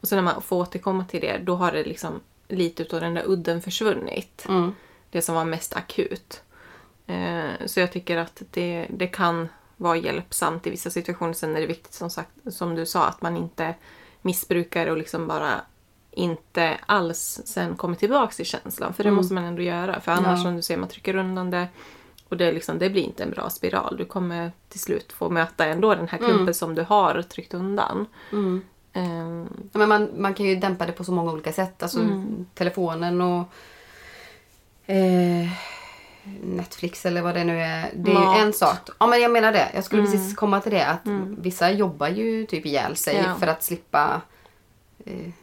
Och 0.00 0.08
sen 0.08 0.16
när 0.16 0.32
man 0.32 0.42
får 0.42 0.56
återkomma 0.56 1.04
till 1.04 1.20
det, 1.20 1.38
då 1.38 1.54
har 1.54 1.72
det 1.72 1.84
liksom 1.84 2.20
lite 2.48 2.82
utav 2.82 3.00
den 3.00 3.14
där 3.14 3.24
udden 3.26 3.62
försvunnit. 3.62 4.44
Mm. 4.48 4.72
Det 5.10 5.22
som 5.22 5.34
var 5.34 5.44
mest 5.44 5.76
akut. 5.76 6.42
Eh, 7.06 7.66
så 7.66 7.80
jag 7.80 7.92
tycker 7.92 8.16
att 8.16 8.42
det, 8.50 8.86
det 8.90 9.06
kan 9.06 9.48
vara 9.76 9.96
hjälpsamt 9.96 10.66
i 10.66 10.70
vissa 10.70 10.90
situationer. 10.90 11.32
Sen 11.32 11.56
är 11.56 11.60
det 11.60 11.66
viktigt 11.66 11.94
som 11.94 12.10
sagt, 12.10 12.30
som 12.50 12.74
du 12.74 12.86
sa, 12.86 13.06
att 13.06 13.22
man 13.22 13.36
inte 13.36 13.74
missbrukar 14.22 14.86
och 14.86 14.96
liksom 14.96 15.26
bara 15.26 15.60
inte 16.16 16.78
alls 16.86 17.40
sen 17.44 17.76
kommer 17.76 17.94
tillbaks 17.96 18.36
till 18.36 18.46
känslan. 18.46 18.94
För 18.94 19.02
det 19.02 19.08
Mm. 19.08 19.16
måste 19.16 19.34
man 19.34 19.44
ändå 19.44 19.62
göra. 19.62 20.00
För 20.00 20.12
annars 20.12 20.38
Ja. 20.38 20.44
som 20.44 20.56
du 20.56 20.62
säger, 20.62 20.80
man 20.80 20.88
trycker 20.88 21.16
undan 21.16 21.50
det. 21.50 21.68
Och 22.28 22.36
det, 22.36 22.52
liksom, 22.52 22.78
det 22.78 22.90
blir 22.90 23.02
inte 23.02 23.22
en 23.22 23.30
bra 23.30 23.50
spiral. 23.50 23.96
Du 23.96 24.04
kommer 24.04 24.52
till 24.68 24.80
slut 24.80 25.12
få 25.12 25.30
möta 25.30 25.64
ändå 25.66 25.94
den 25.94 26.08
här 26.08 26.18
klumpen 26.18 26.40
Mm. 26.40 26.54
som 26.54 26.74
du 26.74 26.82
har 26.82 27.22
tryckt 27.22 27.54
undan. 27.54 28.06
Mm. 28.32 28.62
Ja, 29.72 29.78
men 29.78 29.88
man, 29.88 30.08
man 30.16 30.34
kan 30.34 30.46
ju 30.46 30.56
dämpa 30.56 30.86
det 30.86 30.92
på 30.92 31.04
så 31.04 31.12
många 31.12 31.32
olika 31.32 31.52
sätt. 31.52 31.82
Alltså 31.82 32.00
Mm. 32.00 32.46
telefonen 32.54 33.20
och 33.20 33.44
eh, 34.86 35.48
Netflix 36.42 37.06
eller 37.06 37.22
vad 37.22 37.34
det 37.34 37.44
nu 37.44 37.60
är. 37.60 37.90
Det 37.94 38.10
är 38.10 38.14
Mat. 38.14 38.38
ju 38.38 38.42
en 38.42 38.52
sak. 38.52 38.78
Ja 39.00 39.06
men 39.06 39.20
jag 39.22 39.30
menar 39.32 39.52
det. 39.52 39.68
Jag 39.74 39.84
skulle 39.84 40.02
Mm. 40.02 40.12
precis 40.12 40.36
komma 40.36 40.60
till 40.60 40.72
det. 40.72 40.86
Att 40.86 41.06
Mm. 41.06 41.36
vissa 41.42 41.70
jobbar 41.70 42.08
ju 42.08 42.46
typ 42.46 42.66
ihjäl 42.66 42.96
sig 42.96 43.16
Ja. 43.26 43.34
för 43.40 43.46
att 43.46 43.62
slippa 43.62 44.20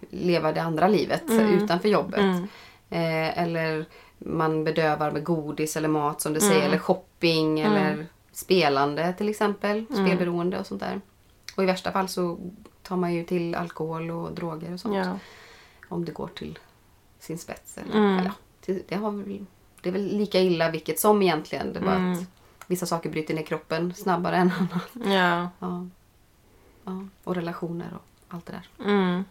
leva 0.10 0.52
det 0.52 0.62
andra 0.62 0.88
livet 0.88 1.30
Mm. 1.30 1.54
utanför 1.54 1.90
jobbet. 1.90 2.20
mm, 2.20 2.48
Eh, 2.94 3.38
eller 3.44 3.86
man 4.18 4.64
bedövar 4.64 5.12
med 5.12 5.24
godis 5.24 5.78
eller 5.78 5.88
mat 5.88 6.22
som 6.22 6.34
du 6.34 6.40
Mm. 6.40 6.52
säger. 6.52 6.66
Eller 6.68 6.78
shopping 6.78 7.60
Mm. 7.60 7.74
eller 7.74 8.06
spelande 8.32 9.14
till 9.18 9.30
exempel. 9.30 9.86
Mm. 9.90 10.06
Spelberoende 10.06 10.60
och 10.60 10.68
sånt 10.68 10.80
där. 10.82 11.02
Och 11.58 11.64
i 11.64 11.66
värsta 11.66 11.92
fall 11.92 12.08
så 12.08 12.38
tar 12.84 12.96
man 12.98 13.14
ju 13.14 13.24
till 13.24 13.56
alkohol 13.56 14.12
och 14.12 14.32
droger 14.32 14.74
och 14.74 14.80
sånt. 14.80 14.96
ja. 14.96 15.18
Om 15.90 16.06
det 16.06 16.12
går 16.12 16.28
till 16.28 16.60
sin 17.20 17.38
spets. 17.38 17.78
Eller, 17.78 17.96
Mm. 17.98 18.20
eller, 18.20 18.32
till- 18.62 18.84
det, 18.88 18.96
har 18.96 19.12
det 19.82 19.90
är 19.90 19.94
väl 19.94 20.18
lika 20.18 20.40
illa 20.40 20.72
vilket 20.72 21.00
som 21.00 21.22
egentligen. 21.22 21.74
Det 21.74 21.80
Mm. 21.80 22.12
att 22.14 22.20
vissa 22.68 22.86
saker 22.86 23.10
bryter 23.10 23.34
ner 23.34 23.44
kroppen 23.44 23.94
snabbare 23.94 24.36
än 24.36 24.52
annat. 24.52 24.90
ja. 25.14 25.50
Ja. 25.60 25.88
Ja. 26.86 27.06
Och 27.24 27.36
relationer 27.36 27.90
och 27.94 28.34
allt 28.36 28.46
det 28.46 28.52
där. 28.78 28.90
Mm. 28.92 29.24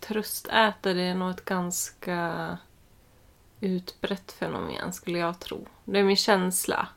Tröstätare 0.00 1.02
är 1.02 1.14
nog 1.14 1.30
ett 1.30 1.44
ganska 1.44 2.58
utbrett 3.60 4.32
fenomen 4.32 4.92
skulle 4.92 5.18
jag 5.18 5.40
tro. 5.40 5.66
Det 5.84 5.98
är 5.98 6.04
min 6.04 6.16
känsla. 6.16 6.88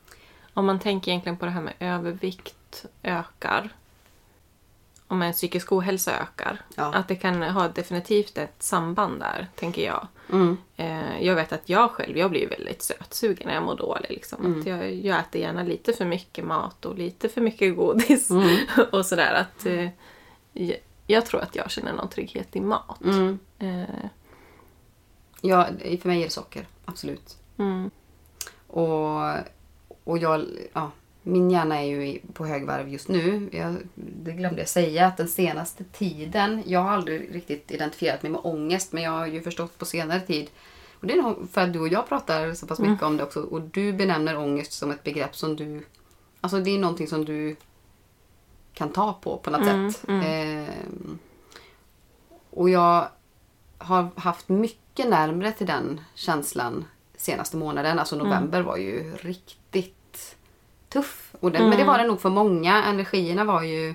Om 0.54 0.66
man 0.66 0.80
tänker 0.80 1.10
egentligen 1.10 1.36
på 1.36 1.44
det 1.44 1.50
här 1.50 1.62
med 1.62 1.74
övervikt 1.80 2.84
ökar. 3.02 3.70
Om 5.06 5.22
en 5.22 5.32
psykisk 5.32 5.72
ohälsa 5.72 6.12
ökar. 6.20 6.60
Ja. 6.76 6.94
Att 6.94 7.08
det 7.08 7.16
kan 7.16 7.42
ha 7.42 7.68
definitivt 7.68 8.38
ett 8.38 8.62
samband 8.62 9.20
där, 9.20 9.46
tänker 9.54 9.86
jag. 9.86 10.08
Mm. 10.32 10.56
Eh, 10.76 11.22
jag 11.22 11.34
vet 11.34 11.52
att 11.52 11.68
jag 11.68 11.90
själv, 11.90 12.16
jag 12.16 12.30
blir 12.30 12.48
väldigt 12.48 12.82
sötsugen 12.82 13.46
när 13.46 13.54
jag 13.54 13.62
mår 13.62 13.76
dåligt. 13.76 14.10
Liksom. 14.10 14.44
Mm. 14.44 14.60
Att 14.60 14.66
jag, 14.66 14.94
jag 14.94 15.18
äter 15.18 15.40
gärna 15.40 15.62
lite 15.62 15.92
för 15.92 16.04
mycket 16.04 16.44
mat 16.44 16.84
och 16.84 16.98
lite 16.98 17.28
för 17.28 17.40
mycket 17.40 17.76
godis. 17.76 18.30
Mm. 18.30 18.56
och 18.92 19.06
sådär. 19.06 19.34
Att, 19.34 19.66
eh, 19.66 19.88
jag, 21.14 21.26
tror 21.26 21.40
att 21.40 21.56
jag 21.56 21.70
känner 21.70 21.92
någon 21.92 22.08
trygghet 22.08 22.56
i 22.56 22.60
mat. 22.60 23.04
Mm. 23.04 23.38
Eh, 23.58 24.10
Ja, 25.40 25.66
för 26.02 26.08
mig 26.08 26.20
är 26.20 26.24
det 26.24 26.30
socker. 26.30 26.66
Absolut. 26.84 27.36
mm, 27.58 27.90
Och, 28.66 29.32
och 30.04 30.18
jag, 30.18 30.44
ja, 30.72 30.90
min 31.22 31.50
hjärna 31.50 31.76
är 31.80 31.84
ju 31.84 32.18
på 32.32 32.46
högvarv 32.46 32.88
just 32.88 33.08
nu. 33.08 33.48
Jag, 33.52 33.76
det 33.94 34.32
glömde 34.32 34.60
jag 34.60 34.68
säga 34.68 35.06
att 35.06 35.16
den 35.16 35.28
senaste 35.28 35.84
tiden, 35.84 36.62
jag 36.66 36.80
har 36.80 36.90
aldrig 36.90 37.34
riktigt 37.34 37.70
identifierat 37.70 38.22
mig 38.22 38.32
med 38.32 38.40
ångest 38.44 38.92
men 38.92 39.02
jag 39.02 39.10
har 39.10 39.26
ju 39.26 39.42
förstått 39.42 39.78
på 39.78 39.84
senare 39.84 40.20
tid 40.20 40.50
och 41.00 41.06
det 41.06 41.12
är 41.14 41.22
nog 41.22 41.50
för 41.50 41.60
att 41.60 41.72
du 41.72 41.80
och 41.80 41.88
jag 41.88 42.08
pratar 42.08 42.54
så 42.54 42.66
pass 42.66 42.78
mycket 42.78 43.02
om 43.02 43.16
det 43.16 43.22
också 43.24 43.40
och 43.40 43.60
du 43.60 43.92
benämner 43.92 44.38
ångest 44.38 44.72
som 44.72 44.90
ett 44.90 45.04
begrepp 45.04 45.36
som 45.36 45.56
du, 45.56 45.84
alltså 46.40 46.60
det 46.60 46.70
är 46.70 46.78
någonting 46.78 47.06
som 47.08 47.24
du 47.24 47.56
kan 48.78 48.92
ta 48.92 49.12
på 49.12 49.36
på 49.36 49.50
något 49.50 49.64
sätt. 49.64 50.04
Ehm, 50.08 51.18
och 52.50 52.70
jag 52.70 53.08
har 53.78 54.08
haft 54.16 54.48
mycket 54.48 55.08
närmre 55.08 55.52
till 55.52 55.66
den 55.66 56.00
känslan 56.14 56.84
senaste 57.16 57.56
månaden. 57.56 57.98
Alltså 57.98 58.16
november 58.16 58.60
var 58.62 58.76
ju 58.76 59.14
riktigt 59.16 60.36
tuff. 60.88 61.34
Och 61.40 61.52
det, 61.52 61.58
Men 61.58 61.78
det 61.78 61.84
var 61.84 61.98
det 61.98 62.06
nog 62.06 62.20
för 62.20 62.30
många. 62.30 62.84
Energierna 62.84 63.44
var 63.44 63.62
ju 63.62 63.94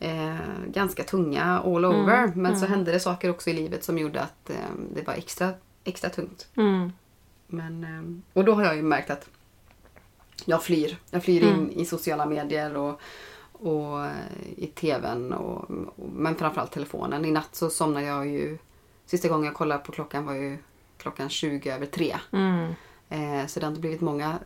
eh, 0.00 0.36
ganska 0.66 1.04
tunga 1.04 1.60
all 1.64 1.84
over. 1.84 2.32
Men 2.34 2.58
så 2.58 2.66
hände 2.66 2.92
det 2.92 3.00
saker 3.00 3.30
också 3.30 3.50
i 3.50 3.52
livet 3.52 3.84
som 3.84 3.98
gjorde 3.98 4.20
att 4.20 4.50
eh, 4.50 4.56
det 4.94 5.06
var 5.06 5.14
extra, 5.14 5.52
extra 5.84 6.10
tungt. 6.10 6.48
Mm. 6.56 6.92
Men, 7.46 7.84
eh, 7.84 8.38
och 8.38 8.44
då 8.44 8.54
har 8.54 8.64
jag 8.64 8.76
ju 8.76 8.82
märkt 8.82 9.10
att 9.10 9.28
jag 10.44 10.62
flyr. 10.62 10.96
Jag 11.10 11.24
flyr 11.24 11.42
in 11.42 11.70
i 11.72 11.84
sociala 11.84 12.26
medier 12.26 12.76
och, 12.76 13.00
och 13.60 14.06
eh, 14.06 14.12
i 14.56 14.66
tvn. 14.66 15.32
Och, 15.32 15.70
och, 15.70 16.08
men 16.12 16.34
framförallt 16.34 16.72
telefonen. 16.72 17.24
I 17.24 17.30
natt 17.30 17.54
så 17.54 17.70
somnade 17.70 18.06
jag 18.06 18.28
ju... 18.28 18.58
Sista 19.06 19.28
gången 19.28 19.44
jag 19.44 19.54
kollade 19.54 19.84
på 19.84 19.92
klockan 19.92 20.26
var 20.26 20.34
ju 20.34 20.58
klockan 20.98 21.28
20 21.28 21.70
över 21.70 21.86
tre. 21.86 22.16
Mm. 22.32 22.74
Eh, 23.08 23.46
så 23.46 23.60
det 23.60 23.66
har 23.66 23.70
inte 23.70 23.80
blivit 23.80 24.00
många 24.00 24.38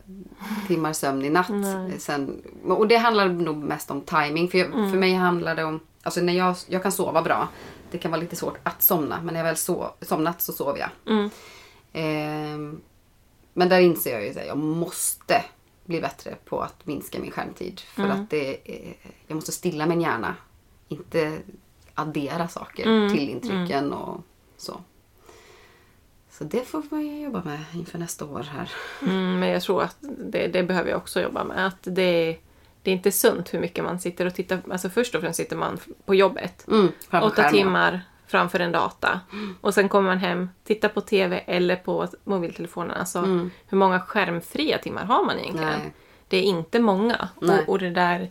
timmar 0.67 0.93
sömn 0.93 1.25
i 1.25 1.29
natt. 1.29 1.49
Nej. 1.49 1.91
Eh, 1.91 1.97
Sen, 1.97 2.41
och 2.63 2.87
det 2.87 2.97
handlar 2.97 3.29
nog 3.29 3.57
mest 3.57 3.91
om 3.91 4.01
timing. 4.01 4.47
För, 4.47 4.57
jag, 4.57 4.71
för 4.71 4.97
mig 4.97 5.13
handlar 5.13 5.55
det 5.55 5.63
om... 5.63 5.79
Alltså 6.03 6.21
när 6.21 6.33
jag, 6.33 6.55
jag 6.67 6.83
kan 6.83 6.91
sova 6.91 7.21
bra. 7.21 7.47
Det 7.91 7.97
kan 7.97 8.11
vara 8.11 8.21
lite 8.21 8.35
svårt 8.35 8.57
att 8.63 8.81
somna. 8.81 9.21
Men 9.21 9.33
när 9.33 9.39
jag 9.39 9.45
väl 9.45 9.57
so, 9.57 9.85
somnat 10.01 10.41
så 10.41 10.53
sover 10.53 10.79
jag. 10.79 11.13
Mm. 11.13 11.29
Ehm, 11.93 12.81
men 13.53 13.69
där 13.69 13.79
inser 13.79 14.11
jag 14.11 14.23
ju 14.23 14.29
att 14.29 14.47
jag 14.47 14.57
måste 14.57 15.43
bli 15.85 16.01
bättre 16.01 16.35
på 16.45 16.61
att 16.61 16.85
minska 16.85 17.19
min 17.19 17.31
skärmtid. 17.31 17.79
För 17.81 18.03
att 18.07 18.29
det, 18.29 18.71
är- 18.71 18.93
jag 19.27 19.35
måste 19.35 19.51
stilla 19.51 19.85
min 19.85 20.01
hjärna. 20.01 20.35
Inte 20.87 21.37
addera 21.93 22.47
saker 22.47 23.09
till 23.09 23.29
intrycken 23.29 23.93
och 23.93 24.21
så. 24.57 24.81
Så 26.31 26.43
det 26.43 26.67
får 26.67 26.83
man 26.89 27.21
jobba 27.21 27.41
med 27.43 27.59
inför 27.73 27.97
nästa 27.97 28.25
år 28.25 28.43
här. 28.43 28.71
Mm, 29.01 29.39
men 29.39 29.49
jag 29.49 29.61
tror 29.61 29.83
att 29.83 29.97
det, 30.01 30.47
det 30.47 30.63
behöver 30.63 30.89
jag 30.89 30.97
också 30.97 31.21
jobba 31.21 31.43
med. 31.43 31.67
Att 31.67 31.77
det, 31.83 32.37
det 32.81 32.91
är 32.91 32.95
inte 32.95 33.11
sunt 33.11 33.53
hur 33.53 33.59
mycket 33.59 33.83
man 33.83 33.99
sitter 33.99 34.25
och 34.25 34.35
tittar. 34.35 34.59
Alltså 34.71 34.89
först 34.89 35.15
och 35.15 35.21
främst 35.21 35.37
sitter 35.37 35.55
man 35.55 35.77
på 36.05 36.15
jobbet. 36.15 36.67
Mm, 36.67 36.87
åtta 37.27 37.41
timmar 37.51 38.01
framför 38.27 38.59
en 38.59 38.71
data. 38.71 39.19
Och 39.61 39.73
sen 39.73 39.89
kommer 39.89 40.09
man 40.09 40.17
hem, 40.17 40.49
tittar 40.63 40.89
på 40.89 41.01
TV 41.01 41.37
eller 41.47 41.75
på 41.75 42.07
mobiltelefonen. 42.23 42.91
Alltså 42.97 43.21
hur 43.67 43.77
många 43.77 43.99
skärmfria 43.99 44.77
timmar 44.77 45.05
har 45.05 45.25
man 45.25 45.39
egentligen? 45.39 45.69
Mm. 45.69 45.81
Nej. 45.81 45.93
Det 46.27 46.37
är 46.37 46.41
inte 46.43 46.79
många. 46.79 47.29
Och, 47.35 47.69
och 47.69 47.79
det 47.79 47.89
där... 47.89 48.29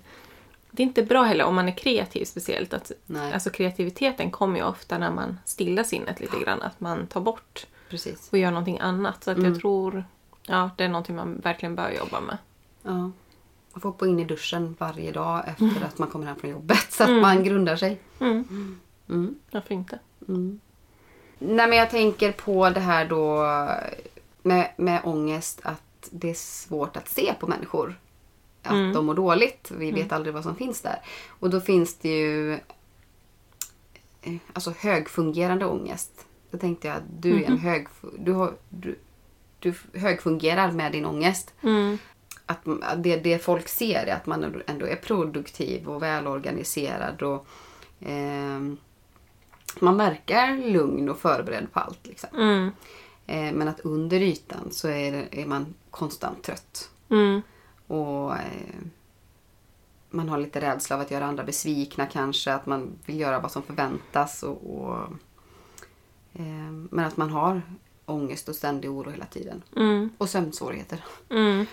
Det 0.71 0.83
är 0.83 0.87
inte 0.87 1.03
bra 1.03 1.23
heller 1.23 1.45
om 1.45 1.55
man 1.55 1.69
är 1.69 1.77
kreativ 1.77 2.25
speciellt. 2.25 2.75
Att, 2.75 2.93
Nej. 3.07 3.33
alltså 3.33 3.51
kreativiteten 3.51 4.31
kommer 4.31 4.59
ju 4.59 4.65
ofta 4.65 4.99
när 4.99 5.11
man 5.11 5.39
stillar 5.45 5.83
sinnet 5.83 6.21
lite 6.21 6.39
grann. 6.39 6.63
Att 6.63 6.81
man 6.81 7.07
tar 7.07 7.21
bort 7.21 7.67
Precis. 7.91 8.29
och 8.33 8.39
gör 8.39 8.51
någonting 8.51 8.79
annat. 8.81 9.25
Så 9.25 9.31
att 9.31 9.37
Mm. 9.37 9.53
jag 9.53 9.61
tror 9.61 10.05
ja, 10.43 10.71
det 10.77 10.85
är 10.85 10.89
någonting 10.89 11.17
man 11.17 11.41
verkligen 11.41 11.75
bör 11.75 11.91
jobba 11.91 12.21
med. 12.21 12.39
Ja. 12.83 12.93
Man 13.73 13.81
får 13.81 13.93
gå 13.93 14.07
in 14.07 14.21
i 14.21 14.25
duschen 14.25 14.77
varje 14.79 15.13
dag 15.13 15.43
efter 15.49 15.85
att 15.87 15.99
man 15.99 16.09
kommer 16.09 16.27
hem 16.27 16.37
från 16.37 16.51
jobbet. 16.51 16.93
Så 16.93 17.05
att 17.05 17.11
man 17.23 17.45
grundar 17.45 17.77
sig. 17.77 18.01
Mm. 19.09 19.21
Mm. 19.21 19.35
Varför 19.51 19.75
inte? 19.75 19.99
Nej 21.39 21.69
men 21.69 21.79
jag 21.79 21.91
tänker 21.91 22.33
på 22.33 22.71
det 22.71 22.81
här 22.81 23.09
då 23.09 23.45
med, 24.43 24.71
med 24.77 25.01
ångest 25.05 25.61
att 25.63 26.09
det 26.11 26.31
är 26.31 26.35
svårt 26.35 26.97
att 26.97 27.09
se 27.09 27.35
på 27.41 27.47
människor. 27.47 27.99
Att 28.63 28.95
de 28.95 29.07
mår 29.07 29.15
dåligt. 29.15 29.71
Vi 29.77 29.93
vet 29.93 30.13
aldrig 30.13 30.35
vad 30.35 30.43
som 30.43 30.57
finns 30.57 30.81
där. 30.81 30.99
Och 31.29 31.51
då 31.51 31.61
finns 31.61 31.95
det 31.99 32.09
ju 32.09 32.53
eh, 34.23 34.37
alltså 34.53 34.75
högfungerande 34.79 35.67
ångest. 35.67 36.27
Då 36.51 36.59
tänkte 36.59 36.89
jag 36.89 36.97
att 36.97 37.03
du 37.21 37.43
är 37.43 37.47
en 37.47 37.59
hög, 37.59 37.87
du, 38.19 38.33
har, 38.33 38.55
du, 38.69 38.99
du 39.59 39.75
högfungerar 39.95 40.73
med 40.73 40.93
din 40.93 41.07
ångest. 41.07 41.55
Mm. 41.63 41.99
Att 42.47 42.69
att 42.83 43.03
det, 43.03 43.17
det 43.17 43.39
folk 43.39 43.69
ser 43.69 44.07
är 44.07 44.15
att 44.15 44.27
man 44.27 44.63
ändå 44.67 44.87
är 44.87 44.97
produktiv 44.97 45.89
och 45.89 46.03
välorganiserad. 46.03 47.23
Och, 47.23 47.47
ehm, 48.01 48.77
man 49.81 49.97
verkar 49.97 50.57
lugn 50.73 51.09
och 51.09 51.19
förberedd 51.19 51.73
på 51.73 51.81
allt. 51.81 52.07
Liksom. 52.07 52.29
Mm. 52.39 52.71
Eh, 53.27 53.53
men 53.53 53.69
att 53.69 53.81
under 53.81 54.21
ytan 54.21 54.69
så 54.71 54.89
är, 54.89 55.13
det- 55.13 55.43
är 55.43 55.47
man 55.47 55.75
konstant 55.91 56.43
trött. 56.43 56.91
Mm. 57.09 57.43
Och 57.87 58.33
eh, 58.37 58.75
Man 60.11 60.29
har 60.29 60.39
lite 60.39 60.61
rädsla 60.61 60.97
av 60.97 61.03
att 61.03 61.11
göra 61.11 61.25
andra 61.27 61.45
besvikna 61.45 62.07
kanske. 62.07 62.53
Att 62.55 62.67
man 62.67 62.91
vill 63.07 63.21
göra 63.21 63.39
vad 63.41 63.53
som 63.53 63.63
förväntas. 63.63 64.43
Och, 64.43 64.77
och, 64.81 64.97
eh, 66.33 66.71
men 66.91 67.05
att 67.05 67.17
man 67.17 67.31
har 67.31 67.63
ångest 68.07 68.49
och 68.49 68.55
ständig 68.55 68.91
oro 68.91 69.11
hela 69.11 69.25
tiden. 69.27 69.63
Mm. 69.77 70.11
Och 70.19 70.29
sömnsvårigheter. 70.31 71.05
Mm. 71.31 71.67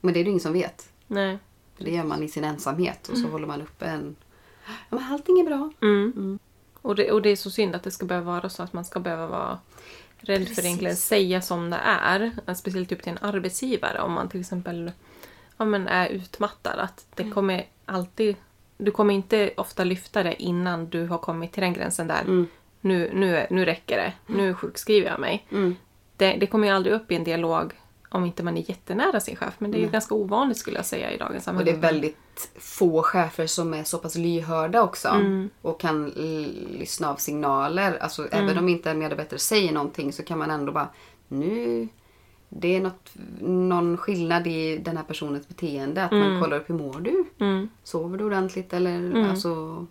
Men 0.00 0.14
det 0.14 0.20
är 0.20 0.24
det 0.24 0.30
ingen 0.30 0.40
som 0.40 0.52
vet. 0.52 0.88
Nej. 1.06 1.38
Det 1.78 1.90
gör 1.90 2.04
man 2.04 2.22
i 2.22 2.28
sin 2.28 2.44
ensamhet. 2.44 3.08
Och 3.08 3.18
så 3.18 3.28
håller 3.28 3.46
man 3.46 3.62
uppe 3.62 3.86
en... 3.86 4.16
Ja, 4.66 4.96
men 4.96 5.12
allting 5.12 5.40
är 5.40 5.44
bra. 5.44 5.70
Mm. 5.82 6.38
Och, 6.86 6.94
det, 6.94 7.10
och 7.12 7.22
det 7.22 7.28
är 7.30 7.36
så 7.36 7.50
synd 7.50 7.74
att 7.74 7.82
det 7.82 7.90
ska 7.90 8.06
behöva 8.06 8.32
vara 8.32 8.48
så 8.48 8.62
att 8.62 8.72
man 8.72 8.84
ska 8.84 9.00
behöva 9.00 9.26
vara 9.26 9.58
rädd 10.18 10.38
för 10.38 10.44
Precis. 10.46 10.58
att 10.58 10.64
egentligen 10.64 10.96
säga 10.96 11.42
som 11.42 11.70
det 11.70 11.76
är. 11.84 12.32
Speciellt 12.54 12.88
typ 12.88 13.02
till 13.02 13.12
en 13.12 13.18
arbetsgivare 13.20 14.00
om 14.00 14.12
man 14.12 14.28
till 14.28 14.40
exempel 14.40 14.92
ja, 15.56 15.64
men 15.64 15.88
är 15.88 16.08
utmattad. 16.08 16.78
Att 16.78 17.06
det 17.14 17.30
kommer 17.30 17.66
alltid... 17.84 18.36
Du 18.78 18.90
kommer 18.90 19.14
inte 19.14 19.50
ofta 19.56 19.84
lyfta 19.84 20.22
det 20.22 20.42
innan 20.42 20.86
du 20.90 21.06
har 21.06 21.18
kommit 21.18 21.52
till 21.52 21.62
den 21.62 21.72
gränsen 21.72 22.06
där 22.06 22.22
nu, 22.80 23.10
nu, 23.14 23.36
är- 23.36 23.46
nu 23.50 23.64
räcker 23.64 23.96
det. 23.96 24.12
Nu 24.26 24.54
sjukskriver 24.54 25.10
jag 25.10 25.20
mig. 25.20 25.46
Mm. 25.52 25.76
Det, 26.16 26.36
det 26.36 26.46
kommer 26.46 26.68
ju 26.68 26.74
aldrig 26.74 26.94
upp 26.94 27.12
i 27.12 27.14
en 27.16 27.24
dialog 27.24 27.72
om 28.08 28.24
inte 28.24 28.42
man 28.42 28.56
är 28.56 28.70
jättenära 28.70 29.20
sin 29.20 29.36
chef. 29.36 29.54
Men 29.58 29.70
det 29.70 29.78
är 29.78 29.80
ju 29.80 29.88
ganska 29.88 30.14
ovanligt 30.14 30.58
skulle 30.58 30.76
jag 30.76 30.86
säga 30.86 31.12
i 31.12 31.16
dagens 31.16 31.36
Och 31.36 31.44
samhälle. 31.44 31.70
det 31.70 31.76
är 31.76 31.80
väldigt 31.80 32.50
få 32.54 33.02
chefer 33.02 33.46
som 33.46 33.74
är 33.74 33.84
så 33.84 33.98
pass 33.98 34.14
lyhörda 34.14 34.82
också. 34.82 35.08
Mm. 35.08 35.50
Och 35.62 35.80
kan 35.80 36.08
lyssna 36.70 37.10
av 37.10 37.16
signaler. 37.16 37.98
Alltså 38.00 38.28
även 38.30 38.58
om 38.58 38.68
inte 38.68 38.90
en 38.90 38.98
medarbetare 38.98 39.38
säger 39.38 39.72
någonting 39.72 40.12
så 40.12 40.22
kan 40.22 40.38
man 40.38 40.50
ändå 40.50 40.72
bara 40.72 40.88
nu 41.28 41.88
det 42.48 42.76
är 42.76 42.80
något, 42.80 43.12
någon 43.40 43.96
skillnad 43.96 44.46
i 44.46 44.78
den 44.78 44.96
här 44.96 45.04
personens 45.04 45.48
beteende. 45.48 46.04
Att 46.04 46.12
man 46.12 46.42
kollar 46.42 46.56
upp 46.56 46.70
hur 46.70 46.74
mår 46.74 47.00
du? 47.00 47.24
Mm. 47.38 47.68
Sover 47.82 48.18
du 48.18 48.24
ordentligt? 48.24 48.72
Eller 48.72 49.28
alltså 49.28 49.86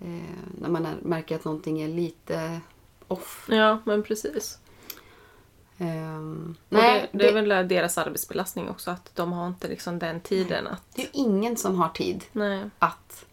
eh, 0.00 0.34
när 0.60 0.68
man 0.68 0.86
är, 0.86 0.94
märker 1.02 1.34
att 1.34 1.44
någonting 1.44 1.80
är 1.80 1.88
lite 1.88 2.60
off. 3.08 3.46
Ja, 3.50 3.78
men 3.84 4.02
precis. 4.02 4.58
Och 5.80 6.56
nej, 6.68 7.08
det, 7.12 7.18
det 7.18 7.28
är 7.28 7.42
väl 7.42 7.68
deras 7.68 7.98
arbetsbelastning 7.98 8.68
också. 8.68 8.90
Att 8.90 9.10
de 9.14 9.32
har 9.32 9.46
inte 9.46 9.68
liksom 9.68 9.98
den 9.98 10.20
tiden 10.20 10.66
att... 10.66 10.82
det 10.94 11.02
är 11.02 11.08
ingen 11.12 11.56
som 11.56 11.76
har 11.78 11.88
tid 11.88 12.24
Nej. 12.32 12.70
att 12.78 13.26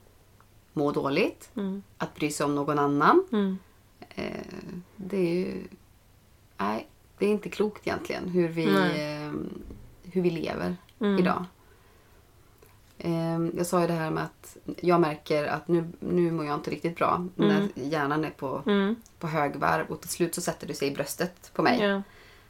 må 0.73 0.91
dåligt. 0.91 1.49
Mm. 1.55 1.83
Att 1.97 2.15
bry 2.15 2.31
sig 2.31 2.45
om 2.45 2.55
någon 2.55 2.79
annan. 2.79 3.23
Mm. 3.31 3.57
Eh, 4.09 4.25
det 4.95 5.17
är 5.17 5.35
ju... 5.35 5.67
Nej, 6.57 6.87
det 7.17 7.25
är 7.25 7.29
inte 7.29 7.49
klokt 7.49 7.87
egentligen 7.87 8.29
hur 8.29 8.47
vi, 8.47 8.65
Nej. 8.65 9.23
eh, 9.25 9.31
hur 10.03 10.21
vi 10.21 10.29
lever 10.29 10.77
Mm. 10.99 11.19
idag. 11.19 11.45
Eh, 12.97 13.39
jag 13.57 13.65
sa 13.65 13.81
ju 13.81 13.87
det 13.87 13.93
här 13.93 14.11
med 14.11 14.23
att 14.23 14.57
jag 14.81 15.01
märker 15.01 15.45
att 15.45 15.67
nu, 15.67 15.91
nu 15.99 16.31
mår 16.31 16.45
jag 16.45 16.55
inte 16.55 16.71
riktigt 16.71 16.95
bra. 16.95 17.27
När 17.35 17.67
hjärnan 17.75 18.25
är 18.25 18.29
på, 18.29 18.63
Mm. 18.65 18.95
på 19.19 19.27
högvarv 19.27 19.85
och 19.89 20.01
till 20.01 20.09
slut 20.09 20.35
så 20.35 20.41
sätter 20.41 20.67
det 20.67 20.73
sig 20.73 20.87
i 20.87 20.91
bröstet 20.91 21.51
på 21.53 21.61
mig. 21.63 21.79
Ja. 21.81 22.01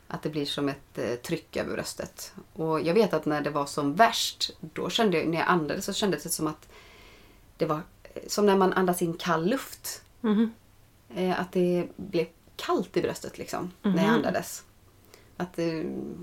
Att 0.08 0.24
det 0.24 0.30
blir 0.30 0.46
som 0.46 0.70
ett 0.70 0.98
eh, 0.98 1.16
tryck 1.16 1.58
över 1.58 1.74
bröstet. 1.74 2.34
Och 2.54 2.82
jag 2.82 2.94
vet 2.94 3.14
att 3.14 3.26
när 3.26 3.42
det 3.42 3.50
var 3.50 3.66
som 3.66 3.96
värst, 3.96 4.52
då 4.60 4.90
kände 4.90 5.18
jag, 5.18 5.28
när 5.28 5.38
jag 5.38 5.48
andades 5.48 5.86
så 5.86 5.94
kändes 5.94 6.24
det 6.24 6.30
som 6.30 6.48
att 6.48 6.70
det 7.58 7.66
var 7.66 7.82
eh, 8.04 8.22
som 8.28 8.46
när 8.46 8.58
man 8.58 8.74
andas 8.74 9.02
in 9.02 9.14
kall 9.14 9.50
luft. 9.50 10.04
Mhm. 10.22 10.54
Eh, 11.16 11.40
att 11.40 11.52
det 11.52 11.88
blev 11.96 12.26
kallt 12.56 12.98
i 12.98 13.02
bröstet 13.02 13.38
liksom, 13.38 13.72
när 13.82 14.04
jag 14.06 14.14
andades. 14.14 14.64
Att 15.38 15.60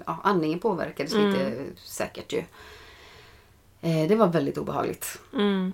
ja, 0.06 0.20
andningen 0.22 0.58
påverkades 0.58 1.14
lite 1.14 1.64
säkert 1.76 2.32
ju. 2.32 2.44
Det 3.80 4.16
var 4.16 4.26
väldigt 4.26 4.58
obehagligt. 4.58 5.20
Mm. 5.32 5.72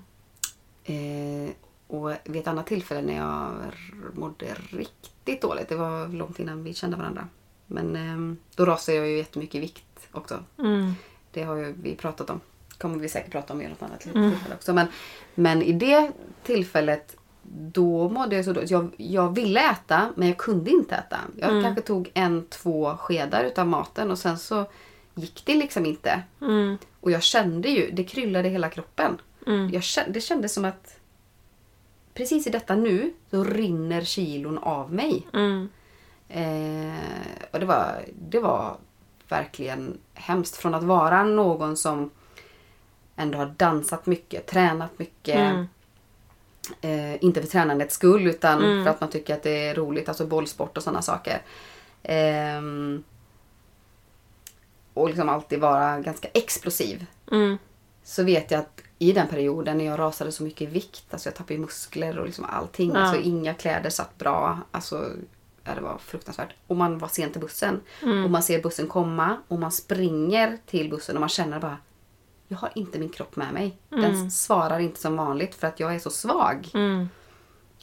Och 1.86 2.12
vid 2.24 2.36
ett 2.36 2.46
annat 2.46 2.66
tillfälle 2.66 3.02
när 3.02 3.16
jag 3.16 3.72
mådde 4.14 4.56
riktigt 4.70 5.42
dåligt, 5.42 5.68
det 5.68 5.76
var 5.76 6.08
långt 6.08 6.38
innan 6.38 6.64
vi 6.64 6.74
kände 6.74 6.96
varandra. 6.96 7.28
Men 7.70 7.96
ehm, 7.96 8.36
då 8.54 8.64
rasade 8.64 8.98
jag 8.98 9.08
ju 9.08 9.16
jättemycket 9.16 9.54
i 9.54 9.60
vikt 9.60 10.08
också. 10.12 10.44
Mm. 10.58 10.94
Det 11.30 11.42
har 11.42 11.56
ju 11.56 11.74
vi 11.82 11.96
pratat 11.96 12.30
om. 12.30 12.40
kommer 12.78 12.98
vi 12.98 13.08
säkert 13.08 13.32
prata 13.32 13.52
om 13.52 13.62
i 13.62 13.68
något 13.68 13.82
annat 13.82 14.00
tillfälle 14.00 14.54
också. 14.54 14.72
Men, 14.72 14.86
men 15.34 15.62
i 15.62 15.72
det 15.72 16.12
tillfället 16.42 17.16
då 17.52 18.08
mådde 18.08 18.36
jag 18.36 18.44
så 18.44 18.52
dåligt. 18.52 18.70
Jag, 18.70 18.90
jag 18.96 19.34
ville 19.34 19.70
äta 19.70 20.12
men 20.16 20.28
jag 20.28 20.36
kunde 20.36 20.70
inte 20.70 20.94
äta. 20.94 21.18
Jag 21.36 21.62
kanske 21.64 21.82
tog 21.82 22.10
en, 22.14 22.46
två 22.46 22.96
skedar 22.96 23.44
utav 23.44 23.66
maten 23.66 24.10
och 24.10 24.18
sen 24.18 24.38
så 24.38 24.66
gick 25.14 25.42
det 25.46 25.54
liksom 25.54 25.86
inte. 25.86 26.22
Mm. 26.40 26.78
Och 27.00 27.10
jag 27.10 27.22
kände 27.22 27.68
ju, 27.68 27.90
det 27.90 28.04
kryllade 28.04 28.48
i 28.48 28.50
hela 28.50 28.68
kroppen. 28.68 29.20
Mm. 29.46 29.70
Jag 29.70 29.82
kände, 29.82 30.12
det 30.12 30.20
kändes 30.20 30.54
som 30.54 30.64
att 30.64 31.00
precis 32.14 32.46
i 32.46 32.50
detta 32.50 32.76
nu 32.76 33.12
så 33.30 33.44
rinner 33.44 34.00
kilon 34.04 34.58
av 34.58 34.92
mig. 34.92 35.26
Mm. 35.32 35.68
Eh, 36.30 37.44
och 37.50 37.60
det 37.60 37.66
var, 37.66 38.04
det 38.28 38.38
var 38.38 38.76
verkligen 39.28 39.98
hemskt. 40.14 40.56
Från 40.56 40.74
att 40.74 40.82
vara 40.82 41.24
någon 41.24 41.76
som 41.76 42.10
ändå 43.16 43.38
har 43.38 43.46
dansat 43.46 44.06
mycket, 44.06 44.46
tränat 44.46 44.98
mycket. 44.98 45.36
Mm. 45.36 45.66
Eh, 46.80 47.24
inte 47.24 47.40
för 47.42 47.48
tränandets 47.48 47.94
skull 47.94 48.26
utan 48.26 48.64
Mm. 48.64 48.84
för 48.84 48.90
att 48.90 49.00
man 49.00 49.10
tycker 49.10 49.34
att 49.34 49.42
det 49.42 49.68
är 49.68 49.74
roligt. 49.74 50.08
Alltså 50.08 50.26
bollsport 50.26 50.76
och 50.76 50.82
sådana 50.82 51.02
saker. 51.02 51.42
Ehm, 52.02 53.04
och 54.94 55.08
liksom 55.08 55.28
alltid 55.28 55.60
vara 55.60 56.00
ganska 56.00 56.28
explosiv. 56.34 57.06
Mm. 57.32 57.58
Så 58.04 58.22
vet 58.22 58.50
jag 58.50 58.60
att 58.60 58.82
i 58.98 59.12
den 59.12 59.28
perioden 59.28 59.78
när 59.78 59.84
jag 59.84 59.98
rasade 59.98 60.32
så 60.32 60.42
mycket 60.42 60.60
i 60.60 60.66
vikt, 60.66 61.04
alltså 61.10 61.28
jag 61.28 61.36
tappade 61.36 61.58
muskler 61.60 62.18
och 62.18 62.26
liksom 62.26 62.44
allting. 62.44 62.92
Ja. 62.94 62.98
Alltså 63.00 63.20
inga 63.20 63.54
kläder 63.54 63.90
satt 63.90 64.18
bra. 64.18 64.58
Alltså, 64.70 65.10
ja, 65.64 65.74
det 65.74 65.80
var 65.80 65.98
fruktansvärt. 65.98 66.54
Och 66.66 66.76
man 66.76 66.98
var 66.98 67.08
sent 67.08 67.32
till 67.32 67.40
bussen. 67.40 67.80
Mm. 68.02 68.24
Och 68.24 68.30
man 68.30 68.42
ser 68.42 68.62
bussen 68.62 68.86
komma 68.86 69.36
och 69.48 69.58
man 69.58 69.72
springer 69.72 70.58
till 70.66 70.90
bussen 70.90 71.16
och 71.16 71.20
man 71.20 71.28
känner 71.28 71.60
bara 71.60 71.76
jag 72.50 72.58
har 72.58 72.70
inte 72.74 72.98
min 72.98 73.08
kropp 73.08 73.36
med 73.36 73.52
mig. 73.52 73.78
Den 73.88 74.30
svarar 74.30 74.78
inte 74.78 75.00
som 75.00 75.16
vanligt 75.16 75.54
för 75.54 75.66
att 75.66 75.80
jag 75.80 75.94
är 75.94 75.98
så 75.98 76.10
svag. 76.10 76.68
Mm. 76.74 77.08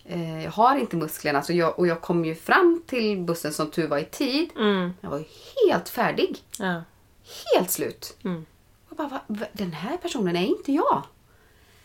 Eh, 0.05 0.43
jag 0.43 0.51
har 0.51 0.78
inte 0.78 0.95
musklerna. 0.95 1.41
Så 1.41 1.53
jag, 1.53 1.80
och 1.80 1.88
jag 1.88 2.01
kom 2.01 2.25
ju 2.25 2.36
fram 2.36 2.84
till 2.88 3.19
bussen 3.19 3.53
som 3.53 3.71
tur 3.71 3.88
var 3.88 3.97
i 3.97 4.05
tid. 4.05 4.49
Mm. 4.57 4.93
Jag 5.01 5.09
var 5.09 5.23
helt 5.65 5.89
färdig. 5.89 6.43
Ja. 6.59 6.82
Helt 7.55 7.71
slut. 7.71 8.17
Mm. 8.23 8.45
Jag 8.89 8.97
bara, 8.97 9.07
va, 9.07 9.19
va, 9.28 9.45
den 9.53 9.71
här 9.71 9.97
personen 9.97 10.36
är 10.36 10.45
inte 10.45 10.71
jag. 10.71 11.03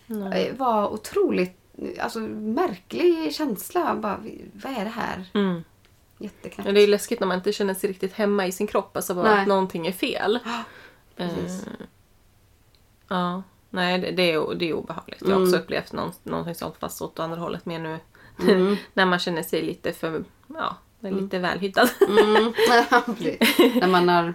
Nej. 0.07 0.49
Det 0.51 0.59
var 0.59 0.89
otroligt 0.89 1.59
alltså, 2.01 2.19
märklig 2.19 3.35
känsla. 3.35 3.95
Bara, 3.95 4.21
vad 4.53 4.73
är 4.73 4.85
det 4.85 4.91
här? 4.91 5.25
Mm. 5.35 5.65
Jätteknäppt. 6.23 6.67
Ja, 6.69 6.73
Det 6.73 6.81
är 6.81 6.87
läskigt 6.89 7.21
när 7.21 7.27
man 7.27 7.37
inte 7.37 7.53
känner 7.53 7.75
sig 7.75 7.91
riktigt 7.91 8.13
hemma 8.13 8.47
i 8.47 8.53
sin 8.53 8.67
kropp. 8.67 8.97
Alltså 8.97 9.15
bara 9.15 9.31
Nej. 9.33 9.41
att 9.43 9.49
någonting 9.49 9.87
är 9.87 9.93
fel. 9.93 10.39
precis. 11.17 11.67
Eh, 11.67 11.73
ja. 13.09 13.43
Nej, 13.71 13.99
det, 13.99 14.11
det, 14.11 14.33
är, 14.33 14.55
det 14.55 14.69
är 14.69 14.73
obehagligt. 14.75 15.21
Jag 15.21 15.29
har 15.29 15.37
Mm. 15.37 15.49
också 15.49 15.57
upplevt 15.57 15.93
någon, 15.93 16.13
någonting 16.23 16.55
sånt 16.55 16.75
fast 16.79 17.03
åt 17.03 17.19
andra 17.19 17.37
hållet 17.39 17.67
mer 17.67 17.79
nu. 17.79 17.99
Mm. 18.43 18.77
när 18.95 19.07
man 19.07 19.19
känner 19.19 19.43
sig 19.43 19.63
lite 19.63 19.93
för, 19.93 20.25
ja, 20.47 20.77
lite 21.01 21.39
välhyddad. 21.39 21.91
Mm. 22.09 22.53
Ja, 22.91 23.03
precis. 23.07 23.75
När 23.81 23.89
man 23.89 24.09
har... 24.09 24.35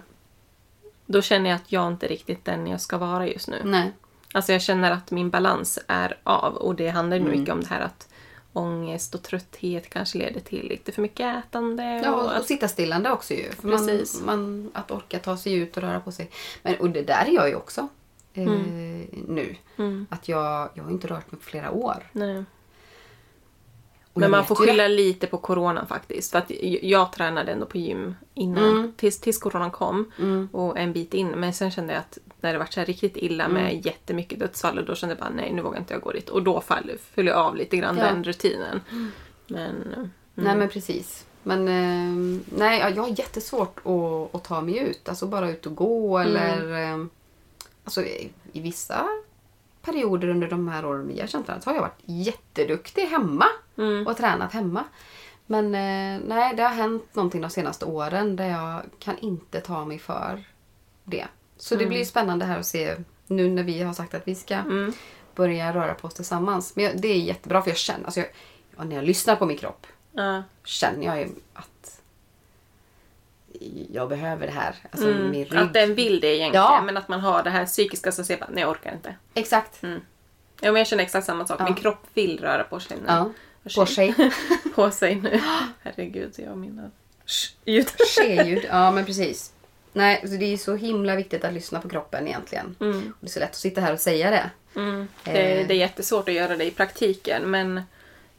Då 1.06 1.22
känner 1.22 1.50
jag 1.50 1.56
att 1.56 1.72
jag 1.72 1.86
inte 1.92 2.06
är 2.06 2.08
riktigt 2.08 2.44
den 2.44 2.66
jag 2.66 2.80
ska 2.80 2.98
vara 2.98 3.26
just 3.28 3.48
nu. 3.48 3.60
Nej. 3.64 3.92
Alltså 4.34 4.52
jag 4.52 4.62
känner 4.62 4.90
att 4.90 5.10
min 5.10 5.30
balans 5.30 5.78
är 5.86 6.18
av 6.22 6.54
och 6.54 6.74
det 6.74 6.88
handlar 6.88 7.16
Mm. 7.16 7.30
mycket 7.30 7.54
om 7.54 7.60
det 7.60 7.66
här 7.68 7.80
att 7.80 8.08
ångest 8.52 9.14
och 9.14 9.22
trötthet 9.22 9.90
kanske 9.90 10.18
leder 10.18 10.40
till 10.40 10.68
lite 10.68 10.92
för 10.92 11.02
mycket 11.02 11.44
ätande. 11.44 12.00
Ja, 12.04 12.12
och 12.12 12.18
och, 12.18 12.24
och 12.24 12.36
att, 12.36 12.46
sitta 12.46 12.68
stillande 12.68 13.10
också 13.10 13.34
ju. 13.34 13.50
Man, 13.62 14.04
man, 14.24 14.70
att 14.74 14.90
orka 14.90 15.18
ta 15.18 15.36
sig 15.36 15.54
ut 15.54 15.76
och 15.76 15.82
röra 15.82 16.00
på 16.00 16.12
sig. 16.12 16.30
Men, 16.62 16.80
och 16.80 16.90
det 16.90 17.02
där 17.02 17.24
är 17.26 17.32
jag 17.32 17.48
ju 17.48 17.54
också. 17.54 17.88
Eh, 18.34 18.44
nu. 19.28 19.56
Mm. 19.76 20.06
Att 20.10 20.28
jag, 20.28 20.68
jag 20.74 20.84
har 20.84 20.90
inte 20.90 21.06
rört 21.06 21.32
mig 21.32 21.40
på 21.40 21.46
flera 21.46 21.70
år. 21.70 22.10
nej. 22.12 22.44
Men 24.20 24.30
man 24.30 24.46
får 24.46 24.54
skylla 24.54 24.88
lite 24.88 25.26
på 25.26 25.38
coronan 25.38 25.86
faktiskt. 25.86 26.30
För 26.32 26.38
att 26.38 26.50
jag- 26.82 27.12
tränade 27.12 27.52
ändå 27.52 27.66
på 27.66 27.78
gym 27.78 28.14
innan, 28.34 28.70
Mm. 28.70 28.92
tills, 28.96 29.20
tills 29.20 29.38
coronan 29.38 29.70
kom. 29.70 30.12
Mm. 30.18 30.48
Och 30.52 30.78
en 30.78 30.92
bit 30.92 31.14
in. 31.14 31.28
Men 31.28 31.52
sen 31.52 31.70
kände 31.70 31.92
jag 31.92 32.00
att 32.00 32.18
när 32.40 32.52
det 32.52 32.58
var 32.58 32.66
så 32.66 32.80
riktigt 32.80 33.16
illa 33.16 33.44
Mm. 33.44 33.62
med 33.62 33.86
jättemycket 33.86 34.38
dödsfall 34.40 34.78
och 34.78 34.84
då 34.84 34.94
kände 34.94 35.14
jag 35.14 35.20
bara 35.20 35.30
nej 35.42 35.52
nu 35.52 35.62
vågar 35.62 35.78
inte 35.78 35.94
jag 35.94 36.02
gå 36.02 36.12
dit. 36.12 36.28
Och 36.28 36.42
då 36.42 36.60
föll, 36.60 36.90
föll 37.14 37.26
jag 37.26 37.36
av 37.36 37.56
lite 37.56 37.76
grann 37.76 37.96
Ja. 37.98 38.04
den 38.04 38.24
rutinen. 38.24 38.80
Men 39.46 39.82
mm. 39.94 40.10
Nej 40.34 40.56
men 40.56 40.68
precis. 40.68 41.24
Men 41.42 41.68
eh, 41.68 42.40
nej, 42.58 42.80
ja, 42.80 42.90
jag 42.90 43.02
har 43.02 43.08
jättesvårt 43.18 43.78
att, 43.84 44.34
att 44.34 44.44
ta 44.44 44.60
mig 44.60 44.78
ut. 44.78 45.08
Alltså 45.08 45.26
bara 45.26 45.50
ut 45.50 45.66
och 45.66 45.74
gå 45.76 46.18
eller... 46.18 46.82
Eh, 46.92 47.04
alltså 47.84 48.02
i, 48.02 48.30
i 48.52 48.60
vissa 48.60 49.06
perioder 49.92 50.28
under 50.28 50.48
de 50.48 50.68
här 50.68 50.84
åren 50.86 51.08
vi 51.08 51.20
har 51.20 51.26
känt 51.26 51.48
varandra 51.48 51.62
så 51.64 51.70
har 51.70 51.74
jag 51.74 51.82
varit 51.82 52.00
jätteduktig 52.04 53.02
hemma 53.06 53.44
Mm. 53.78 54.06
och 54.06 54.16
tränat 54.16 54.52
hemma. 54.52 54.84
Men 55.46 55.64
eh, 55.74 56.20
nej, 56.28 56.54
det 56.56 56.62
har 56.62 56.70
hänt 56.74 57.14
någonting 57.14 57.40
de 57.40 57.50
senaste 57.50 57.84
åren 57.84 58.36
där 58.36 58.48
jag 58.48 58.82
kan 58.98 59.18
inte 59.18 59.60
ta 59.60 59.84
mig 59.84 59.98
för 59.98 60.44
det. 61.04 61.26
Så 61.56 61.74
det 61.76 61.86
blir 61.86 62.04
spännande 62.04 62.44
här 62.44 62.58
att 62.58 62.66
se 62.66 62.96
nu 63.26 63.48
när 63.50 63.62
vi 63.62 63.82
har 63.82 63.92
sagt 63.92 64.14
att 64.14 64.28
vi 64.28 64.34
ska 64.34 64.54
Mm. 64.54 64.92
börja 65.34 65.74
röra 65.74 65.94
på 65.94 66.06
oss 66.06 66.14
tillsammans. 66.14 66.76
Men 66.76 66.84
jag, 66.84 67.00
det 67.00 67.08
är 67.08 67.16
jättebra 67.18 67.62
för 67.62 67.70
jag 67.70 67.76
känner, 67.78 68.04
alltså 68.04 68.20
jag, 68.20 68.28
ja, 68.76 68.84
när 68.84 68.96
jag 68.96 69.04
lyssnar 69.04 69.36
på 69.36 69.46
min 69.46 69.56
kropp 69.58 69.86
känner 70.64 71.06
jag 71.06 71.18
ju 71.20 71.28
att 71.54 71.77
jag 73.92 74.08
behöver 74.08 74.46
det 74.46 74.52
här. 74.52 74.74
Alltså 74.90 75.06
min 75.06 75.16
Mm. 75.16 75.32
rygg. 75.32 75.56
Att 75.56 75.72
den 75.74 75.94
vill 75.94 76.20
det 76.20 76.36
egentligen. 76.36 76.64
Ja. 76.64 76.82
Men 76.86 76.96
att 76.96 77.08
man 77.08 77.20
har 77.20 77.42
det 77.42 77.50
här 77.50 77.66
psykiska 77.66 78.12
som 78.12 78.24
säger 78.24 78.40
bara 78.40 78.50
nej 78.52 78.60
jag 78.62 78.70
orkar 78.70 78.92
inte. 78.92 79.14
Exakt. 79.34 79.82
Mm. 79.82 80.00
Ja, 80.60 80.72
men 80.72 80.76
jag 80.80 80.86
känner 80.86 81.04
exakt 81.04 81.26
samma 81.26 81.46
sak. 81.46 81.60
Ja. 81.60 81.64
Min 81.64 81.74
kropp 81.74 82.06
vill 82.14 82.40
röra 82.40 82.64
på 82.64 82.80
sig 82.80 82.96
nu. 82.96 83.02
Ja. 83.06 83.30
På 83.74 83.86
sig. 83.86 84.14
på 84.74 84.90
sig 84.90 85.14
nu. 85.14 85.40
Herregud, 85.82 86.34
jag 86.36 86.50
och 86.52 86.58
mina 86.58 86.90
ljud. 87.64 87.88
Tjeljud. 88.16 88.64
Ja 88.70 88.90
men 88.90 89.04
precis. 89.04 89.52
Nej, 89.92 90.20
så 90.28 90.34
det 90.36 90.52
är 90.52 90.56
så 90.56 90.74
himla 90.76 91.16
viktigt 91.16 91.44
att 91.44 91.52
lyssna 91.52 91.80
på 91.80 91.88
kroppen 91.88 92.26
egentligen. 92.28 92.76
Mm. 92.80 92.98
Och 92.98 93.16
Det 93.20 93.26
är 93.26 93.30
så 93.30 93.40
lätt 93.40 93.50
att 93.50 93.56
sitta 93.56 93.80
här 93.80 93.92
och 93.92 94.00
säga 94.00 94.30
det. 94.30 94.50
Mm. 94.80 95.08
Det, 95.24 95.30
Eh. 95.60 95.66
det 95.68 95.74
är 95.74 95.78
jättesvårt 95.78 96.28
att 96.28 96.34
göra 96.34 96.56
det 96.56 96.64
i 96.64 96.70
praktiken 96.70 97.50
men 97.50 97.82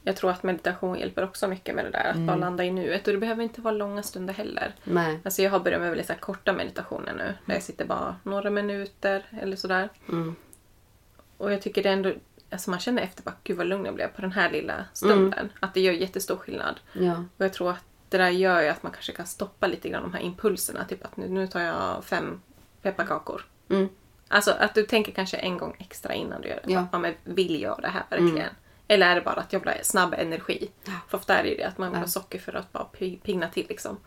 jag 0.09 0.15
tror 0.15 0.31
att 0.31 0.43
meditation 0.43 0.99
hjälper 0.99 1.23
också 1.23 1.47
mycket 1.47 1.75
med 1.75 1.85
det 1.85 1.91
där. 1.91 2.09
Att 2.09 2.15
Mm. 2.15 2.27
bara 2.27 2.37
landa 2.37 2.63
i 2.63 2.71
nuet. 2.71 3.07
Och 3.07 3.13
det 3.13 3.19
behöver 3.19 3.43
inte 3.43 3.61
vara 3.61 3.73
långa 3.73 4.03
stunder 4.03 4.33
heller. 4.33 4.75
Nej. 4.83 5.19
Alltså 5.25 5.41
jag 5.41 5.51
har 5.51 5.59
börjat 5.59 5.81
med 5.81 5.89
väldigt 5.89 6.07
så 6.07 6.13
korta 6.19 6.53
meditationer 6.53 7.13
nu. 7.13 7.33
Där 7.45 7.53
jag 7.53 7.63
sitter 7.63 7.85
bara 7.85 8.15
några 8.23 8.49
minuter 8.49 9.25
eller 9.41 9.55
sådär. 9.55 9.89
Mm. 10.09 10.35
Och 11.37 11.53
jag 11.53 11.61
tycker 11.61 11.83
det 11.83 11.89
ändå... 11.89 12.13
Alltså 12.51 12.69
man 12.69 12.79
känner 12.79 13.03
efter 13.03 13.23
bara, 13.23 13.35
gud 13.43 13.57
vad 13.57 13.67
lugn 13.67 13.85
jag 13.85 13.95
blev 13.95 14.07
på 14.07 14.21
den 14.21 14.31
här 14.31 14.51
lilla 14.51 14.85
stunden. 14.93 15.49
Att 15.59 15.73
det 15.73 15.81
gör 15.81 15.93
jättestor 15.93 16.35
skillnad. 16.37 16.79
Ja. 16.93 17.23
Och 17.37 17.45
jag 17.45 17.53
tror 17.53 17.69
att 17.71 17.83
det 18.09 18.17
där 18.17 18.29
gör 18.29 18.61
ju 18.61 18.67
att 18.67 18.83
man 18.83 18.91
kanske 18.91 19.11
kan 19.11 19.25
stoppa 19.27 19.67
lite 19.67 19.89
grann 19.89 20.03
de 20.03 20.13
här 20.13 20.21
impulserna. 20.21 20.85
Typ 20.85 21.05
att 21.05 21.17
nu, 21.17 21.27
nu 21.29 21.47
tar 21.47 21.59
jag 21.59 22.05
fem 22.05 22.41
pepparkakor. 22.81 23.45
Mm. 23.69 23.89
Alltså 24.27 24.51
att 24.51 24.75
du 24.75 24.83
tänker 24.83 25.11
kanske 25.11 25.37
en 25.37 25.57
gång 25.57 25.75
extra 25.79 26.13
innan 26.13 26.41
du 26.41 26.47
gör 26.47 26.59
det. 26.63 26.71
Ja. 26.73 26.99
Men 26.99 27.13
vill 27.23 27.61
jag 27.61 27.79
det 27.81 27.87
här 27.87 28.03
verkligen? 28.09 28.49
Eller 28.91 29.09
är 29.09 29.15
det 29.15 29.21
bara 29.21 29.39
att 29.39 29.53
jag 29.53 29.59
vill 29.59 29.69
ha 29.69 29.75
snabb 29.83 30.13
energi? 30.13 30.69
För 31.07 31.17
ofta 31.17 31.37
är 31.37 31.43
det 31.43 31.49
ju 31.49 31.55
det 31.55 31.63
att 31.63 31.77
man 31.77 31.91
vill 31.91 31.99
ha 31.99 32.07
socker 32.07 32.39
för 32.39 32.53
att 32.53 32.71
bara 32.71 32.83
pi- 32.83 33.19
pigna 33.23 33.47
till 33.47 33.65
liksom. 33.69 33.97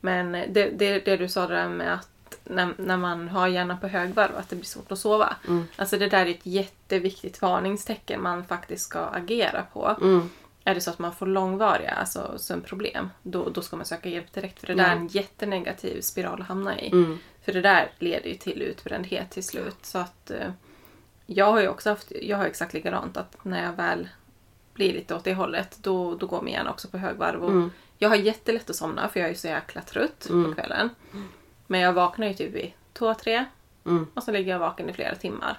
Men 0.00 0.32
det, 0.32 0.70
det, 0.78 1.04
det 1.04 1.16
du 1.16 1.28
sa 1.28 1.46
där 1.46 1.68
med 1.68 1.94
att 1.94 2.38
när, 2.44 2.74
när 2.78 2.96
man 2.96 3.28
har 3.28 3.48
hjärnan 3.48 3.80
på 3.80 3.88
högvarv 3.88 4.36
att 4.36 4.48
det 4.48 4.56
blir 4.56 4.66
svårt 4.66 4.92
att 4.92 4.98
sova. 4.98 5.36
Alltså 5.76 5.98
det 5.98 6.08
där 6.08 6.26
är 6.26 6.30
ett 6.30 6.46
jätteviktigt 6.46 7.42
varningstecken 7.42 8.22
man 8.22 8.44
faktiskt 8.44 8.84
ska 8.84 9.00
agera 9.00 9.62
på. 9.72 9.96
Mm. 10.00 10.30
Är 10.64 10.74
det 10.74 10.80
så 10.80 10.90
att 10.90 10.98
man 10.98 11.14
får 11.14 11.26
långvariga 11.26 11.90
alltså, 11.90 12.38
sömnproblem, 12.38 13.10
då, 13.22 13.48
då 13.48 13.62
ska 13.62 13.76
man 13.76 13.86
söka 13.86 14.08
hjälp 14.08 14.32
direkt. 14.32 14.60
För 14.60 14.66
det 14.66 14.74
där 14.74 14.88
är 14.90 14.96
en 14.96 15.06
jättenegativ 15.06 16.00
spiral 16.00 16.40
att 16.40 16.48
hamna 16.48 16.80
i. 16.80 16.88
Mm. 16.88 17.18
För 17.44 17.52
det 17.52 17.60
där 17.60 17.90
leder 17.98 18.28
ju 18.28 18.34
till 18.34 18.62
utbrändhet 18.62 19.30
till 19.30 19.44
slut. 19.44 19.76
Så 19.82 19.98
att 19.98 20.30
eh, 20.30 20.50
jag 21.26 21.52
har 21.52 21.60
ju 21.60 21.68
också 21.68 21.90
haft, 21.90 22.12
jag 22.22 22.36
har 22.36 22.44
exakt 22.44 22.74
likadant 22.74 23.16
att 23.16 23.44
när 23.44 23.64
jag 23.64 23.72
väl 23.72 24.08
blir 24.78 24.92
lite 24.92 25.14
åt 25.14 25.24
det 25.24 25.34
hållet, 25.34 25.78
då, 25.82 26.14
då 26.14 26.26
går 26.26 26.42
min 26.42 26.54
hjärna 26.54 26.70
också 26.70 26.88
på 26.88 26.98
högvarv. 26.98 27.44
Och 27.44 27.50
Mm. 27.50 27.70
Jag 27.98 28.08
har 28.08 28.16
jättelätt 28.16 28.70
att 28.70 28.76
somna 28.76 29.08
för 29.08 29.20
jag 29.20 29.28
är 29.30 29.34
så 29.34 29.46
jäkla 29.46 29.82
trött 29.82 30.26
på 30.28 30.52
kvällen. 30.54 30.90
Men 31.66 31.80
jag 31.80 31.92
vaknar 31.92 32.26
ju 32.26 32.34
typ 32.34 32.52
vid 32.54 32.72
två, 32.92 33.14
tre 33.14 33.44
Mm. 33.84 34.06
och 34.14 34.22
så 34.22 34.30
ligger 34.32 34.52
jag 34.52 34.58
vaken 34.58 34.88
i 34.88 34.92
flera 34.92 35.14
timmar. 35.14 35.58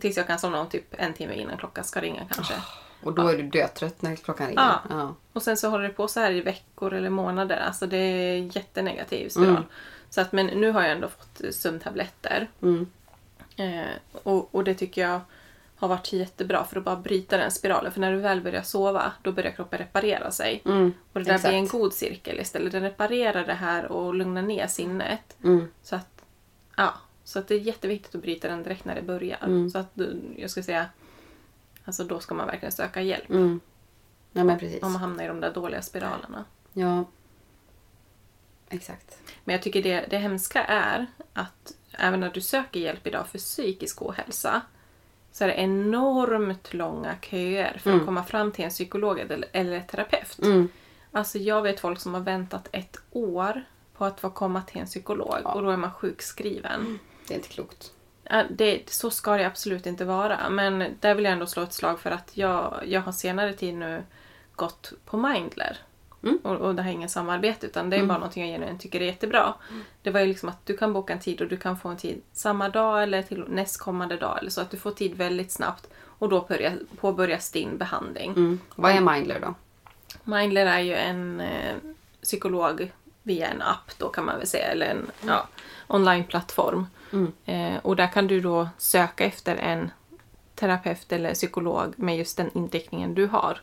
Tills 0.00 0.16
jag 0.16 0.26
kan 0.26 0.38
somna 0.38 0.60
om 0.60 0.68
typ 0.68 0.84
en 0.90 1.14
timme 1.14 1.34
innan 1.34 1.56
klockan 1.56 1.84
ska 1.84 2.00
ringa 2.00 2.26
kanske. 2.34 2.54
Och 3.02 3.12
då 3.14 3.28
är 3.28 3.36
du 3.36 3.42
dötrött 3.42 4.02
när 4.02 4.16
klockan 4.16 4.46
ringer. 4.46 4.62
Ja. 4.62 4.80
Ja. 4.90 5.14
Och 5.32 5.42
sen 5.42 5.56
så 5.56 5.68
håller 5.68 5.84
det 5.88 5.94
på 5.94 6.08
så 6.08 6.20
här 6.20 6.32
i 6.32 6.40
veckor 6.40 6.92
eller 6.92 7.10
månader. 7.10 7.56
Alltså 7.56 7.86
det 7.86 7.96
är 7.96 8.56
jättenegativ 8.56 9.28
spiral. 9.28 9.48
Mm. 9.48 9.62
Så 10.10 10.20
att, 10.20 10.32
men 10.32 10.46
nu 10.46 10.70
har 10.70 10.82
jag 10.82 10.92
ändå 10.92 11.08
fått 11.08 11.54
sömntabletter. 11.54 12.48
Mm. 12.62 12.86
Eh, 13.56 13.86
och, 14.22 14.54
och 14.54 14.64
det 14.64 14.74
tycker 14.74 15.02
jag 15.02 15.20
har 15.78 15.88
varit 15.88 16.12
jättebra 16.12 16.64
för 16.64 16.76
att 16.78 16.84
bara 16.84 16.96
bryta 16.96 17.36
den 17.36 17.50
spiralen. 17.50 17.92
För 17.92 18.00
när 18.00 18.12
du 18.12 18.18
väl 18.18 18.40
börjar 18.40 18.62
sova, 18.62 19.12
då 19.22 19.32
börjar 19.32 19.50
kroppen 19.50 19.78
reparera 19.78 20.30
sig. 20.30 20.62
Mm, 20.64 20.92
Och 21.12 21.20
det 21.20 21.24
där 21.24 21.34
exakt. 21.34 21.50
blir 21.50 21.58
en 21.58 21.68
god 21.68 21.92
cirkel 21.92 22.40
istället. 22.40 22.72
Den 22.72 22.82
reparerar 22.82 23.46
det 23.46 23.54
här 23.54 23.92
och 23.92 24.14
lugnar 24.14 24.42
ner 24.42 24.66
sinnet. 24.66 25.36
Mm. 25.44 25.68
Så 25.82 25.96
att, 25.96 26.24
ja, 26.76 26.94
så 27.24 27.38
att 27.38 27.48
det 27.48 27.54
är 27.54 27.58
jätteviktigt 27.58 28.14
att 28.14 28.22
bryta 28.22 28.48
den 28.48 28.62
direkt 28.62 28.84
när 28.84 28.94
det 28.94 29.02
börjar. 29.02 29.38
Mm. 29.44 29.70
Så 29.70 29.78
att 29.78 29.90
du- 29.94 30.20
jag 30.36 30.50
ska 30.50 30.62
säga, 30.62 30.86
alltså 31.84 32.04
då 32.04 32.20
ska 32.20 32.34
man 32.34 32.46
verkligen 32.46 32.72
söka 32.72 33.02
hjälp. 33.02 33.30
Mm. 33.30 33.60
Ja, 34.32 34.44
men 34.44 34.58
precis. 34.58 34.82
Om 34.82 34.92
man 34.92 35.00
hamnar 35.00 35.24
i 35.24 35.28
de 35.28 35.40
där 35.40 35.52
dåliga 35.54 35.82
spiralerna. 35.82 36.44
Ja. 36.72 37.04
Exakt. 38.68 39.18
Men 39.44 39.52
jag 39.52 39.62
tycker 39.62 39.82
det, 39.82 40.06
det 40.10 40.18
hemska 40.18 40.64
är 40.64 41.06
att 41.32 41.74
även 41.98 42.20
när 42.20 42.30
du 42.30 42.40
söker 42.40 42.80
hjälp 42.80 43.06
idag 43.06 43.26
för 43.28 43.38
psykisk 43.38 44.02
ohälsa 44.02 44.60
så 45.38 45.44
är 45.44 45.48
det 45.48 45.54
enormt 45.54 46.74
långa 46.74 47.16
köer 47.20 47.78
för 47.82 47.96
att 47.96 48.04
komma 48.04 48.24
fram 48.24 48.52
till 48.52 48.64
en 48.64 48.70
psykolog 48.70 49.18
eller, 49.18 49.48
eller 49.52 49.80
terapeut. 49.80 50.38
Mm. 50.42 50.68
Alltså 51.12 51.38
jag 51.38 51.62
vet 51.62 51.80
folk 51.80 52.00
som 52.00 52.14
har 52.14 52.20
väntat 52.20 52.68
ett 52.72 52.96
år 53.10 53.64
på 53.96 54.04
att 54.04 54.20
få 54.20 54.30
komma 54.30 54.62
till 54.62 54.80
en 54.80 54.86
psykolog 54.86 55.36
och 55.44 55.62
då 55.62 55.70
är 55.70 55.76
man 55.76 55.92
sjukskriven. 55.92 56.98
Det 57.28 57.34
är 57.34 57.36
inte 57.36 57.48
klokt. 57.48 57.92
Ja, 58.22 58.44
Det, 58.50 58.90
så 58.90 59.10
ska 59.10 59.36
det 59.36 59.46
absolut 59.46 59.86
inte 59.86 60.04
vara. 60.04 60.50
Men 60.50 60.96
där 61.00 61.14
vill 61.14 61.24
jag 61.24 61.32
ändå 61.32 61.46
slå 61.46 61.62
ett 61.62 61.72
slag 61.72 62.00
för 62.00 62.10
att 62.10 62.36
jag, 62.36 62.82
jag 62.86 63.00
har 63.00 63.12
senare 63.12 63.52
tid 63.52 63.74
nu 63.74 64.02
gått 64.54 64.92
på 65.04 65.16
Mindler. 65.16 65.78
Mm. 66.22 66.38
Och, 66.42 66.56
och 66.56 66.74
det 66.74 66.82
här 66.82 66.90
är 66.90 66.94
ingen 66.94 67.08
samarbete 67.08 67.66
utan 67.66 67.90
det 67.90 67.96
är 67.96 68.06
bara 68.06 68.18
någonting 68.18 68.50
jag 68.50 68.60
genuint 68.60 68.80
tycker 68.80 69.00
är 69.00 69.04
jättebra. 69.04 69.54
Det 70.02 70.10
var 70.10 70.20
ju 70.20 70.26
liksom 70.26 70.48
att 70.48 70.66
du 70.66 70.76
kan 70.76 70.92
boka 70.92 71.12
en 71.12 71.20
tid 71.20 71.40
och 71.40 71.48
du 71.48 71.56
kan 71.56 71.78
få 71.78 71.88
en 71.88 71.96
tid 71.96 72.22
samma 72.32 72.68
dag 72.68 73.02
eller 73.02 73.22
till 73.22 73.44
nästkommande 73.48 74.16
dag 74.16 74.38
eller 74.38 74.50
så. 74.50 74.60
Att 74.60 74.70
du 74.70 74.76
får 74.76 74.90
tid 74.90 75.14
väldigt 75.14 75.50
snabbt 75.50 75.88
och 76.18 76.28
då 76.28 76.46
börjar, 76.48 76.78
påbörjas 77.00 77.50
din 77.50 77.78
behandling. 77.78 78.30
Mm. 78.30 78.60
Vad 78.74 78.92
är 78.92 79.00
Mindler 79.00 79.40
då? 79.40 79.54
Mindler 80.24 80.66
är 80.66 80.80
ju 80.80 80.94
en 80.94 81.40
eh, 81.40 81.76
psykolog 82.22 82.92
via 83.22 83.48
en 83.48 83.62
app 83.62 83.98
då 83.98 84.08
kan 84.08 84.24
man 84.24 84.38
väl 84.38 84.46
säga, 84.46 84.66
eller 84.66 84.86
en 84.86 85.10
ja, 85.26 85.46
onlineplattform. 85.86 86.86
Mm. 87.12 87.32
Eh, 87.44 87.78
och 87.82 87.96
där 87.96 88.06
kan 88.06 88.26
du 88.26 88.40
då 88.40 88.68
söka 88.78 89.24
efter 89.24 89.56
en 89.56 89.90
terapeut 90.58 91.12
eller 91.12 91.34
psykolog 91.34 91.94
med 91.96 92.16
just 92.18 92.36
den 92.36 92.50
inriktningen 92.54 93.14
du 93.14 93.26
har. 93.26 93.60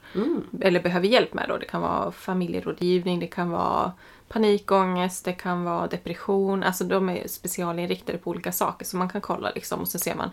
Eller 0.61 0.79
behöver 0.81 1.07
hjälp 1.07 1.33
med 1.33 1.45
då. 1.49 1.57
Det 1.57 1.65
kan 1.65 1.81
vara 1.81 2.11
familjerådgivning, 2.11 3.19
det 3.19 3.27
kan 3.27 3.49
vara 3.49 3.91
panikångest, 4.27 5.25
det 5.25 5.33
kan 5.33 5.63
vara 5.63 5.87
depression. 5.87 6.63
Alltså 6.63 6.83
de 6.83 7.09
är 7.09 7.27
specialinriktade 7.27 8.17
på 8.17 8.29
olika 8.29 8.51
saker 8.51 8.85
så 8.85 8.97
man 8.97 9.09
kan 9.09 9.21
kolla 9.21 9.51
liksom 9.55 9.79
och 9.81 9.87
så 9.87 9.99
ser 9.99 10.15
man 10.15 10.29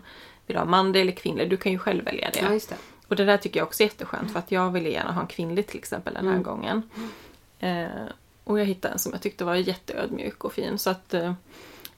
vill 0.47 0.53
du 0.53 0.59
ha 0.59 0.65
manlig 0.65 1.01
eller 1.01 1.11
kvinnlig? 1.11 1.49
Du 1.49 1.57
kan 1.57 1.71
ju 1.71 1.77
själv 1.77 2.05
välja 2.05 2.29
det. 2.33 2.39
Ja, 2.39 2.49
det. 2.49 2.75
Och 3.07 3.15
det 3.15 3.25
där 3.25 3.37
tycker 3.37 3.59
jag 3.59 3.67
också 3.67 3.83
är 3.83 3.87
jätteskönt 3.87 4.31
för 4.31 4.39
att 4.39 4.51
jag 4.51 4.71
ville 4.71 4.89
gärna 4.89 5.11
ha 5.11 5.21
en 5.21 5.27
kvinnlig 5.27 5.67
till 5.67 5.77
exempel 5.77 6.13
den 6.13 6.25
här 6.25 6.31
Mm. 6.31 6.43
gången. 6.43 6.81
Eh, 7.59 7.85
och 8.43 8.59
jag 8.59 8.65
hittade 8.65 8.91
en 8.93 8.99
som 8.99 9.11
jag 9.11 9.21
tyckte 9.21 9.45
var 9.45 9.55
jätteödmjuk 9.55 10.43
och 10.43 10.53
fin. 10.53 10.77
Så 10.77 10.89
att 10.89 11.13
eh, 11.13 11.33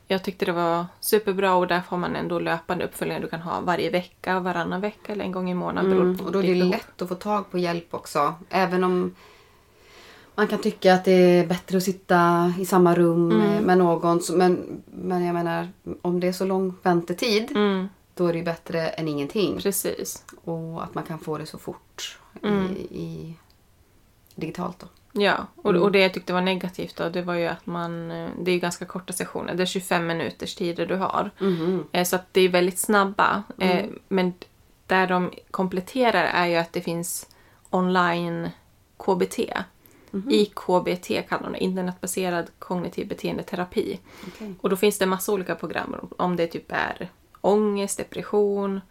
jag 0.07 0.23
tyckte 0.23 0.45
det 0.45 0.51
var 0.51 0.85
superbra 0.99 1.55
och 1.55 1.67
där 1.67 1.81
får 1.81 1.97
man 1.97 2.15
ändå 2.15 2.39
löpande 2.39 2.85
uppföljningar 2.85 3.21
du 3.21 3.27
kan 3.27 3.41
ha 3.41 3.61
varje 3.61 3.89
vecka, 3.89 4.39
varannan 4.39 4.81
vecka 4.81 5.11
eller 5.13 5.25
en 5.25 5.31
gång 5.31 5.49
i 5.49 5.53
månaden. 5.53 5.91
Mm. 5.91 6.19
Och 6.25 6.31
då 6.31 6.39
är 6.39 6.43
det 6.43 6.53
behov. 6.53 6.71
lätt 6.71 7.01
att 7.01 7.09
få 7.09 7.15
tag 7.15 7.51
på 7.51 7.57
hjälp 7.57 7.93
också. 7.93 8.33
Även 8.49 8.83
om 8.83 9.15
man 10.35 10.47
kan 10.47 10.59
tycka 10.59 10.93
att 10.93 11.05
det 11.05 11.11
är 11.11 11.47
bättre 11.47 11.77
att 11.77 11.83
sitta 11.83 12.53
i 12.59 12.65
samma 12.65 12.95
rum 12.95 13.31
Mm. 13.31 13.63
med- 13.63 13.77
någon. 13.77 14.21
Men, 14.33 14.83
men 14.85 15.25
jag 15.25 15.33
menar, 15.33 15.69
om 16.01 16.19
det 16.19 16.27
är 16.27 16.33
så 16.33 16.45
lång 16.45 16.73
väntetid 16.83 17.51
Mm, 17.51 17.87
då 18.13 18.27
är 18.27 18.33
det 18.33 18.39
ju 18.39 18.45
bättre 18.45 18.87
än 18.89 19.07
ingenting. 19.07 19.57
precis. 19.61 20.23
Och 20.43 20.83
att 20.83 20.95
man 20.95 21.03
kan 21.03 21.19
få 21.19 21.37
det 21.37 21.45
så 21.45 21.57
fort 21.57 22.19
Mm. 22.43 22.65
i, 22.71 22.79
i 22.79 23.35
digitalt 24.35 24.79
då. 24.79 24.87
Ja, 25.17 25.47
och, 25.55 25.69
Mm. 25.69 25.81
och 25.83 25.91
det 25.91 25.99
jag 25.99 26.13
tyckte 26.13 26.33
var 26.33 26.41
negativt 26.41 26.95
då, 26.95 27.09
det 27.09 27.21
var 27.21 27.33
ju 27.33 27.45
att 27.47 27.65
man... 27.65 28.11
eh, 28.11 28.29
Det 28.39 28.51
är 28.51 28.59
ganska 28.59 28.85
korta 28.85 29.13
sessioner. 29.13 29.55
Det 29.55 29.63
är 29.63 29.67
25 29.67 30.07
minuters 30.07 30.55
tider 30.55 30.85
du 30.85 30.95
har. 30.95 31.31
Eh, 31.91 32.03
Så 32.03 32.15
att 32.15 32.25
det 32.33 32.41
är 32.41 32.49
väldigt 32.49 32.79
snabba. 32.79 33.43
Mm. 33.59 33.77
Eh, 33.77 33.85
Men 34.07 34.33
där 34.87 35.07
de 35.07 35.31
kompletterar 35.51 36.23
är 36.23 36.45
ju 36.47 36.55
att 36.55 36.73
det 36.73 36.81
finns 36.81 37.29
online 37.69 38.49
KBT. 38.97 39.39
Mhm. 40.11 40.29
IKBT 40.31 41.07
kallar 41.29 41.43
de 41.43 41.51
det, 41.53 41.63
internetbaserad 41.63 42.45
kognitiv 42.59 43.07
beteendeterapi. 43.07 43.99
Okej. 44.27 44.53
Och 44.61 44.69
då 44.69 44.75
finns 44.75 44.97
det 44.99 45.05
massa 45.05 45.31
olika 45.33 45.55
program 45.55 45.95
om 46.17 46.35
det 46.35 46.47
typ 46.47 46.65
är 46.71 47.09
ångest, 47.41 47.97
depression, 47.97 48.81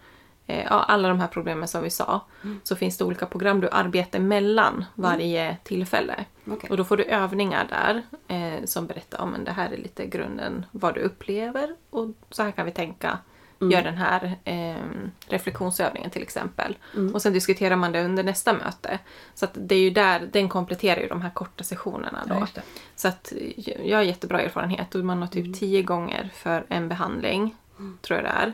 eh, 0.46 0.64
ja, 0.64 0.82
alla 0.82 1.08
de 1.08 1.20
här 1.20 1.28
problemen 1.28 1.68
som 1.68 1.82
vi 1.82 1.90
sa. 1.90 2.20
Mm. 2.42 2.60
Så 2.64 2.76
finns 2.76 2.98
det 2.98 3.04
olika 3.04 3.26
program 3.26 3.60
du 3.60 3.68
arbetar 3.72 4.18
mellan 4.18 4.84
varje 4.94 5.56
tillfälle. 5.64 6.24
Okej. 6.50 6.70
Och 6.70 6.76
då 6.76 6.84
får 6.84 6.96
du 6.96 7.04
övningar 7.04 7.66
där 7.68 8.02
eh, 8.28 8.64
som 8.64 8.86
berättar 8.86 9.20
om 9.20 9.44
det 9.44 9.52
här 9.52 9.70
är 9.70 9.76
lite 9.76 10.06
grunden 10.06 10.66
vad 10.70 10.94
du 10.94 11.00
upplever 11.00 11.74
och 11.90 12.08
så 12.30 12.42
här 12.42 12.50
kan 12.50 12.66
vi 12.66 12.72
tänka. 12.72 13.18
Gör 13.70 13.82
den 13.82 13.96
här 13.96 14.38
eh, 14.44 14.84
reflektionsövningen 15.28 16.10
till 16.10 16.22
exempel. 16.22 16.76
Och 17.14 17.22
sen 17.22 17.32
diskuterar 17.32 17.76
man 17.76 17.92
det 17.92 18.04
under 18.04 18.22
nästa 18.22 18.52
möte. 18.52 18.98
Så 19.34 19.44
att 19.44 19.50
det 19.54 19.74
är 19.74 19.78
ju 19.78 19.90
där, 19.90 20.28
den 20.32 20.48
kompletterar 20.48 21.00
ju 21.00 21.08
de 21.08 21.22
här 21.22 21.30
korta 21.30 21.64
sessionerna 21.64 22.24
då. 22.26 22.34
Ja. 22.54 22.62
Så 22.96 23.08
att 23.08 23.32
eh, 23.32 23.88
jag 23.88 23.98
har 23.98 24.02
jättebra 24.02 24.40
erfarenhet 24.40 24.94
och 24.94 25.04
man 25.04 25.20
har 25.20 25.28
typ 25.28 25.58
tio 25.58 25.82
gånger 25.82 26.30
för 26.34 26.66
en 26.68 26.88
behandling. 26.88 27.56
Tror 28.02 28.18
jag 28.18 28.24
det 28.24 28.30
är. 28.30 28.52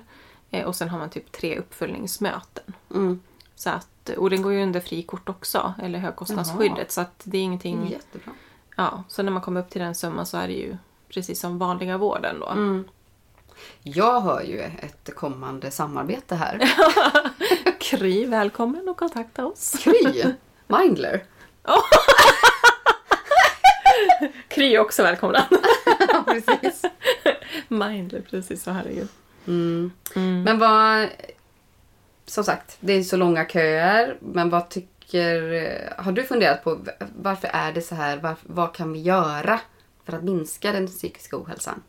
Eh, 0.50 0.64
och 0.66 0.76
sen 0.76 0.88
har 0.88 0.98
man 0.98 1.10
typ 1.10 1.32
tre 1.32 1.58
uppföljningsmöten. 1.58 2.74
Mm. 2.94 3.20
Så 3.54 3.70
att, 3.70 4.10
och 4.16 4.30
den 4.30 4.42
går 4.42 4.52
ju 4.52 4.62
under 4.62 4.80
frikort 4.80 5.28
också, 5.28 5.74
eller 5.82 5.98
högkostnadsskyddet. 5.98 6.78
Jaha. 6.78 6.88
Så 6.88 7.00
att 7.00 7.20
det 7.24 7.38
är 7.38 7.42
ingenting... 7.42 7.88
Jättebra. 7.90 8.32
Ja, 8.76 9.04
så 9.08 9.22
när 9.22 9.32
man 9.32 9.42
kommer 9.42 9.60
upp 9.60 9.70
till 9.70 9.80
den 9.80 9.94
summan 9.94 10.26
så 10.26 10.36
är 10.36 10.46
det 10.48 10.54
ju 10.54 10.76
precis 11.08 11.40
som 11.40 11.58
vanliga 11.58 11.98
vården 11.98 12.40
då. 12.40 12.46
Mm. 12.48 12.84
Jag 13.82 14.20
hör 14.20 14.42
ju 14.42 14.60
ett 14.60 15.14
kommande 15.14 15.70
samarbete 15.70 16.34
här. 16.34 16.72
Kry, 17.80 18.26
välkommen 18.26 18.88
och 18.88 18.96
kontakta 18.96 19.46
oss. 19.46 19.76
Kry! 19.80 20.24
Mindler. 20.66 21.24
Kry 24.48 24.74
är 24.74 24.78
också 24.78 25.02
välkomna. 25.02 25.44
Ja, 26.12 26.24
precis. 26.26 26.82
Mindler, 27.68 28.20
precis 28.30 28.62
så 28.62 28.70
herregud. 28.70 29.08
Mm. 29.46 29.92
Mm. 30.16 30.42
Men 30.42 30.58
vad... 30.58 31.08
Som 32.26 32.44
sagt, 32.44 32.76
det 32.80 32.92
är 32.92 33.02
så 33.02 33.16
långa 33.16 33.48
köer. 33.48 34.16
Men 34.20 34.50
vad 34.50 34.68
tycker... 34.68 35.94
Har 35.98 36.12
du 36.12 36.24
funderat 36.24 36.64
på 36.64 36.78
varför 37.16 37.48
är 37.48 37.72
det 37.72 37.82
så 37.82 37.94
här? 37.94 38.16
Varför, 38.16 38.48
vad 38.52 38.74
kan 38.74 38.92
vi 38.92 39.00
göra 39.00 39.60
för 40.04 40.12
att 40.12 40.24
minska 40.24 40.72
den 40.72 40.86
psykiska 40.86 41.36
ohälsan? 41.36 41.82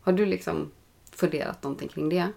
Har 0.00 0.12
du 0.12 0.26
liksom 0.26 0.70
funderat 1.12 1.62
någonting 1.62 1.88
kring 1.88 2.08
det? 2.08 2.28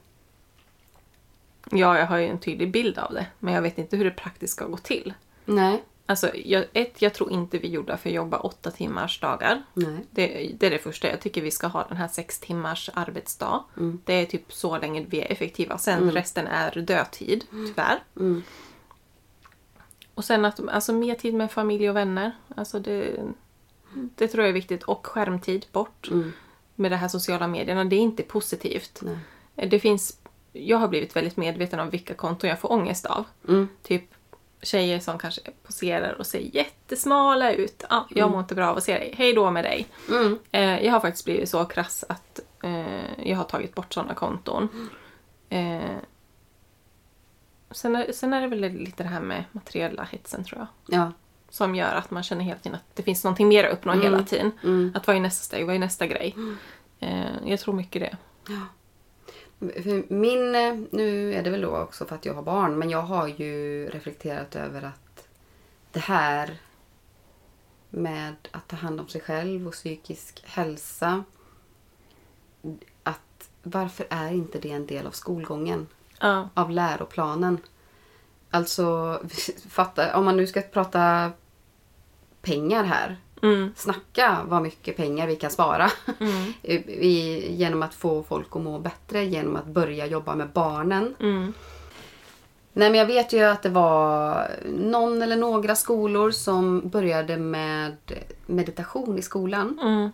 Ja, 1.72 2.00
jag 2.00 2.06
har 2.06 2.18
ju 2.18 2.28
en 2.28 2.40
tydlig 2.40 2.72
bild 2.72 2.98
av 2.98 3.14
det. 3.14 3.26
Men 3.40 3.54
jag 3.54 3.62
vet 3.62 3.78
inte 3.78 3.98
hur 3.98 4.06
det 4.06 4.12
praktiskt 4.12 4.54
ska 4.54 4.66
gå 4.66 4.78
till. 4.78 5.14
Nej. 5.46 5.84
Alltså, 6.10 6.32
jag, 6.36 6.66
ett, 6.74 7.02
jag 7.02 7.14
tror 7.14 7.32
inte 7.32 7.58
vi 7.58 7.68
är 7.68 7.72
gjorda 7.72 7.98
för 7.98 8.10
att 8.10 8.16
jobba 8.16 8.38
åtta 8.38 8.72
timmars 8.72 9.20
dagar. 9.20 9.64
Nej. 9.74 10.06
Det, 10.12 10.52
det 10.60 10.66
är 10.66 10.72
det 10.72 10.80
första. 10.80 11.10
Jag 11.10 11.22
tycker 11.22 11.42
vi 11.42 11.52
ska 11.52 11.68
ha 11.68 11.84
den 11.88 11.98
här 11.98 12.08
sex 12.08 12.40
timmars 12.40 12.90
arbetsdag. 12.94 13.64
Mm. 13.78 14.02
Det 14.06 14.14
är 14.14 14.26
typ 14.26 14.54
så 14.54 14.78
länge 14.78 15.06
vi 15.10 15.22
är 15.22 15.32
effektiva. 15.32 15.78
Sen 15.78 16.12
resten 16.12 16.48
är 16.48 16.82
dödtid, 16.82 17.46
tyvärr. 17.52 18.04
Mm. 18.16 18.44
Och 20.14 20.26
sen 20.26 20.46
att, 20.46 20.70
alltså 20.70 20.94
mer 20.94 21.16
tid 21.16 21.34
med 21.34 21.52
familj 21.52 21.90
och 21.90 21.96
vänner. 21.96 22.32
Alltså 22.56 22.80
det, 22.80 23.24
det 23.94 24.28
tror 24.28 24.44
jag 24.44 24.50
är 24.50 24.54
viktigt. 24.54 24.84
Och 24.84 25.08
skärmtid 25.08 25.66
bort 25.72 26.08
Mm. 26.12 26.34
med 26.76 26.92
de 26.92 26.96
här 26.96 27.08
sociala 27.08 27.48
medierna. 27.48 27.86
Det 27.86 27.96
är 27.96 28.02
inte 28.02 28.24
positivt. 28.24 29.02
Nej. 29.56 29.68
Det 29.70 29.80
finns, 29.80 30.20
jag 30.54 30.78
har 30.78 30.88
blivit 30.88 31.16
väldigt 31.16 31.38
medveten 31.38 31.80
om 31.80 31.90
vilka 31.90 32.14
konton 32.14 32.50
jag 32.50 32.60
får 32.60 32.72
ångest 32.72 33.06
av. 33.06 33.26
Mm. 33.48 33.68
Typ 33.84 34.04
tjejer 34.62 35.00
som 35.00 35.18
kanske 35.18 35.42
poserar 35.64 36.14
och 36.14 36.26
ser 36.26 36.40
jättesmala 36.40 37.54
ut. 37.54 37.84
Ah, 37.90 38.04
jag 38.10 38.32
mår 38.32 38.40
inte 38.40 38.56
bra 38.56 38.68
av 38.68 38.78
att 38.78 38.84
se 38.84 38.94
dig. 38.94 39.14
Hej 39.18 39.34
då 39.34 39.52
med 39.52 39.64
dig. 39.64 39.88
Mm. 40.10 40.40
Eh, 40.52 40.86
jag 40.86 40.92
har 40.92 41.00
faktiskt 41.00 41.26
blivit 41.26 41.50
så 41.50 41.66
krass 41.66 42.06
att 42.10 42.40
eh, 42.64 43.28
jag 43.30 43.38
har 43.38 43.44
tagit 43.44 43.76
bort 43.76 43.94
sådana 43.94 44.14
konton. 44.14 44.90
Eh, 45.50 45.98
sen, 47.72 47.96
är, 47.96 48.12
sen 48.12 48.34
är 48.34 48.42
det 48.42 48.48
väl 48.48 48.60
lite 48.60 49.04
det 49.04 49.10
här 49.10 49.22
med 49.22 49.44
materiella 49.52 50.04
hetsen 50.04 50.44
tror 50.44 50.60
jag. 50.60 51.00
Ja. 51.00 51.12
Som 51.50 51.76
gör 51.76 51.96
att 51.96 52.12
man 52.12 52.24
känner 52.24 52.44
hela 52.44 52.60
tiden 52.60 52.76
att 52.76 52.96
det 52.96 53.04
finns 53.04 53.24
någonting 53.24 53.48
mer 53.48 53.64
att 53.64 53.74
uppnå 53.74 53.94
hela 53.94 54.24
tiden. 54.24 54.52
Mm. 54.64 54.92
Att 54.96 55.08
vad 55.08 55.16
är 55.16 55.20
nästa 55.20 55.44
steg? 55.44 55.66
Vad 55.66 55.76
är 55.76 55.80
nästa 55.80 56.08
grej? 56.08 56.36
Eh, 57.00 57.26
jag 57.46 57.60
tror 57.60 57.74
mycket 57.74 58.02
det. 58.02 58.18
För 58.46 58.79
Min, 60.08 60.52
nu 60.92 61.34
är 61.34 61.44
det 61.44 61.50
väl 61.50 61.62
då 61.62 61.78
också 61.78 62.06
för 62.06 62.16
att 62.16 62.26
jag 62.26 62.34
har 62.34 62.44
barn, 62.44 62.80
men 62.80 62.90
jag 62.90 63.02
har 63.02 63.28
ju 63.28 63.90
reflekterat 63.90 64.56
över 64.56 64.84
att 64.84 65.28
det 65.92 66.00
här 66.00 66.58
med 67.90 68.36
att 68.52 68.68
ta 68.68 68.76
hand 68.76 69.00
om 69.00 69.08
sig 69.08 69.22
själv 69.22 69.68
och 69.68 69.74
psykisk 69.74 70.44
hälsa. 70.46 71.24
Att 73.04 73.50
varför 73.64 74.08
är 74.10 74.32
inte 74.32 74.60
det 74.60 74.72
en 74.72 74.86
del 74.86 75.08
av 75.08 75.12
skolgången? 75.12 75.88
Ja. 76.20 76.50
av 76.54 76.72
läroplanen. 76.72 77.58
Alltså, 78.50 79.20
fatta, 79.70 80.18
om 80.18 80.26
man 80.26 80.38
nu 80.38 80.48
ska 80.48 80.62
prata 80.62 81.32
pengar 82.42 82.84
här. 82.84 83.18
Mm. 83.42 83.74
Snacka 83.76 84.38
vad 84.46 84.62
mycket 84.62 84.98
pengar 84.98 85.28
vi 85.28 85.36
kan 85.36 85.52
spara. 85.52 85.92
Mm. 86.20 86.54
I, 86.64 87.56
genom 87.56 87.84
att 87.84 87.94
få 87.94 88.24
folk 88.24 88.56
att 88.56 88.62
må 88.62 88.80
bättre, 88.80 89.26
genom 89.26 89.56
att 89.56 89.66
börja 89.66 90.06
jobba 90.06 90.36
med 90.36 90.50
barnen. 90.50 91.16
Mm. 91.20 91.54
Nej 92.74 92.90
men 92.90 93.00
jag 93.00 93.06
vet 93.06 93.34
ju 93.34 93.44
att 93.44 93.64
det 93.64 93.70
var 93.70 94.48
någon 94.66 95.22
eller 95.22 95.36
några 95.36 95.76
skolor 95.76 96.32
som 96.32 96.90
började 96.90 97.38
med 97.38 97.96
meditation 98.46 99.18
i 99.20 99.22
skolan. 99.22 99.80
Mm. 99.82 100.12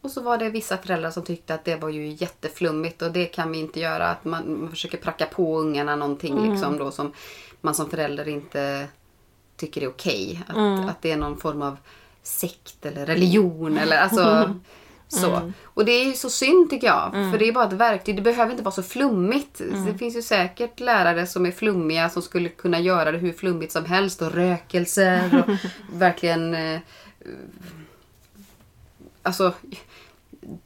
Och 0.00 0.10
så 0.10 0.20
var 0.20 0.38
det 0.38 0.50
vissa 0.50 0.76
föräldrar 0.76 1.10
som 1.10 1.22
tyckte 1.22 1.54
att 1.54 1.64
det 1.64 1.76
var 1.76 1.88
ju 1.88 2.08
jätteflummigt 2.08 3.02
och 3.02 3.12
det 3.12 3.24
kan 3.24 3.52
vi 3.52 3.58
inte 3.58 3.80
göra. 3.80 4.08
Att 4.08 4.24
man, 4.24 4.60
man 4.60 4.70
försöker 4.70 4.98
pracka 4.98 5.26
på 5.26 5.58
ungarna 5.58 5.96
någonting 5.96 6.50
liksom 6.50 6.78
då 6.78 6.90
som 6.90 7.12
man 7.60 7.74
som 7.74 7.90
förälder 7.90 8.28
inte 8.28 8.88
tycker 9.56 9.82
är 9.82 9.88
okej. 9.88 10.42
Att, 10.48 10.90
att 10.90 11.02
det 11.02 11.12
är 11.12 11.16
någon 11.16 11.36
form 11.36 11.62
av 11.62 11.76
sekt 12.22 12.86
eller 12.86 13.06
religion 13.06 13.78
eller 13.78 13.98
alltså 13.98 14.54
så. 15.08 15.52
Och 15.64 15.84
det 15.84 15.92
är 15.92 16.04
ju 16.04 16.12
så 16.12 16.30
synd 16.30 16.70
tycker 16.70 16.86
jag. 16.86 17.12
För 17.12 17.38
det 17.38 17.48
är 17.48 17.52
bara 17.52 17.66
ett 17.66 17.72
verktyg. 17.72 18.16
Det 18.16 18.22
behöver 18.22 18.50
inte 18.50 18.62
vara 18.62 18.74
så 18.74 18.82
flummigt. 18.82 19.60
Det 19.86 19.98
finns 19.98 20.16
ju 20.16 20.22
säkert 20.22 20.80
lärare 20.80 21.26
som 21.26 21.46
är 21.46 21.50
flummiga 21.50 22.10
som 22.10 22.22
skulle 22.22 22.48
kunna 22.48 22.80
göra 22.80 23.12
det 23.12 23.18
hur 23.18 23.32
flummigt 23.32 23.72
som 23.72 23.84
helst 23.84 24.22
och 24.22 24.32
rökelser 24.32 25.44
och 25.48 25.54
verkligen 25.98 26.54
eh, 26.54 26.80
alltså 29.22 29.54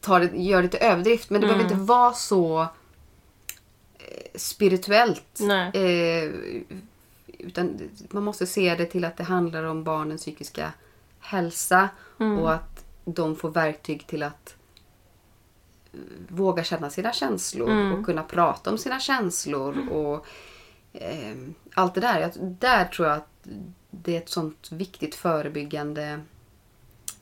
tar 0.01 0.21
det, 0.21 0.37
gör 0.37 0.67
till 0.67 0.83
överdrift. 0.83 1.31
Men 1.31 1.41
det 1.41 1.47
behöver 1.47 1.65
inte 1.65 1.85
vara 1.85 2.13
så 2.13 2.61
eh, 2.61 2.69
spirituellt. 4.35 5.41
Eh, 5.75 6.31
utan 7.39 7.81
man 8.11 8.25
måste 8.25 8.47
se 8.47 8.75
det 8.75 8.87
till 8.87 9.05
att 9.05 9.17
det 9.17 9.25
handlar 9.25 9.65
om 9.65 9.85
barnens 9.85 10.21
psykiska 10.21 10.73
hälsa 11.27 11.89
och 12.43 12.53
att 12.53 12.85
de 13.05 13.37
får 13.37 13.51
verktyg 13.51 14.07
till 14.07 14.23
att 14.23 14.55
eh, 15.93 15.99
våga 16.29 16.65
känna 16.65 16.91
sina 16.91 17.13
känslor 17.13 17.69
och 17.99 18.07
kunna 18.07 18.23
prata 18.23 18.71
om 18.71 18.79
sina 18.79 19.01
känslor 19.01 19.89
och 19.89 20.27
eh, 20.93 21.37
allt 21.75 21.95
det 21.95 22.01
där. 22.01 22.21
Jag, 22.21 22.31
där 22.41 22.85
tror 22.85 23.09
jag 23.09 23.17
att 23.17 23.47
det 23.91 24.17
är 24.17 24.21
ett 24.21 24.29
sånt 24.29 24.73
viktigt 24.73 25.15
förebyggande 25.15 26.21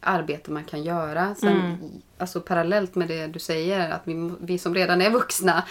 arbete 0.00 0.50
man 0.50 0.64
kan 0.64 0.82
göra. 0.82 1.34
Sen, 1.34 1.78
Alltså 2.18 2.40
parallellt 2.40 2.94
med 2.94 3.08
det 3.08 3.26
du 3.26 3.38
säger, 3.38 3.90
att 3.90 4.02
vi, 4.04 4.32
vi 4.40 4.58
som 4.58 4.74
redan 4.74 5.00
är 5.02 5.10
vuxna, 5.10 5.64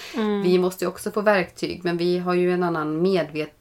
vi 0.44 0.60
måste 0.60 0.86
ju 0.86 0.90
också 0.90 1.12
få 1.12 1.22
verktyg. 1.22 1.84
Men 1.84 1.98
vi 1.98 2.18
har 2.20 2.34
ju 2.34 2.54
en 2.54 2.64
annan 2.64 3.02
medvetenhet 3.02 3.60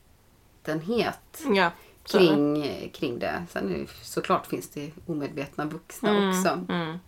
Ja. 1.54 1.70
Kring, 2.04 2.64
kring 2.94 3.18
det. 3.18 3.42
Sen 3.50 3.86
såklart 4.02 4.46
finns 4.46 4.68
det 4.68 4.90
omedvetna 5.06 5.64
vuxna 5.64 6.28
också 6.28 6.58
Mm. 6.68 6.98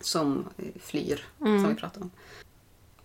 som 0.00 0.44
eh, 0.58 0.64
flyr, 0.80 1.24
som 1.38 1.68
vi 1.68 1.74
pratade 1.74 2.04
om. 2.04 2.10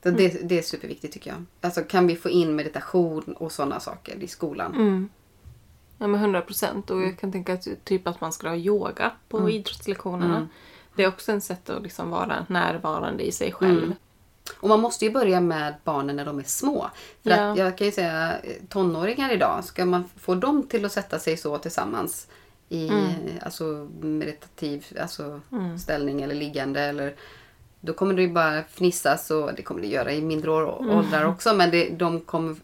Så 0.04 0.10
det, 0.10 0.50
det 0.50 0.58
är 0.58 0.62
superviktigt 0.62 1.14
tycker 1.14 1.30
jag. 1.30 1.46
Alltså 1.62 1.82
kan 1.84 2.08
vi 2.08 2.16
få 2.16 2.30
in 2.30 2.56
meditation 2.56 3.24
och 3.34 3.52
sådana 3.52 3.80
saker 3.80 4.16
i 4.24 4.28
skolan? 4.28 4.74
Mm. 4.76 5.10
Ja 5.98 6.08
men 6.08 6.20
100 6.22 6.42
procent. 6.42 6.90
Och 6.90 7.02
jag 7.02 7.20
kan 7.20 7.32
tänka 7.32 7.54
att, 7.54 7.68
typ 7.84 8.08
att 8.08 8.22
man 8.22 8.34
skulle 8.34 8.50
ha 8.50 8.58
yoga 8.58 9.12
på 9.30 9.50
idrottslektionerna. 9.50 10.48
Det 10.96 11.04
är 11.04 11.08
också 11.08 11.32
ett 11.32 11.44
sätt 11.44 11.70
att 11.70 11.84
liksom 11.84 12.10
vara 12.10 12.46
närvarande 12.50 13.24
i 13.28 13.32
sig 13.32 13.52
själv. 13.52 13.94
Och 14.60 14.70
man 14.70 14.80
måste 14.80 15.06
ju 15.06 15.12
börja 15.12 15.42
med 15.42 15.74
barnen 15.84 16.16
när 16.16 16.26
de 16.26 16.40
är 16.40 16.44
små. 16.44 16.90
För 17.24 17.30
Ja. 17.30 17.52
att 17.52 17.58
jag 17.58 17.78
kan 17.78 17.88
ju 17.88 17.92
säga 17.94 18.36
tonåringar 18.70 19.32
idag, 19.34 19.64
ska 19.64 19.86
man 19.86 20.10
få 20.20 20.36
dem 20.36 20.64
till 20.68 20.86
att 20.86 20.92
sätta 20.92 21.20
sig 21.20 21.38
så 21.38 21.58
tillsammans 21.58 22.28
i 22.70 22.90
alltså, 23.42 23.88
meditativ 24.02 24.86
alltså, 25.02 25.42
ställning 25.80 26.22
eller 26.22 26.36
liggande 26.36 26.82
eller 26.82 27.16
då 27.80 27.94
kommer 27.94 28.14
det 28.14 28.22
ju 28.22 28.32
bara 28.34 28.60
fnissas 28.64 29.32
och 29.32 29.54
det 29.54 29.62
kommer 29.62 29.82
det 29.82 29.88
göra 29.88 30.14
i 30.14 30.22
mindre 30.22 30.52
å- 30.52 30.86
åldrar 30.90 31.26
också 31.26 31.54
men 31.54 31.72
det, 31.72 31.90
de 31.90 32.22
kommer 32.22 32.56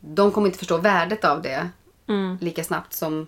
de 0.00 0.32
kommer 0.32 0.46
inte 0.48 0.58
förstå 0.58 0.76
värdet 0.78 1.24
av 1.24 1.42
det 1.42 1.68
Mm. 2.06 2.38
lika 2.40 2.64
snabbt 2.64 2.92
som 2.92 3.26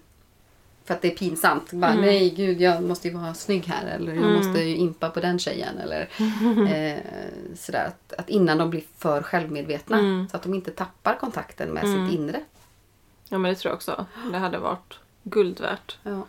för 0.85 0.95
att 0.95 1.03
det 1.03 1.13
är 1.13 1.17
pinsamt. 1.17 1.73
Bara, 1.73 1.95
Nej 1.95 2.31
gud 2.31 2.61
jag 2.61 2.83
måste 2.83 3.09
ju 3.09 3.15
vara 3.15 3.35
snygg 3.35 3.67
här 3.67 3.87
eller 3.87 4.15
jag 4.15 4.33
måste 4.33 4.63
ju 4.63 4.77
impa 4.77 5.11
på 5.11 5.21
den 5.21 5.39
tjejen. 5.39 5.79
Eller, 5.79 6.01
eh, 6.75 7.01
sådär, 7.57 7.87
att, 7.87 8.13
att 8.19 8.29
innan 8.29 8.59
de 8.59 8.71
blir 8.71 8.83
för 8.99 9.23
självmedvetna 9.23 10.27
så 10.31 10.37
att 10.37 10.43
de 10.43 10.55
inte 10.55 10.71
tappar 10.71 11.17
kontakten 11.21 11.71
med 11.71 11.83
sitt 11.83 12.19
inre. 12.19 12.41
Ja 13.29 13.39
men 13.39 13.51
det 13.51 13.55
tror 13.55 13.71
jag 13.71 13.77
också. 13.77 14.07
Det 14.33 14.39
hade 14.39 14.59
varit 14.59 14.99
guld 15.23 15.61
värt. 15.61 15.99
Ja. 16.03 16.27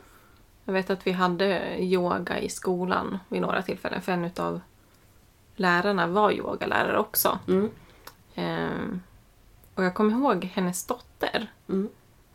Jag 0.66 0.74
vet 0.74 0.89
att 0.89 1.08
vi 1.08 1.12
hade 1.12 1.78
yoga 1.80 2.39
i 2.39 2.49
skolan 2.49 3.20
vid 3.28 3.41
några 3.41 3.62
tillfällen. 3.62 4.01
För 4.01 4.12
en 4.12 4.32
av 4.38 4.62
lärarna 5.56 6.08
var 6.08 6.32
yogalärare 6.32 6.99
också. 6.99 7.39
Mm. 7.47 7.70
Ehm, 8.36 9.01
och 9.76 9.84
jag 9.84 9.93
kommer 9.93 10.14
ihåg 10.14 10.45
hennes 10.45 10.86
dotter. 10.86 11.51
Mm. 11.70 11.89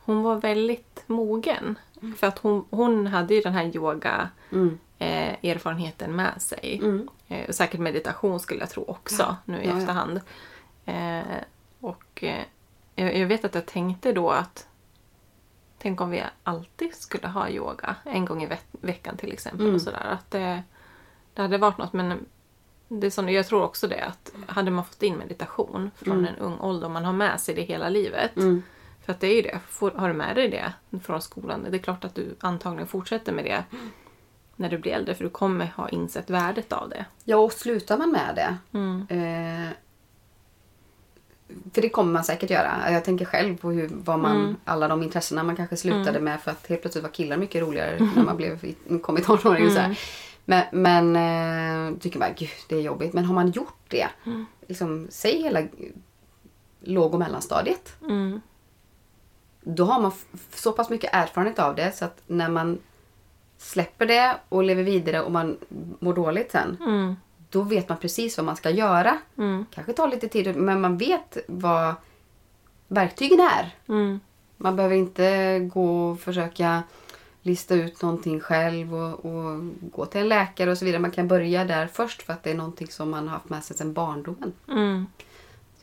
Hon 0.09 0.23
var 0.23 0.37
väldigt 0.37 1.03
mogen. 1.07 1.79
För 2.17 2.27
att 2.27 2.39
hon, 2.39 2.65
hon 2.71 3.07
hade 3.07 3.35
ju 3.35 3.41
den 3.41 3.53
här 3.53 3.77
yoga 3.77 4.29
Mm. 4.53 4.79
eh, 4.99 5.51
erfarenheten 5.51 6.17
med 6.17 6.43
sig. 6.43 6.81
Mm. 6.83 7.09
Eh, 7.29 7.49
och 7.49 7.55
säkert 7.55 7.81
meditation 7.81 8.41
skulle 8.41 8.61
jag 8.61 8.71
tro 8.71 8.85
också 8.85 9.37
nu 9.45 9.63
i 9.63 9.67
Ja, 9.67 9.73
ja. 9.73 9.79
efterhand. 9.79 10.21
Eh, 10.85 11.39
och 11.81 12.25
eh, 12.25 12.45
jag, 13.19 13.27
vet 13.27 13.45
att 13.45 13.55
jag 13.55 13.67
tänkte 13.67 14.13
då 14.13 14.31
att 14.31 14.65
Tänk 15.81 16.01
om 16.01 16.11
vi 16.11 16.23
alltid 16.43 16.95
skulle 16.95 17.29
ha 17.29 17.49
yoga 17.51 17.97
en 18.05 18.25
gång 18.25 18.43
i 18.43 18.47
ve- 18.47 18.59
veckan 18.81 19.17
till 19.17 19.33
exempel. 19.33 19.61
Mm. 19.63 19.75
Och 19.75 19.83
sådär. 19.83 20.07
Att 20.13 20.31
det, 20.31 20.63
det 21.35 21.43
hade 21.43 21.59
varit 21.59 21.79
något 21.79 21.93
men 21.93 22.27
det 22.89 23.07
är 23.07 23.11
som, 23.11 23.29
jag 23.29 23.47
tror 23.47 23.63
också 23.63 23.89
det 23.89 24.01
att 24.05 24.33
hade 24.47 24.71
man 24.71 24.85
fått 24.85 25.03
in 25.03 25.15
meditation 25.17 25.91
från 25.97 26.27
en 26.27 26.37
ung 26.37 26.59
ålder 26.61 26.87
och 26.87 26.91
man 26.93 27.05
har 27.05 27.13
med 27.13 27.41
sig 27.41 27.55
det 27.55 27.63
hela 27.63 27.89
livet. 27.89 28.33
Mm. 29.09 29.13
För 29.13 29.13
att 29.13 29.21
det 29.21 29.27
är 29.27 29.35
ju 29.37 29.43
det, 29.43 29.61
får, 29.69 29.91
har 29.91 30.09
du 30.09 30.15
med 30.15 30.37
dig 30.37 30.49
det 30.49 30.73
från 31.03 31.23
skolan, 31.23 31.67
det 31.71 31.77
är 31.77 31.83
klart 31.83 32.05
att 32.05 32.15
du 32.15 32.37
antagligen 32.41 32.87
fortsätter 32.89 33.33
med 33.33 33.45
det 33.45 33.65
när 34.57 34.71
du 34.71 34.79
blir 34.79 34.93
äldre 34.93 35.15
för 35.15 35.25
du 35.25 35.31
kommer 35.31 35.67
ha 35.77 35.89
insett 35.89 36.31
värdet 36.31 36.73
av 36.73 36.89
det. 36.89 37.05
Ja, 37.25 37.37
och 37.37 37.53
slutar 37.53 37.99
man 37.99 38.11
med 38.13 38.35
det. 38.35 38.57
Mm. 38.79 39.07
Eh, 39.11 39.69
för 41.75 41.83
det 41.83 41.89
kommer 41.89 42.13
man 42.13 42.25
säkert 42.25 42.51
göra. 42.51 42.93
Jag 42.93 43.05
tänker 43.05 43.25
själv 43.25 43.57
på 43.57 43.71
hur, 43.71 43.89
vad 43.93 44.19
man, 44.19 44.37
Mm. 44.37 44.57
alla 44.65 44.89
de 44.89 45.03
intressena 45.03 45.43
man 45.43 45.57
kanske 45.57 45.77
slutade 45.77 46.21
med 46.21 46.41
för 46.41 46.51
att 46.51 46.67
helt 46.67 46.81
plötsligt 46.81 47.05
var 47.05 47.11
killar 47.11 47.37
mycket 47.37 47.63
roligare 47.63 47.99
när 48.17 48.25
man 48.25 48.37
blev, 48.41 48.75
kom 49.03 49.19
i 49.19 49.21
Så 49.71 49.79
Mm. 49.79 49.91
här. 49.91 49.99
Men, 50.45 50.65
men 50.73 51.17
eh, 51.93 51.99
tycker 51.99 52.19
man 52.19 52.29
gud 52.37 52.49
det 52.69 52.77
är 52.77 52.81
jobbigt. 52.81 53.13
Men 53.13 53.25
har 53.25 53.35
man 53.35 53.51
gjort 53.51 53.79
det, 53.89 54.09
Mm. 54.27 54.47
liksom, 54.67 55.07
säg 55.11 55.43
hela 55.43 55.63
låg 56.81 57.15
och 57.15 57.21
mellanstadiet. 57.21 57.97
Mm. 59.69 59.77
Då 59.77 59.85
har 59.85 60.01
man 60.01 60.13
så 60.55 60.73
pass 60.73 60.91
mycket 60.91 61.11
erfarenhet 61.13 61.59
av 61.59 61.75
det 61.75 61.97
så 61.97 62.05
att 62.05 62.23
när 62.27 62.49
man 62.49 62.79
släpper 63.59 64.07
det 64.07 64.37
och 64.49 64.63
lever 64.63 64.83
vidare 64.83 65.23
och 65.23 65.33
man 65.33 65.59
mår 66.01 66.15
dåligt 66.15 66.53
sen. 66.53 66.77
Mm. 66.81 67.17
Då 67.51 67.63
vet 67.63 67.89
man 67.89 67.99
precis 67.99 68.37
vad 68.37 68.47
man 68.47 68.57
ska 68.57 68.71
göra. 68.71 69.19
Mm. 69.39 69.67
Kanske 69.71 69.93
tar 69.93 70.09
lite 70.09 70.29
tid 70.29 70.57
men 70.57 70.81
man 70.81 70.99
vet 70.99 71.37
vad 71.49 71.95
verktygen 72.89 73.41
är. 73.41 73.75
Mm. 73.89 74.21
Man 74.57 74.77
behöver 74.77 74.97
inte 74.97 75.59
gå 75.59 76.11
och 76.11 76.21
försöka 76.21 76.83
lista 77.43 77.75
ut 77.75 78.03
någonting 78.03 78.41
själv 78.41 78.95
och, 78.95 79.25
och 79.25 79.71
gå 79.93 80.07
till 80.07 80.21
en 80.21 80.29
läkare 80.29 80.71
och 80.71 80.79
så 80.79 80.85
vidare. 80.85 81.01
Man 81.01 81.11
kan 81.11 81.29
börja 81.29 81.65
där 81.65 81.87
först 81.87 82.23
för 82.23 82.33
att 82.33 82.43
det 82.43 82.51
är 82.51 82.55
någonting 82.55 82.89
som 82.89 83.11
man 83.11 83.29
har 83.29 83.35
haft 83.35 83.49
med 83.49 83.65
sig 83.65 83.77
sedan 83.77 83.93
barndomen. 83.93 84.53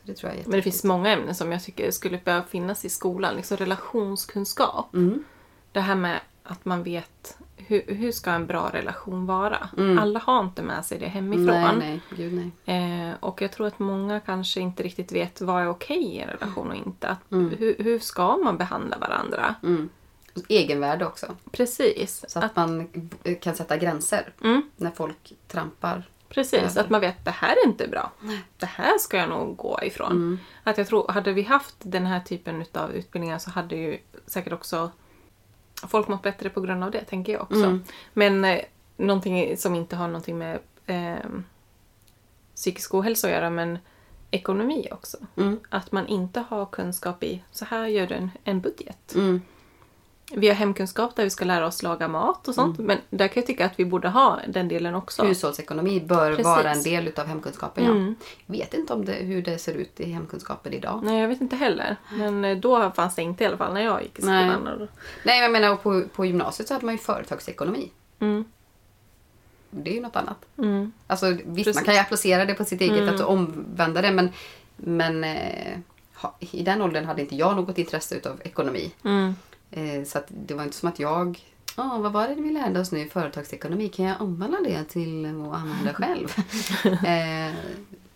Det 0.06 0.14
tror 0.14 0.32
jag 0.32 0.46
Men 0.46 0.56
det 0.56 0.62
finns 0.62 0.84
många 0.84 1.10
ämnen 1.10 1.34
som 1.34 1.52
jag 1.52 1.64
tycker 1.64 1.90
skulle 1.90 2.18
behöva 2.18 2.44
finnas 2.44 2.84
i 2.84 2.88
skolan. 2.88 3.36
Liksom 3.36 3.56
relationskunskap. 3.56 4.94
Mm. 4.94 5.24
Det 5.72 5.80
här 5.80 5.94
med 5.94 6.20
att 6.42 6.64
man 6.64 6.82
vet 6.82 7.38
hur, 7.56 7.82
hur 7.86 8.12
ska 8.12 8.30
en 8.30 8.46
bra 8.46 8.70
relation 8.72 9.26
vara. 9.26 9.68
Mm. 9.78 9.98
Alla 9.98 10.18
har 10.18 10.40
inte 10.40 10.62
med 10.62 10.84
sig 10.84 10.98
det 10.98 11.06
hemifrån. 11.06 11.46
Nej, 11.46 11.76
nej. 11.78 12.00
Gud 12.16 12.50
nej. 12.64 13.10
Eh, 13.10 13.14
och 13.20 13.42
jag 13.42 13.52
tror 13.52 13.66
att 13.66 13.78
många 13.78 14.20
kanske 14.20 14.60
inte 14.60 14.82
riktigt 14.82 15.12
vet 15.12 15.40
vad 15.40 15.62
är 15.62 15.68
okej 15.68 16.04
i 16.04 16.18
en 16.18 16.28
relation 16.28 16.68
och 16.68 16.76
inte. 16.76 17.08
Att, 17.08 17.32
Mm. 17.32 17.56
hur, 17.58 17.76
hur 17.78 17.98
ska 17.98 18.36
man 18.36 18.56
behandla 18.58 18.98
varandra? 18.98 19.54
Mm. 19.62 19.88
Egenvärde 20.48 21.06
också. 21.06 21.26
Precis. 21.50 22.24
Så 22.28 22.38
att, 22.38 22.44
Att, 22.44 22.56
man 22.56 22.88
kan 23.40 23.54
sätta 23.54 23.76
gränser 23.76 24.32
mm, 24.42 24.62
när 24.76 24.90
folk 24.90 25.32
trampar. 25.48 26.08
Precis. 26.28 26.76
Att 26.76 26.90
man 26.90 27.00
vet 27.00 27.18
att 27.18 27.24
det 27.24 27.30
här 27.30 27.56
är 27.56 27.66
inte 27.66 27.88
bra. 27.88 28.12
Det 28.56 28.66
här 28.66 28.98
ska 28.98 29.16
jag 29.16 29.28
nog 29.28 29.56
gå 29.56 29.78
ifrån. 29.82 30.10
Mm. 30.10 30.38
Att 30.62 30.78
jag 30.78 30.86
tror, 30.86 31.08
hade 31.08 31.32
vi 31.32 31.42
haft 31.42 31.76
den 31.78 32.06
här 32.06 32.20
typen 32.20 32.64
av 32.72 32.92
utbildningar 32.92 33.38
så 33.38 33.50
hade 33.50 33.76
ju 33.76 33.98
säkert 34.26 34.52
också 34.52 34.90
folk 35.88 36.08
mått 36.08 36.22
bättre 36.22 36.48
på 36.48 36.60
grund 36.60 36.84
av 36.84 36.90
det, 36.90 37.04
tänker 37.04 37.32
jag 37.32 37.42
också. 37.42 37.64
Mm. 37.64 37.84
Men 38.12 38.44
eh, 38.44 38.60
någonting 38.96 39.56
som 39.56 39.74
inte 39.74 39.96
har 39.96 40.06
någonting 40.06 40.38
med 40.38 40.58
eh, 40.86 41.30
psykisk 42.54 42.94
ohälsa 42.94 43.26
att 43.26 43.32
göra, 43.32 43.50
men 43.50 43.78
ekonomi 44.30 44.88
också. 44.90 45.16
Mm. 45.36 45.60
Att 45.68 45.92
man 45.92 46.06
inte 46.06 46.40
har 46.40 46.66
kunskap 46.66 47.22
i, 47.22 47.42
så 47.50 47.64
här 47.64 47.86
gör 47.86 48.06
du 48.06 48.14
en, 48.14 48.30
en 48.44 48.60
budget. 48.60 49.14
Mm. 50.30 50.40
Vi 50.40 50.48
har 50.48 50.54
hemkunskap 50.54 51.16
där 51.16 51.24
vi 51.24 51.30
ska 51.30 51.44
lära 51.44 51.66
oss 51.66 51.82
laga 51.82 52.08
mat 52.08 52.48
och 52.48 52.54
sånt. 52.54 52.78
Men 52.78 52.98
där 53.10 53.28
kan 53.28 53.40
jag 53.40 53.46
tycka 53.46 53.66
att 53.66 53.72
vi 53.80 53.84
borde 53.84 54.08
ha 54.08 54.40
den 54.48 54.68
delen 54.68 54.94
också. 54.94 55.24
Hushållsekonomi 55.24 56.00
bör 56.00 56.30
Precis. 56.30 56.44
vara 56.44 56.70
en 56.70 56.82
del 56.82 57.08
utav 57.08 57.26
hemkunskapen. 57.26 57.84
Ja. 57.84 57.90
Mm. 57.90 58.14
Vet 58.46 58.74
inte 58.74 58.92
om 58.92 59.04
det, 59.04 59.12
hur 59.12 59.42
det 59.42 59.58
ser 59.58 59.74
ut 59.74 60.00
i 60.00 60.12
hemkunskapen 60.12 60.72
idag. 60.72 61.00
Nej, 61.04 61.20
jag 61.20 61.28
vet 61.28 61.40
inte 61.40 61.56
heller. 61.56 61.96
Men 62.12 62.44
eh, 62.44 62.56
då 62.56 62.90
fanns 62.90 63.14
det 63.14 63.22
inte 63.22 63.44
i 63.44 63.46
alla 63.46 63.56
fall 63.56 63.74
när 63.74 63.80
jag 63.80 64.02
gick 64.02 64.18
i 64.18 64.22
Nej. 64.22 64.50
skolan. 64.50 64.80
Och- 64.82 64.88
Nej, 65.24 65.40
jag 65.42 65.52
menar 65.52 65.76
på, 65.76 66.02
på 66.14 66.26
gymnasiet 66.26 66.68
så 66.68 66.74
hade 66.74 66.86
man 66.86 66.94
ju 66.94 66.98
företagsekonomi. 66.98 67.90
Mm. 68.20 68.44
Det 69.70 69.90
är 69.90 69.94
ju 69.94 70.00
något 70.00 70.16
annat. 70.16 70.44
Mm. 70.58 70.92
Alltså 71.06 71.26
visst, 71.30 71.46
Precis. 71.46 71.74
man 71.74 71.84
kan 71.84 71.94
ju 71.94 72.00
applicera 72.00 72.44
det 72.44 72.54
på 72.54 72.64
sitt 72.64 72.80
eget, 72.80 73.08
att 73.14 73.20
omvända 73.20 74.02
det. 74.02 74.10
Men, 74.12 74.32
men 74.76 75.24
eh, 75.24 75.78
i 76.40 76.62
den 76.62 76.82
åldern 76.82 77.04
hade 77.04 77.22
inte 77.22 77.36
jag 77.36 77.56
något 77.56 77.78
intresse 77.78 78.14
utav 78.14 78.40
ekonomi. 78.44 78.92
Mm. 79.04 79.34
Eh, 79.70 80.04
så 80.04 80.18
det 80.28 80.54
var 80.54 80.64
inte 80.64 80.76
som 80.76 80.88
att 80.88 80.98
jag... 80.98 81.38
"Ah, 81.76 81.98
vad 81.98 82.12
var 82.12 82.28
det 82.28 82.34
vi 82.34 82.50
lärde 82.50 82.80
oss 82.80 82.92
nu 82.92 82.98
i 83.00 83.08
företagsekonomi? 83.08 83.88
Kan 83.88 84.04
jag 84.04 84.20
omvandla 84.20 84.58
det 84.60 84.84
till 84.84 85.26
att 85.26 85.32
använda 85.54 85.94
själv? 85.94 86.28
eh, 86.84 87.54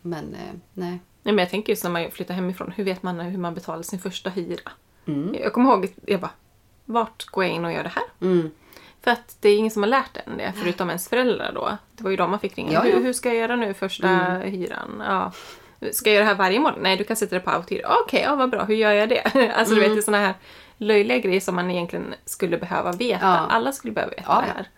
men 0.02 0.34
eh, 0.34 0.52
nej. 0.74 0.98
Nej, 1.22 1.34
men 1.34 1.38
jag 1.38 1.50
tänker 1.50 1.72
just 1.72 1.84
när 1.84 1.90
man 1.90 2.10
flyttar 2.10 2.34
hemifrån, 2.34 2.72
hur 2.76 2.84
vet 2.84 3.02
man 3.02 3.20
hur 3.20 3.38
man 3.38 3.54
betalar 3.54 3.82
sin 3.82 3.98
första 3.98 4.30
hyra? 4.30 4.70
Mm. 5.06 5.34
Jag 5.42 5.52
kommer 5.52 5.70
ihåg, 5.70 5.88
jag 6.06 6.20
bara, 6.20 6.30
vart 6.84 7.26
går 7.26 7.44
jag 7.44 7.52
in 7.54 7.64
och 7.64 7.72
gör 7.72 7.82
det 7.82 7.88
här? 7.94 8.04
Mm. 8.20 8.50
För 9.02 9.10
att 9.10 9.36
det 9.40 9.48
är 9.48 9.56
ingen 9.58 9.70
som 9.70 9.82
har 9.82 9.90
lärt 9.90 10.16
en 10.26 10.36
det, 10.36 10.52
förutom 10.56 10.88
ens 10.88 11.08
föräldrar 11.08 11.52
då. 11.54 11.76
Det 11.92 12.04
var 12.04 12.10
ju 12.10 12.16
de 12.16 12.30
man 12.30 12.40
fick 12.40 12.58
ringa. 12.58 12.72
Ja, 12.72 12.86
ja. 12.86 12.96
Hur, 12.96 13.04
hur 13.04 13.12
ska 13.12 13.28
jag 13.28 13.36
göra 13.38 13.56
nu 13.56 13.74
första 13.74 14.08
hyran? 14.38 15.02
Ja. 15.06 15.32
Ska 15.92 16.10
jag 16.10 16.14
göra 16.14 16.24
det 16.24 16.28
här 16.30 16.38
varje 16.38 16.60
månad? 16.60 16.78
Nej, 16.82 16.96
du 16.96 17.04
kan 17.04 17.16
sätta 17.16 17.34
det 17.34 17.40
på 17.40 17.50
autohyra. 17.50 17.88
Okej, 18.04 18.22
ja, 18.22 18.36
vad 18.36 18.50
bra. 18.50 18.64
Hur 18.64 18.74
gör 18.74 18.92
jag 18.92 19.08
det? 19.08 19.52
Alltså 19.56 19.74
du 19.74 19.80
vet, 19.80 19.90
det 19.94 19.98
är 19.98 20.02
såna 20.02 20.18
här 20.18 20.34
löjliga 20.80 21.18
grejer 21.18 21.40
som 21.40 21.54
man 21.54 21.70
egentligen 21.70 22.14
skulle 22.24 22.58
behöva 22.58 22.92
veta. 22.92 23.24
Ja. 23.26 23.46
Alla 23.50 23.72
skulle 23.72 23.92
behöva 23.92 24.10
veta 24.10 24.24
Ja, 24.26 24.40
det 24.40 24.52
här. 24.52 24.68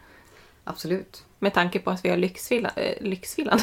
Absolut. 0.64 1.24
Med 1.38 1.54
tanke 1.54 1.78
på 1.78 1.90
att 1.90 2.04
vi 2.04 2.08
har 2.08 2.16
Lyxvillan. 2.16 2.72
Äh, 2.76 2.94
lyxvillan? 3.00 3.60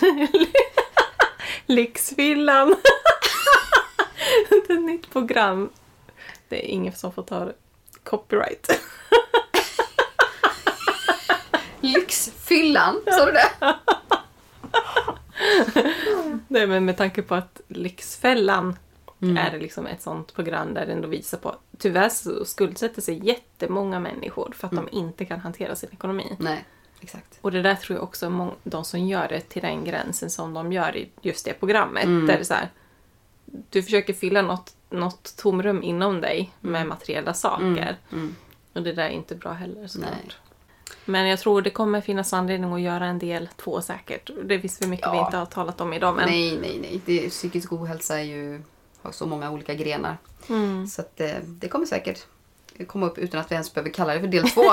lyxvillan! 1.66 2.76
det 4.50 4.56
är 4.74 4.74
ett 4.78 4.82
nytt 4.84 5.12
program. 5.12 5.70
Det 6.50 6.66
är 6.66 6.70
ingen 6.70 6.94
som 6.94 7.12
får 7.12 7.24
ta 7.24 7.52
copyright. 8.04 8.70
Lyxfyllan, 11.82 13.02
sa 13.06 13.26
du 13.26 13.32
det? 13.32 13.50
Nej, 16.48 16.68
men 16.68 16.86
med 16.86 16.98
tanke 16.98 17.22
på 17.22 17.36
att 17.36 17.62
Lyxfällan 17.68 18.76
Mm. 19.22 19.38
är 19.38 19.52
det 19.52 19.58
liksom 19.60 19.86
ett 19.86 20.02
sånt 20.02 20.34
program 20.34 20.74
där 20.74 20.86
det 20.86 20.92
ändå 20.94 21.08
visar 21.08 21.38
på 21.38 21.56
tyvärr 21.78 22.10
så 22.10 22.46
skuldsätter 22.46 23.02
sig 23.02 23.28
jättemånga 23.28 24.00
människor 24.00 24.52
för 24.56 24.68
att 24.68 24.74
Mm. 24.74 24.86
de 24.92 24.98
inte 24.98 25.26
kan 25.26 25.40
hantera 25.40 25.76
sin 25.76 25.90
ekonomi. 25.94 26.36
Nej, 26.40 26.66
exakt. 27.02 27.38
Och 27.42 27.52
det 27.52 27.62
där 27.62 27.76
tror 27.76 27.96
jag 27.98 28.04
också 28.04 28.52
de 28.64 28.84
som 28.86 29.08
gör 29.08 29.28
det 29.28 29.40
till 29.42 29.62
den 29.62 29.84
gränsen 29.84 30.30
som 30.30 30.54
de 30.54 30.72
gör 30.74 30.98
i 30.98 31.10
just 31.22 31.46
det 31.46 31.54
programmet. 31.54 32.04
Mm. 32.06 32.28
Där 32.28 32.34
det 32.34 32.40
är 32.40 32.44
så 32.44 32.54
här, 32.54 32.70
du 33.70 33.84
försöker 33.84 34.14
fylla 34.14 34.42
något, 34.42 34.76
något 34.90 35.38
tomrum 35.38 35.84
inom 35.84 36.22
dig 36.22 36.52
med 36.60 36.88
materiella 36.88 37.34
saker. 37.34 37.98
Mm. 38.12 38.36
Och 38.74 38.82
det 38.84 38.94
där 38.94 39.04
är 39.04 39.10
inte 39.10 39.36
bra 39.36 39.52
heller 39.52 39.88
såklart. 39.88 40.38
Men 41.06 41.28
jag 41.28 41.40
tror 41.40 41.62
det 41.62 41.70
kommer 41.70 42.02
finnas 42.02 42.34
anledning 42.34 42.74
att 42.74 42.82
göra 42.82 43.06
en 43.06 43.20
del 43.20 43.50
två 43.58 43.82
säkert. 43.82 44.30
Det 44.44 44.60
finns 44.60 44.78
för 44.78 44.88
mycket 44.88 45.08
vi 45.14 45.18
Ja. 45.18 45.26
inte 45.26 45.38
har 45.38 45.46
talat 45.46 45.82
om 45.82 45.94
idag. 45.94 46.16
Men... 46.16 46.30
Nej, 46.30 46.58
nej, 46.62 46.80
nej. 46.82 47.02
Det, 47.06 47.30
psykisk 47.30 47.74
ohälsa 47.74 48.20
är 48.20 48.24
ju, 48.24 48.62
har 49.02 49.12
så 49.12 49.26
många 49.26 49.52
olika 49.52 49.74
grenar. 49.74 50.18
Mm. 50.50 50.88
Så 50.88 51.02
att, 51.02 51.20
eh, 51.22 51.36
det 51.46 51.68
kommer 51.68 51.86
säkert 51.86 52.26
komma 52.88 53.06
upp 53.06 53.18
utan 53.18 53.40
att 53.40 53.52
vi 53.52 53.54
ens 53.54 53.74
behöver 53.74 53.90
kalla 53.92 54.14
det 54.14 54.20
för 54.20 54.28
del 54.28 54.50
två. 54.50 54.64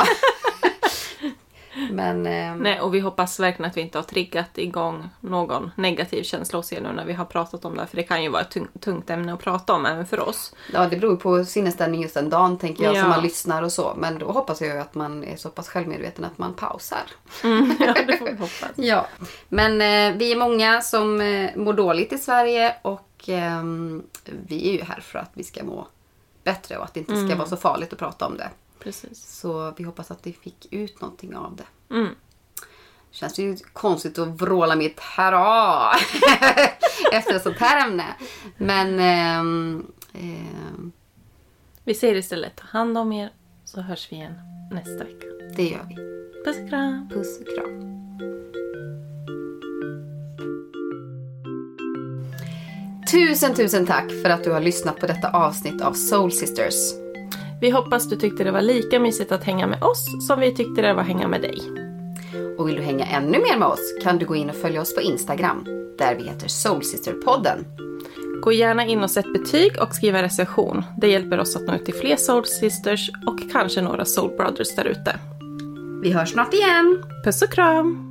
Men 1.91 2.27
eh, 2.27 2.55
Nej, 2.57 2.81
och 2.81 2.95
vi 2.95 3.01
hoppas 3.01 3.41
verkligen 3.41 3.71
att 3.71 3.77
vi 3.77 3.81
inte 3.81 3.99
har 3.99 4.03
triggat 4.03 4.59
igång 4.59 5.09
någon 5.21 5.71
negativ 5.77 6.23
känsla 6.23 6.59
hos 6.59 6.73
er 6.73 6.81
nu 6.81 6.93
när 6.93 7.05
vi 7.05 7.13
har 7.13 7.25
pratat 7.25 7.65
om 7.65 7.75
det. 7.75 7.81
här, 7.81 7.87
För 7.87 7.97
det 7.97 8.03
kan 8.03 8.23
ju 8.23 8.29
vara 8.29 8.43
ett 8.43 8.51
tung, 8.51 8.69
tungt 8.81 9.11
ämne 9.11 9.33
att 9.35 9.41
prata 9.41 9.73
om 9.73 9.87
även 9.87 10.07
för 10.07 10.21
oss. 10.29 10.55
ja, 10.73 10.87
det 10.87 10.97
beror 10.97 11.17
på 11.17 11.45
sinnesstämning 11.45 12.03
just 12.03 12.15
den 12.15 12.31
dagen 12.31 12.59
tänker 12.59 12.85
jag 12.85 12.95
Ja. 12.97 13.01
som 13.01 13.09
man 13.11 13.23
lyssnar 13.23 13.63
och 13.63 13.73
så. 13.73 13.95
Men 13.97 14.19
då 14.19 14.27
hoppas 14.33 14.61
jag 14.61 14.79
att 14.79 14.95
man 14.95 15.25
är 15.25 15.37
så 15.37 15.49
pass 15.51 15.69
självmedveten 15.69 16.25
att 16.25 16.39
man 16.39 16.55
pausar. 16.55 17.03
Mm, 17.45 17.77
ja, 17.81 17.95
det 18.07 18.17
får 18.19 18.27
vi 18.27 18.33
hoppas. 18.37 18.71
Ja, 18.77 19.07
men 19.49 19.73
eh, 19.73 20.19
vi 20.19 20.33
är 20.33 20.37
många 20.37 20.81
som 20.83 21.21
eh, 21.21 21.51
mår 21.57 21.73
dåligt 21.73 22.13
i 22.13 22.19
Sverige 22.19 22.75
och 22.83 23.06
vi 24.25 24.69
är 24.69 24.73
ju 24.73 24.83
här 24.83 25.01
för 25.01 25.19
att 25.19 25.31
vi 25.35 25.45
ska 25.45 25.65
må 25.65 25.89
bättre 26.45 26.79
och 26.79 26.85
att 26.85 26.95
det 26.95 27.01
inte 27.01 27.27
ska 27.27 27.37
vara 27.37 27.49
så 27.49 27.57
farligt 27.57 27.93
att 27.93 27.99
prata 27.99 28.27
om 28.27 28.37
det. 28.37 28.51
Precis. 28.79 29.39
Så 29.41 29.75
vi 29.77 29.85
hoppas 29.85 30.11
att 30.11 30.27
vi 30.27 30.33
fick 30.33 30.67
ut 30.71 31.01
någonting 31.01 31.37
av 31.37 31.57
det. 31.57 31.95
Mm. 31.95 32.15
Känns 33.11 33.39
ju 33.39 33.57
konstigt 33.73 34.19
att 34.19 34.29
vråla 34.29 34.77
mitt 34.77 35.01
hurra 35.01 35.91
efter 37.13 37.35
ett 37.35 37.43
sånt 37.43 37.59
här 37.59 37.87
ämne. 37.87 38.05
Men 38.57 39.01
ehm, 39.01 39.87
ehm, 40.13 40.93
Vi 41.85 41.95
säger 41.95 42.15
istället 42.15 42.57
ta 42.57 42.65
hand 42.67 42.99
om 42.99 43.13
er 43.13 43.33
så 43.65 43.81
hörs 43.81 44.13
vi 44.13 44.17
igen 44.17 44.35
nästa 44.73 45.05
vecka. 45.05 45.27
det 45.57 45.69
gör 45.69 45.87
vi. 45.89 45.95
Puss 46.45 46.59
och 46.63 46.69
kram! 46.69 47.09
Puss 47.09 47.41
och 47.41 47.47
kram. 47.57 47.97
Tusen, 53.11 53.55
tusen 53.55 53.87
tack 53.87 54.13
för 54.23 54.31
att 54.31 54.45
du 54.45 54.51
har 54.51 54.61
lyssnat 54.61 55.01
på 55.01 55.07
detta 55.07 55.31
avsnitt 55.31 55.83
av 55.83 55.93
Soul 55.93 56.33
Sisters. 56.33 56.75
Vi 57.61 57.71
hoppas 57.71 58.09
du 58.09 58.17
tyckte 58.17 58.45
det 58.45 58.51
var 58.51 58.61
lika 58.61 59.01
mysigt 59.01 59.33
att 59.33 59.45
hänga 59.45 59.67
med 59.67 59.83
oss 59.83 60.27
som 60.27 60.41
vi 60.41 60.55
tyckte 60.55 60.83
det 60.83 60.95
var 60.95 61.01
att 61.01 61.07
hänga 61.07 61.29
med 61.29 61.43
dig. 61.43 61.59
Och 62.59 62.69
vill 62.69 62.77
du 62.77 62.83
hänga 62.83 63.07
ännu 63.07 63.39
mer 63.39 63.59
med 63.59 63.69
oss 63.69 63.95
kan 64.03 64.19
du 64.19 64.27
gå 64.27 64.37
in 64.37 64.51
och 64.51 64.57
följa 64.57 64.81
oss 64.81 64.95
på 64.95 65.01
Instagram 65.01 65.65
där 65.99 66.15
vi 66.15 66.25
heter 66.25 66.49
Soul 66.49 66.83
Sister-podden. 66.83 67.65
Gå 68.43 68.53
gärna 68.53 68.87
in 68.87 69.03
och 69.03 69.11
sätt 69.11 69.33
betyg 69.33 69.73
och 69.83 69.95
skriv 69.95 70.17
en 70.17 70.23
recension. 70.23 70.85
Det 70.97 71.09
hjälper 71.09 71.39
oss 71.39 71.57
att 71.57 71.67
nå 71.67 71.75
ut 71.75 71.85
till 71.85 71.95
fler 71.95 72.17
Soul 72.17 72.47
Sisters 72.47 73.11
och 73.27 73.53
kanske 73.53 73.83
några 73.83 74.05
Soul 74.05 74.37
Brothers 74.37 74.77
där 74.77 74.85
ute. 74.85 75.19
Vi 76.03 76.13
hörs 76.13 76.33
snart 76.33 76.55
igen! 76.55 77.03
Puss 77.25 77.43
och 77.43 77.51
kram! 77.51 78.06